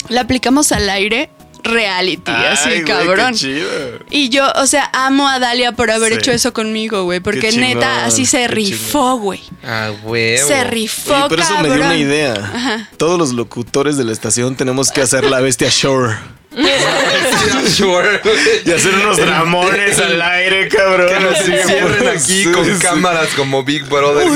[0.10, 1.30] La aplicamos al aire
[1.64, 3.32] reality, así Ay, güey, cabrón.
[3.34, 3.68] qué chido.
[4.12, 6.20] Y yo, o sea, amo a Dalia por haber Sí.
[6.20, 7.20] hecho eso conmigo, güey.
[7.22, 9.42] Porque chingón, neta, así se rifó, güey.
[9.64, 10.48] Ah, huevo.
[10.48, 12.34] Se rifó, Oye, pero eso me dio una idea.
[12.36, 12.90] Ajá.
[12.98, 16.16] Todos los locutores de la estación tenemos que hacer la bestia Shore.
[17.68, 18.22] Sure.
[18.66, 21.08] Y hacer unos dramones al aire, cabrón.
[21.08, 22.72] Que nos pues, aquí sí, con sí.
[22.82, 24.28] cámaras como Big Brother.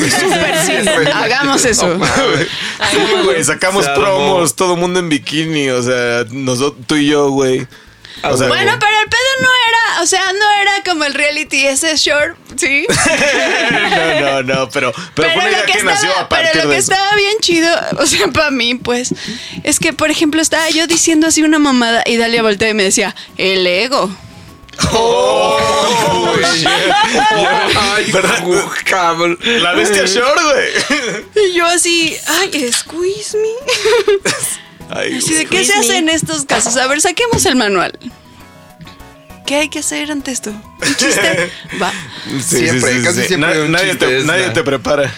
[1.14, 2.00] Hagamos eso.
[2.92, 4.04] Sí, güey, sacamos Se armó.
[4.04, 7.68] promos, todo mundo en bikini, o sea, nosotros, tú y yo, güey.
[8.24, 9.69] O sea, Bueno, pero el pedo no era,
[10.02, 12.86] o sea, no era como el reality ese short, ¿sí?
[14.20, 16.76] no, no, no, pero, pero, fue una idea que, nació a partir pero lo de
[16.76, 16.92] que eso.
[16.92, 19.14] estaba bien chido, o sea, para mí, pues,
[19.64, 22.84] es que, por ejemplo, estaba yo diciendo así una mamada y Dalia volteó y me
[22.84, 24.10] decía, el ego.
[24.94, 25.58] Oh.
[27.76, 28.46] Ay, ¿Verdad?
[28.86, 29.38] cabrón.
[29.42, 31.50] La bestia short, güey.
[31.50, 33.50] Y yo así, ay, squeeze me.
[34.90, 35.46] Ay, Así de.
[35.46, 36.78] ¿qué se hace en estos casos?
[36.78, 38.00] A ver, saquemos el manual.
[39.50, 40.52] ¿Qué hay que hacer ante esto?
[40.52, 41.52] ¿Un chiste?
[41.82, 41.92] Va.
[42.40, 45.12] Sí, Siempre, casi siempre Na- un nadie, chiste te, es nadie la- te prepara.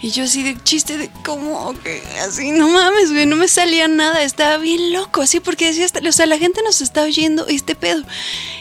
[0.00, 3.86] Y yo así de chiste de cómo, que así, no mames, güey, no me salía
[3.86, 7.76] nada, estaba bien loco, así porque decía, o sea, la gente nos está oyendo este
[7.76, 8.02] pedo.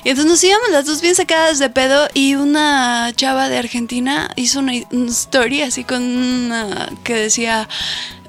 [0.03, 4.29] Y entonces nos íbamos las dos bien sacadas de pedo y una chava de Argentina
[4.35, 7.67] hizo una, una story así con una que decía,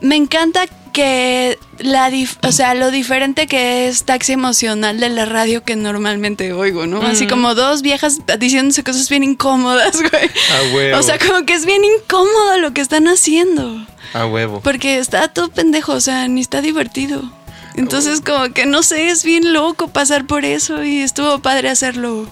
[0.01, 0.67] me encanta
[0.97, 5.77] que la, dif- o sea, lo diferente que es taxi emocional de la radio que
[5.77, 7.03] normalmente oigo, ¿no?
[7.03, 10.25] Así como dos viejas diciéndose cosas bien incómodas, güey.
[10.25, 10.99] A huevo.
[10.99, 13.87] O sea, como que es bien incómodo lo que están haciendo.
[14.15, 14.63] A huevo.
[14.63, 17.31] Porque está todo pendejo, o sea, ni está divertido.
[17.75, 22.27] Entonces, como que no sé, es bien loco pasar por eso y estuvo padre hacerlo.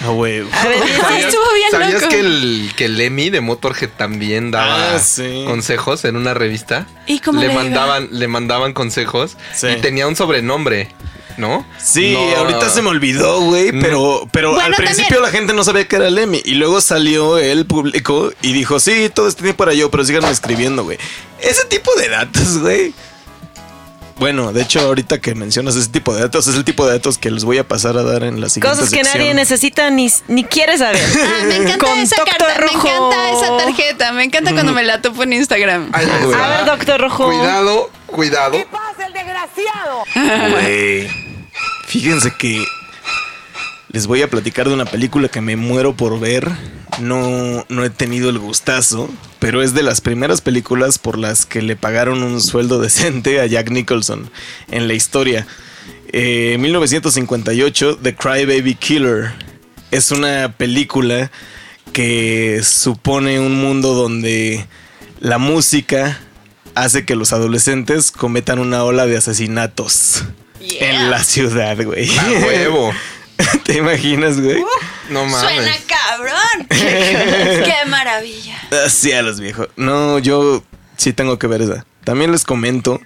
[0.00, 0.40] Ah, güey.
[0.40, 2.08] A ver, ¿Sabías, estuvo bien ¿sabías loco.
[2.08, 5.44] que el, que el Emi de Motorhead también daba Ah, sí.
[5.46, 6.86] consejos en una revista?
[7.06, 7.62] ¿Y cómo le le iba?
[7.62, 9.68] mandaban, le mandaban consejos Sí.
[9.68, 10.88] y tenía un sobrenombre,
[11.36, 11.64] ¿no?
[11.78, 12.36] Sí, No.
[12.38, 15.86] ahorita se me olvidó, güey, pero, pero Bueno, al principio también- la gente no sabía
[15.86, 19.74] que era Lemmy y luego salió él, publicó y dijo, sí, todo este tiempo era
[19.74, 20.98] yo, pero síganme escribiendo, güey.
[21.40, 22.92] Ese tipo de datos, güey.
[24.18, 27.18] Bueno, de hecho, ahorita que mencionas ese tipo de datos, es el tipo de datos
[27.18, 29.18] que les voy a pasar a dar en la siguiente Cosas que sección.
[29.18, 31.02] nadie necesita ni, ni quiere saber.
[31.16, 32.88] Ah, me encanta Con esa Doctor carta, me Rojo.
[32.88, 35.90] encanta esa tarjeta, me encanta cuando me la topo en Instagram.
[35.92, 37.24] A ver, doctor Rojo.
[37.26, 38.58] Cuidado, cuidado.
[40.50, 41.08] Güey.
[41.86, 42.64] Fíjense que
[43.92, 46.50] les voy a platicar de una película que me muero por ver.
[46.98, 49.08] No, no he tenido el gustazo,
[49.38, 53.46] pero es de las primeras películas por las que le pagaron un sueldo decente a
[53.46, 54.30] Jack Nicholson
[54.70, 55.46] en la historia.
[56.12, 59.32] Eh, 1958, The Crybaby Killer.
[59.90, 61.30] Es una película
[61.92, 64.66] que supone un mundo donde
[65.20, 66.18] la música
[66.74, 70.24] hace que los adolescentes cometan una ola de asesinatos
[70.60, 72.08] en la ciudad, güey.
[72.16, 72.92] A huevo.
[73.64, 74.62] ¿Te imaginas, güey?
[75.10, 75.40] No mames.
[75.40, 76.66] Suena cabrón.
[76.68, 78.58] Qué maravilla.
[78.84, 79.68] Así a los viejos.
[79.76, 80.62] No, yo
[80.96, 81.84] sí tengo que ver esa.
[82.04, 83.00] También les comento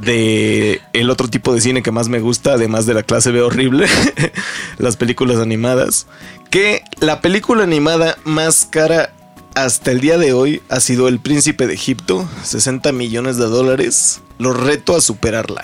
[0.00, 3.42] de el otro tipo de cine que más me gusta, además de la clase B
[3.42, 3.86] horrible,
[4.78, 6.06] las películas animadas,
[6.50, 9.12] que la película animada más cara
[9.54, 14.20] hasta el día de hoy ha sido El Príncipe de Egipto, 60 millones de dólares.
[14.38, 15.62] Lo reto a superarla.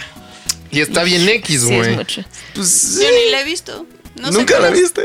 [0.70, 1.96] Y está bien X, Sí, es güey.
[1.96, 2.24] mucho.
[2.54, 3.86] Pues Yo ni la he visto.
[4.16, 5.02] No sé ¿Nunca cuál la viste?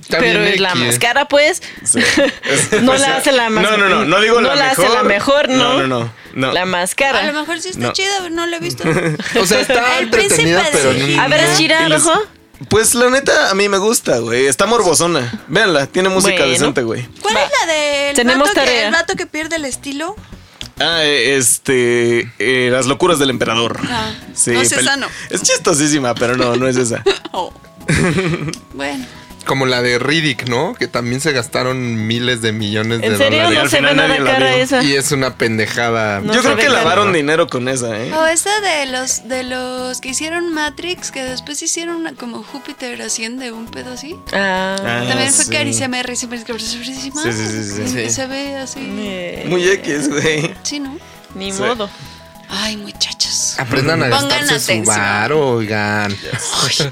[0.00, 1.60] Está Pero es la más cara, pues.
[1.84, 1.98] Sí.
[2.44, 4.54] Es- No o sea, la hace la más No, no, no, no digo no la
[4.56, 4.84] la mejor.
[4.86, 5.56] hace la mejor, ¿no?
[5.56, 6.12] No, no, no.
[6.34, 6.52] no.
[6.52, 7.92] La más A lo mejor sí está No.
[7.92, 8.84] chida, pero no la he visto.
[9.40, 12.22] O sea, está El príncipe entretenida, de pero A ver, es les- Rojo.
[12.68, 14.46] Pues la neta, a mí me gusta, güey.
[14.46, 15.44] Está morbosona.
[15.48, 16.52] Véanla, tiene música Bueno.
[16.52, 17.06] decente, güey.
[17.20, 17.42] ¿Cuál Va.
[17.42, 18.86] es la del Tenemos vato que, tarea.
[18.86, 20.14] el vato que pierde el estilo?
[20.82, 22.30] Ah, eh, este.
[22.38, 23.78] eh, Las locuras del emperador.
[23.88, 25.06] Ah, sí, no es pel- esa, no.
[25.30, 27.02] Es chistosísima, pero no, no es esa.
[27.32, 27.52] Oh.
[28.74, 29.04] bueno.
[29.44, 30.74] Como la de Riddick, ¿no?
[30.74, 33.64] Que también se gastaron miles de millones de ¿En serio dólares.
[33.64, 34.82] no se ve nada cara esa?
[34.82, 36.20] Y es una pendejada.
[36.20, 36.74] No Yo creo que cara.
[36.78, 38.12] lavaron dinero con esa, ¿eh?
[38.14, 43.00] O esa de los de los que hicieron Matrix, que después hicieron una como Júpiter
[43.02, 44.16] asciende, un pedo así.
[44.32, 45.50] Ah, Ah, También fue sí.
[45.50, 47.22] carísima, carísima, carísima.
[47.22, 48.10] Sí, sí, sí, sí.
[48.10, 48.78] Se ve así.
[48.80, 50.54] eh, Muy X, güey.
[50.62, 50.96] Sí, ¿no?
[51.34, 51.60] Ni Sí.
[51.62, 51.90] modo.
[52.48, 53.41] Ay, muchachos.
[53.58, 56.16] Aprendan a Pongan gastarse su bar, oigan.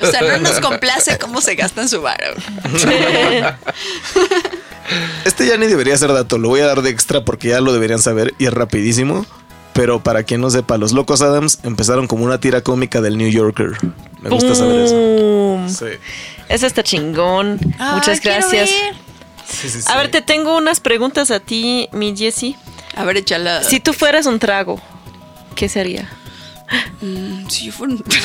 [0.01, 2.35] O sea, no nos complace cómo se gastan su varo.
[5.24, 7.73] Este ya ni debería ser dato, lo voy a dar de extra porque ya lo
[7.73, 9.24] deberían saber y es rapidísimo.
[9.73, 13.31] Pero para quien no sepa, los Locos Adams empezaron como una tira cómica del New
[13.31, 13.78] Yorker.
[14.20, 15.61] Me gusta saber eso.
[15.69, 15.97] Sí.
[16.49, 17.61] Eso está chingón.
[17.95, 18.69] Muchas gracias.
[18.69, 18.95] ver.
[19.47, 22.57] Sí, sí, A ver, te tengo unas preguntas a ti, mi Jessie.
[22.97, 23.62] A ver, échala.
[23.62, 24.81] Si tú fueras un trago,
[25.55, 26.11] ¿qué sería?
[27.01, 28.25] Mm, si yo fuera un, si yo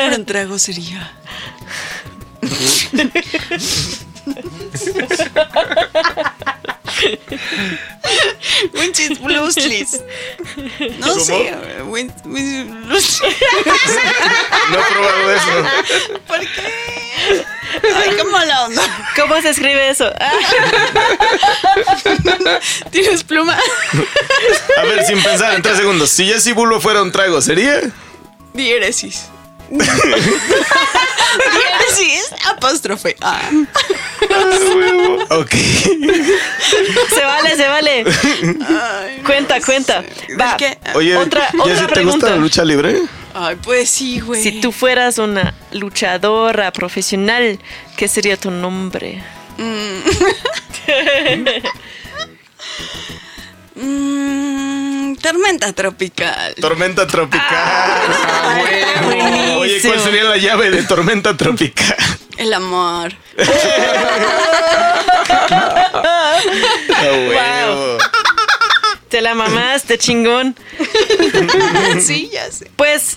[0.00, 1.12] fuera un trago sería.
[8.74, 10.00] Winchis Blueslis.
[10.98, 11.20] No ¿Cómo?
[11.24, 11.54] sé.
[11.84, 13.20] Win- Win- Blueslis.
[14.70, 15.52] No he probado eso.
[16.26, 17.44] ¿Por qué?
[17.94, 18.82] Ay, mala onda.
[19.16, 20.06] ¿Cómo se escribe eso?
[22.90, 23.58] ¿Tienes pluma?
[24.78, 26.10] A ver, sin pensar en tres segundos.
[26.10, 27.80] Si Jesse Bulbo fuera un trago, ¿sería?
[28.54, 29.26] Diéresis.
[31.52, 33.16] Diéresis, apóstrofe.
[33.20, 33.40] Ah.
[35.30, 35.50] Ok.
[35.50, 38.04] se vale, se vale.
[38.66, 40.04] Ay, Cuenta, cuenta.
[40.40, 40.56] Va.
[40.56, 40.78] ¿Qué?
[40.94, 43.02] Oye, Otra- Jessy, otra ¿te gusta la lucha libre?
[43.34, 44.42] Ay, pues sí, güey.
[44.42, 47.58] Si tú fueras una luchadora profesional,
[47.96, 49.22] ¿qué sería tu nombre?
[49.58, 50.00] Mm,
[55.14, 56.54] tormenta tropical.
[56.60, 58.02] Tormenta tropical.
[59.04, 59.58] buenísimo.
[59.58, 61.96] Oye, ¿cuál sería la llave de tormenta tropical?
[62.36, 63.14] El amor.
[66.94, 67.98] A huevo.
[69.08, 70.56] Te la mamaste, chingón.
[72.00, 72.70] sí, ya sé.
[72.74, 73.14] Pues,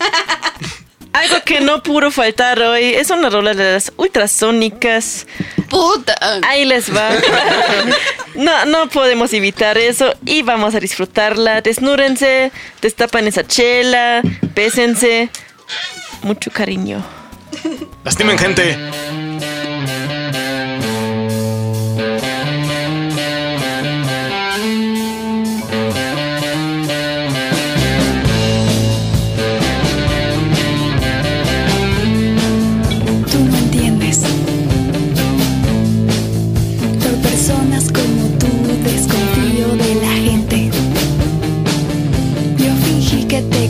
[1.13, 5.27] algo que no pudo faltar hoy es una rola de las ultrasónicas.
[5.69, 6.15] Puta.
[6.47, 7.09] Ahí les va.
[8.35, 11.59] No, no podemos evitar eso y vamos a disfrutarla.
[11.61, 14.21] Desnúrense, destapan esa chela,
[14.55, 15.29] bésense.
[16.21, 17.03] Mucho cariño.
[18.05, 18.77] Lastimen, gente.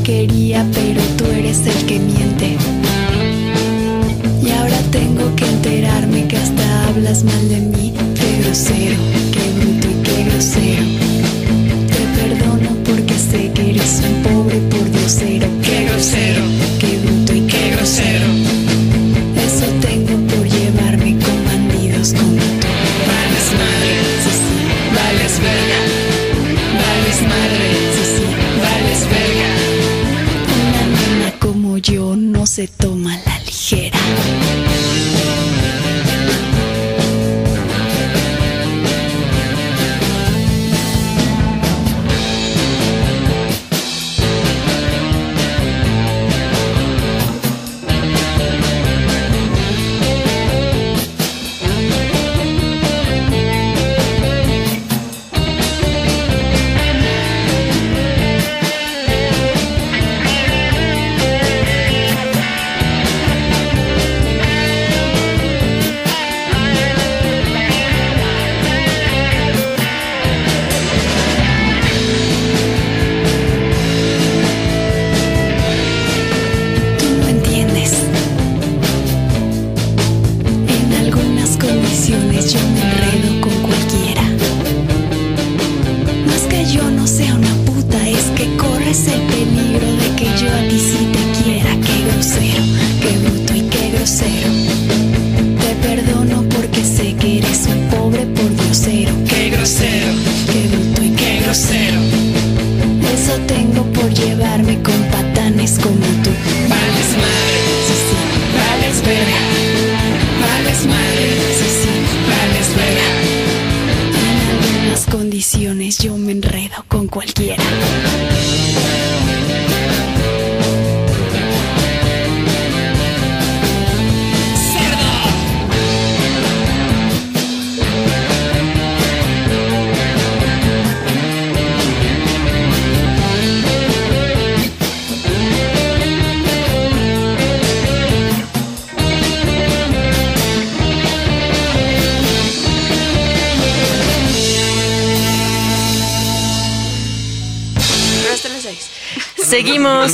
[0.10, 2.58] Quería, pero tú eres el que miente.
[4.44, 7.94] Y ahora tengo que enterarme que hasta hablas mal de mí.
[8.18, 8.98] Qué grosero,
[9.34, 10.86] qué bruto y qué grosero.
[11.94, 15.48] Te perdono porque sé que eres un pobre por diosero.
[15.66, 16.44] Qué grosero,
[32.60, 33.29] se toma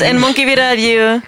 [0.02, 1.22] En Monkey Radio.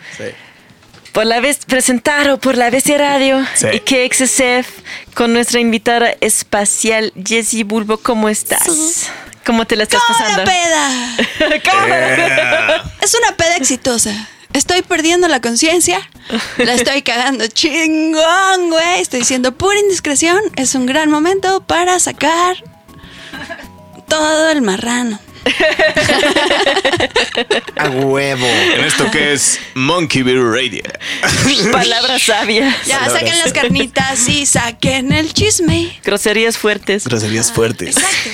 [1.13, 3.67] Por la vez presentado por la BC Radio Sí.
[3.73, 4.67] y KXSF
[5.15, 7.97] con nuestra invitada espacial Jessie Bulbo.
[7.97, 9.09] ¿Cómo estás?
[9.45, 10.43] ¿Cómo te la estás ¡Cómo pasando?
[10.43, 11.61] la peda!
[11.71, 12.89] ¿Cómo?
[13.01, 14.27] Es una peda exitosa.
[14.53, 15.99] Estoy perdiendo la conciencia.
[16.57, 19.01] La estoy cagando chingón, güey.
[19.01, 20.39] Estoy diciendo pura indiscreción.
[20.55, 22.57] Es un gran momento para sacar
[24.07, 25.19] todo el marrano.
[27.77, 28.45] A huevo.
[28.45, 30.83] En esto que es Monkey Beer Radio.
[31.71, 32.75] Palabras sabias.
[32.85, 33.19] Ya, Palabras.
[33.21, 35.99] saquen las carnitas y saquen el chisme.
[36.03, 37.05] Groserías fuertes.
[37.05, 37.97] Groserías fuertes.
[37.97, 38.29] Exacto.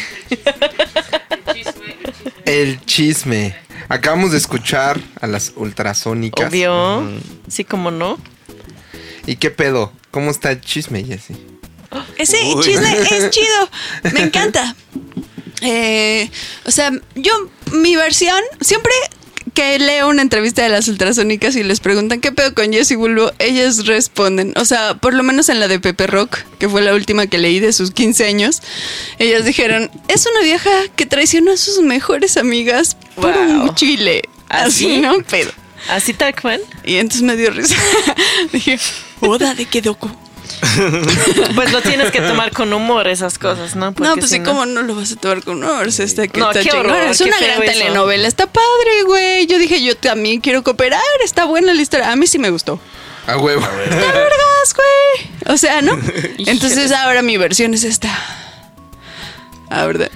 [2.46, 3.56] El chisme.
[3.90, 6.50] Acabamos de escuchar a las ultrasónicas.
[6.50, 7.08] Obvio.
[7.48, 8.18] Sí, como no.
[9.26, 9.94] ¿Y qué pedo?
[10.12, 11.36] ¿Cómo está el chisme, Jessy?
[12.18, 12.64] Ese Uy.
[12.64, 13.70] chisme es chido.
[14.14, 14.76] Me encanta.
[15.64, 16.30] Eh,
[16.66, 17.32] o sea, yo,
[17.72, 18.92] mi versión, siempre
[19.54, 23.32] que leo una entrevista de las ultrasónicas y les preguntan qué pedo con Jessie Bulbo,
[23.40, 24.54] ellas responden.
[24.58, 27.38] O sea, por lo menos en la de Pepe Rock, que fue la última que
[27.38, 28.62] leí de sus 15 años,
[29.20, 33.76] ellas dijeron, es una vieja que traicionó a sus mejores amigas por un Wow.
[33.76, 34.24] chile.
[34.50, 34.98] Así, ¿Así?
[35.02, 35.22] ¿no?
[35.24, 35.52] Pedo.
[35.90, 36.62] Así tal cual.
[36.84, 37.76] Y entonces me dio risa.
[38.54, 38.80] Dije,
[39.20, 40.10] Oda de Kedoko.
[41.56, 43.94] Pues lo tienes que tomar con humor esas cosas, ¿no?
[43.98, 45.92] No, pues si sí, ¿cómo no lo vas a tomar con honor?
[45.92, 46.86] Si está, que No, está qué chingón.
[46.90, 47.72] horror, Es qué una gran eso.
[47.72, 48.28] telenovela.
[48.28, 49.46] Está padre, güey.
[49.48, 51.02] Yo dije, yo también quiero cooperar.
[51.24, 52.12] Está buena la historia.
[52.12, 52.80] A mí sí me gustó.
[53.28, 53.62] A huevo.
[53.62, 55.54] ¡Está vergas, güey!
[55.54, 55.98] O sea, ¿no?
[56.40, 58.10] Entonces ahora mi versión es esta.
[59.70, 60.10] Ah, ¿verdad?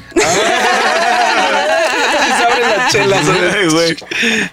[2.91, 3.25] Chelas.
[3.71, 3.95] Güey.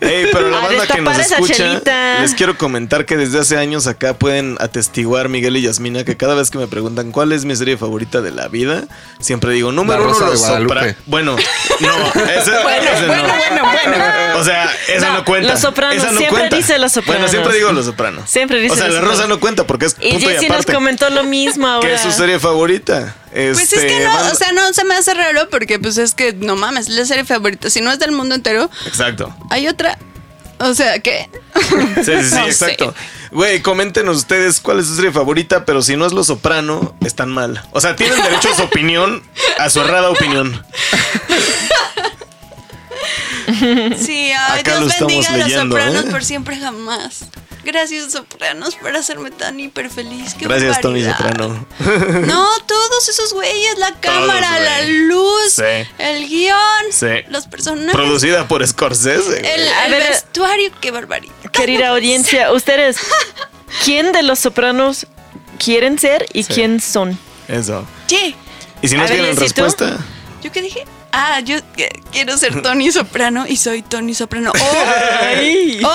[0.01, 2.21] Ey, pero la banda que nos esa escucha, chelita.
[2.21, 6.35] les quiero comentar que desde hace años acá pueden atestiguar Miguel y Yasmina que cada
[6.35, 8.85] vez que me preguntan cuál es mi serie favorita de la vida,
[9.21, 10.75] siempre digo número La uno los Guadalupe.
[10.75, 11.37] Sopra- Bueno,
[11.81, 13.63] no, ese, Bueno, ese bueno, no.
[13.63, 14.39] bueno, bueno.
[14.41, 15.53] O sea, esa no, No, cuenta.
[15.53, 16.57] Los Sopranos, Esa no siempre cuenta.
[16.57, 17.17] dice Los Sopranos.
[17.17, 18.29] Bueno, siempre digo Los Sopranos.
[18.31, 19.37] Siempre dice O sea, Los la Rosa Sopranos.
[19.37, 20.73] no cuenta porque es Y punto y, Jessy nos aparte.
[20.75, 21.89] comentó lo mismo ahora.
[21.89, 23.15] que es su serie favorita.
[23.35, 25.99] Pues es Este, que no, banda- o sea, no se me hace raro porque pues
[25.99, 27.69] es que no mames, es la serie favorita.
[27.69, 29.35] Si no es del mundo entero, Exacto.
[29.51, 29.99] hay otra.
[30.61, 31.29] O sea, ¿qué?
[31.97, 32.95] Sí, sí, sí, No exacto.
[33.33, 37.31] Güey, coméntenos ustedes cuál es su serie favorita, pero si no es Lo Soprano, están
[37.33, 37.61] mal.
[37.73, 39.25] O sea, tienen derecho a su opinión,
[39.59, 40.65] a su errada opinión.
[43.47, 46.11] Sí, ay, Dios bendiga a los leyendo, sopranos ¿eh?
[46.11, 47.25] por siempre jamás.
[47.65, 50.35] Gracias, sopranos, por hacerme tan hiper feliz.
[50.35, 51.03] Qué Gracias, Tony.
[51.05, 51.67] Soprano.
[52.27, 55.63] No, todos esos güeyes, la cámara, la luz, Sí.
[55.99, 56.59] el guion,
[56.91, 57.07] Sí.
[57.29, 59.39] los personajes, Producida por Scorsese.
[59.55, 61.35] el, A el ver, vestuario, qué barbaridad.
[61.53, 62.99] Querida audiencia, ustedes,
[63.85, 65.07] ¿quién de los sopranos
[65.59, 67.19] quieren ser y quién son?
[67.49, 67.87] Eso.
[68.07, 68.35] Sí,
[68.83, 69.99] Y si no tienen respuesta,
[70.43, 70.85] ¿yo qué dije?
[71.13, 71.57] Ah, yo
[72.11, 74.53] quiero ser Tony Soprano y soy Tony Soprano.
[75.85, 75.93] O, o,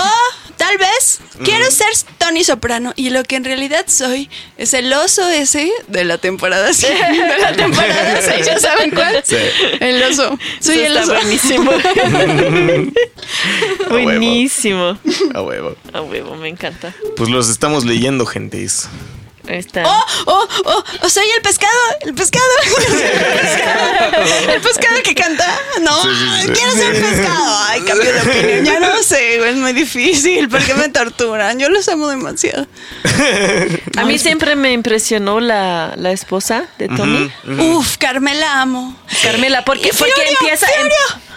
[0.60, 1.88] tal vez quiero ser
[2.18, 6.74] Tony Soprano y lo que en realidad soy es el oso ese de la temporada
[6.74, 6.94] 6.
[7.00, 9.24] De la temporada 6, ¿ya saben cuál?
[9.26, 9.38] Sí.
[9.80, 10.38] El oso.
[10.60, 11.14] Soy el oso.
[11.16, 11.72] está buenísimo.
[13.90, 15.00] Buenísimo.
[15.34, 15.76] a huevo.
[15.94, 16.94] A huevo, me encanta.
[17.16, 18.90] Pues los estamos leyendo, gentes.
[19.50, 19.84] Está.
[19.86, 20.48] Oh, oh,
[21.02, 22.46] oh, soy el pescado, el pescado.
[22.68, 25.60] el pescado, el pescado que canta.
[25.82, 26.52] No, Sí, sí, sí.
[26.54, 27.58] quiero ser pescado.
[27.68, 28.66] Ay, cambio de opinión.
[28.66, 30.48] Ya no sé, güey, es muy difícil.
[30.50, 31.58] ¿Por qué me torturan?
[31.60, 32.68] Yo los amo demasiado.
[33.98, 38.96] A mí siempre me impresionó la, la esposa de Tony, Uf, Carmela amo.
[39.24, 40.68] Carmela, porque, porque empieza...
[40.68, 41.29] em- Fiorio.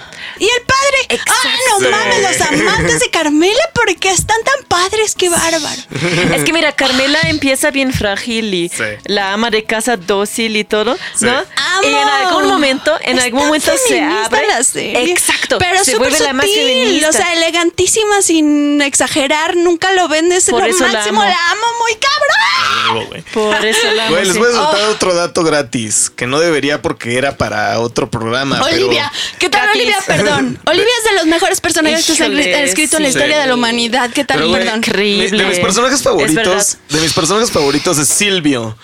[0.42, 1.22] Y el padre.
[1.28, 1.86] Ah, no Sí.
[1.88, 5.80] mames, los amantes de Carmela, porque están tan padres, qué bárbaro.
[6.34, 8.82] Es que mira, Carmela empieza bien frágil y Sí.
[9.04, 11.26] la ama de casa dócil y todo, Sí.
[11.26, 11.44] ¿no?
[11.78, 11.88] Amo.
[11.88, 14.46] Y en algún momento, en Es algún tan momento se abre.
[14.48, 15.10] la serie.
[15.10, 15.58] Exacto.
[15.58, 17.08] Pero se súper vuelve la más feminista.
[17.08, 19.56] O sea, elegantísima, sin exagerar.
[19.56, 20.48] Nunca lo vendes.
[20.50, 21.20] Por lo eso la máximo.
[21.22, 21.30] amo.
[21.30, 23.22] La amo muy cabrón.
[23.32, 27.16] Por eso la amo, les voy a soltar otro dato gratis, que no debería porque
[27.16, 28.60] era para otro programa.
[28.62, 29.82] Olivia, ¿qué tal Gratis.
[29.82, 29.98] Olivia?
[30.06, 30.58] Perdón.
[30.66, 33.16] Olivia es de los mejores personajes que se han escrito en la sí.
[33.16, 34.10] historia de la humanidad.
[34.10, 34.38] ¿Qué tal?
[34.40, 34.78] Pero, Perdón.
[34.78, 35.42] Increíble.
[35.42, 38.76] de mis personajes favoritos, de mis personajes favoritos es Silvio,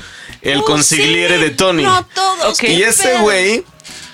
[0.43, 1.43] el Uh, consigliere sí.
[1.43, 1.83] de Tony.
[1.83, 2.63] No, todos.
[2.63, 3.65] Y ese güey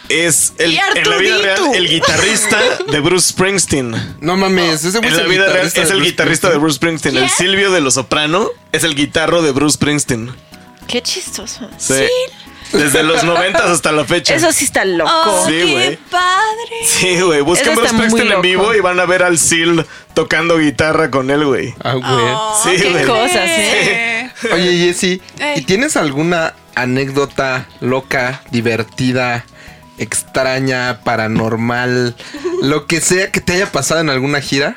[0.09, 2.61] es el, en la vida real el guitarrista
[2.91, 4.17] de Bruce Springsteen.
[4.21, 6.59] No mames, ese güey En la el vida real es el guitarrista de.
[6.59, 7.17] Bruce Springsteen.
[7.17, 7.31] El.
[7.31, 10.35] Silvio de Los Soprano es el guitarro de Bruce Springsteen.
[10.87, 11.69] Qué chistoso.
[11.79, 12.05] Sí.
[12.73, 14.35] Desde los noventas hasta la fecha.
[14.35, 15.11] Eso sí está loco.
[15.13, 15.97] Oh, Sí, güey.
[16.11, 16.87] padre.
[16.87, 17.41] Sí, güey.
[17.43, 21.45] Busquen Bruce Springsteen en vivo y van a ver al Seal tocando guitarra con él,
[21.45, 21.75] güey.
[21.83, 22.05] Ah, güey.
[22.07, 23.05] Oh, Sí, qué güey.
[23.05, 24.31] cosas, ¿eh?
[24.53, 25.23] Oye, Jessy.
[25.57, 29.45] ¿y tienes alguna anécdota loca, divertida,
[29.99, 32.17] extraña, paranormal,
[32.63, 34.75] lo que sea que te haya pasado en alguna gira?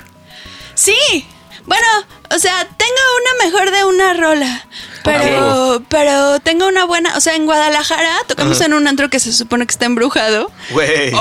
[0.74, 1.26] Sí.
[1.68, 1.86] Bueno,
[2.34, 4.66] o sea, tengo una mejor de una rola.
[5.04, 7.16] Pero, pero tengo una buena.
[7.16, 10.50] O sea, en Guadalajara tocamos en un antro que se supone que está embrujado.
[10.70, 11.12] Güey.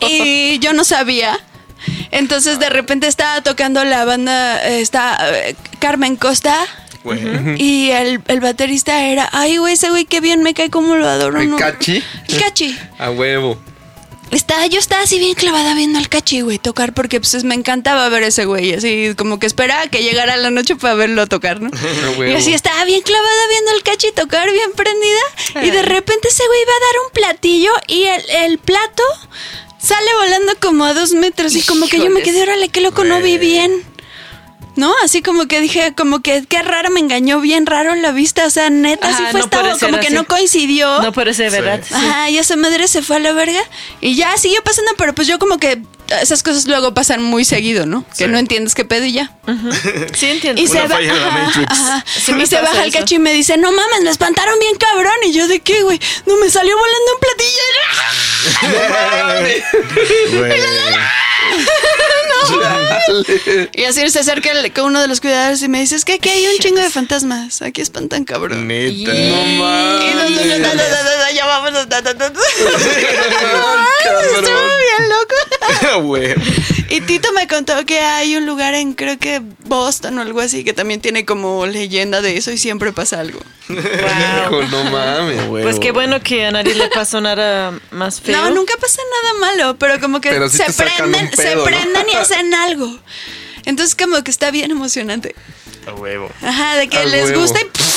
[0.00, 1.38] Y yo no sabía.
[2.10, 6.58] Entonces de repente estaba tocando la banda, eh, está eh, Carmen Costa.
[7.04, 7.20] Güey.
[7.56, 11.08] Y el, el baterista era, ay, güey, ese güey, qué bien me cae, como lo
[11.08, 11.40] adoro.
[11.40, 11.56] ¿El ¿no?".
[11.56, 12.02] cachi?
[12.28, 12.78] El cachi.
[12.98, 13.58] A huevo.
[14.30, 18.08] Estaba, yo estaba así bien clavada viendo al cachi, güey, tocar, porque pues me encantaba
[18.08, 21.70] ver ese güey, así como que esperaba que llegara la noche para verlo tocar, ¿no?
[22.26, 26.46] Y así estaba bien clavada viendo al cachi tocar, bien prendida, y de repente ese
[26.46, 29.02] güey iba a dar un platillo y el, el plato
[29.78, 33.04] sale volando como a dos metros y como que yo me quedé, órale, qué loco,
[33.04, 33.84] no vi bien.
[34.76, 34.94] ¿No?
[35.02, 38.46] Así como que dije, como que qué raro, me engañó bien raro la vista.
[38.46, 41.02] O sea, neta, Ajá, sí fue no ser como que no coincidió.
[41.02, 41.80] No puede ser verdad.
[41.86, 41.94] sí.
[41.94, 43.60] Ajá, y esa madre se fue a la verga.
[44.00, 45.82] Y ya siguió pasando, pero pues yo como que
[46.20, 48.04] esas cosas luego pasan muy seguido, ¿no?
[48.18, 49.32] Que no entiendes qué pedo y ya.
[50.14, 50.60] Sí, entiendo.
[50.60, 52.04] Y se, va, ajá, ajá.
[52.06, 55.14] Sí y se baja el cacho y me dice, no mames, me espantaron bien cabrón.
[55.24, 56.00] Y yo, ¿de qué, güey?
[56.26, 57.50] No, me salió volando un platillo.
[62.48, 63.68] Güey.
[63.74, 66.14] Y así se acerca el- con uno de los cuidadores y me dice, es que
[66.14, 67.62] aquí hay un chingo de fantasmas.
[67.62, 68.66] Aquí espantan cabrón.
[68.68, 69.14] Neta.
[69.14, 70.66] Y no, no, no, ya no.
[74.36, 74.42] Estuvo
[74.76, 76.00] bien loco.
[76.02, 76.34] Güey.
[76.88, 80.64] Y Tito me contó que hay un lugar en, creo que Boston o algo así,
[80.64, 83.38] que también tiene como leyenda de eso y siempre pasa algo.
[83.68, 85.44] Hijo, no mames.
[85.62, 88.36] Pues qué bueno que a nadie le pasó nada más feo.
[88.36, 91.64] No, nunca pasa nada malo, pero como que Pero sí se prenden, pedo, se ¿no?
[91.64, 92.98] prenden y hacen algo.
[93.64, 95.34] Entonces como que está bien emocionante.
[95.86, 96.30] A huevo.
[96.42, 97.40] Ajá, de que A les huevo.
[97.42, 97.89] gusta y pff,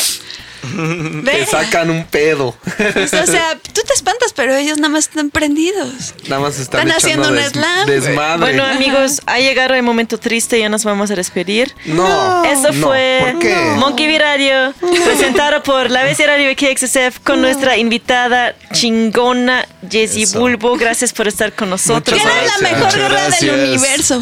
[1.25, 2.55] Te sacan un pedo.
[2.93, 6.13] Pues, o sea, tú te espantas, pero ellos nada más están prendidos.
[6.27, 7.99] Nada más están, Están haciendo un slam, güey.
[7.99, 8.39] desmadre.
[8.39, 11.73] Bueno, amigos, ha llegado el momento triste, ya nos vamos a despedir.
[11.85, 12.43] no.
[12.45, 13.55] Eso no, fue ¿Por qué?
[13.77, 14.73] Monkey V Radio,
[15.05, 20.39] presentado por la BC Radio y KXSF con nuestra invitada chingona Jessie Eso.
[20.39, 20.77] Bulbo.
[20.77, 22.19] Gracias por estar con nosotros.
[22.21, 24.21] Que eres la mejor gorra del universo.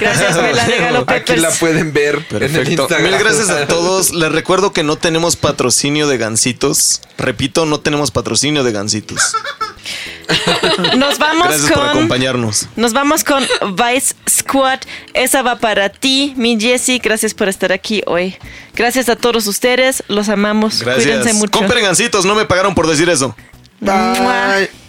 [0.00, 2.88] Gracias, me la regaló Aquí la pueden ver en el Perfecto.
[3.00, 4.10] Mil gracias a todos.
[4.12, 7.00] Les recuerdo que no tenemos patrocinio de gansitos.
[7.16, 9.34] Repito, no tenemos patrocinio de gansitos.
[10.96, 12.68] Nos vamos Gracias por acompañarnos.
[12.76, 14.80] Nos vamos con Vice Squad.
[15.14, 16.98] Esa va para ti, mi Jessie.
[16.98, 18.36] Gracias por estar aquí hoy.
[18.74, 20.04] Gracias a todos ustedes.
[20.08, 20.82] Los amamos.
[20.82, 21.34] Cuídense Gracias.
[21.36, 21.58] mucho.
[21.58, 23.34] Compren gansitos, no me pagaron por decir eso.
[23.80, 24.87] Bye.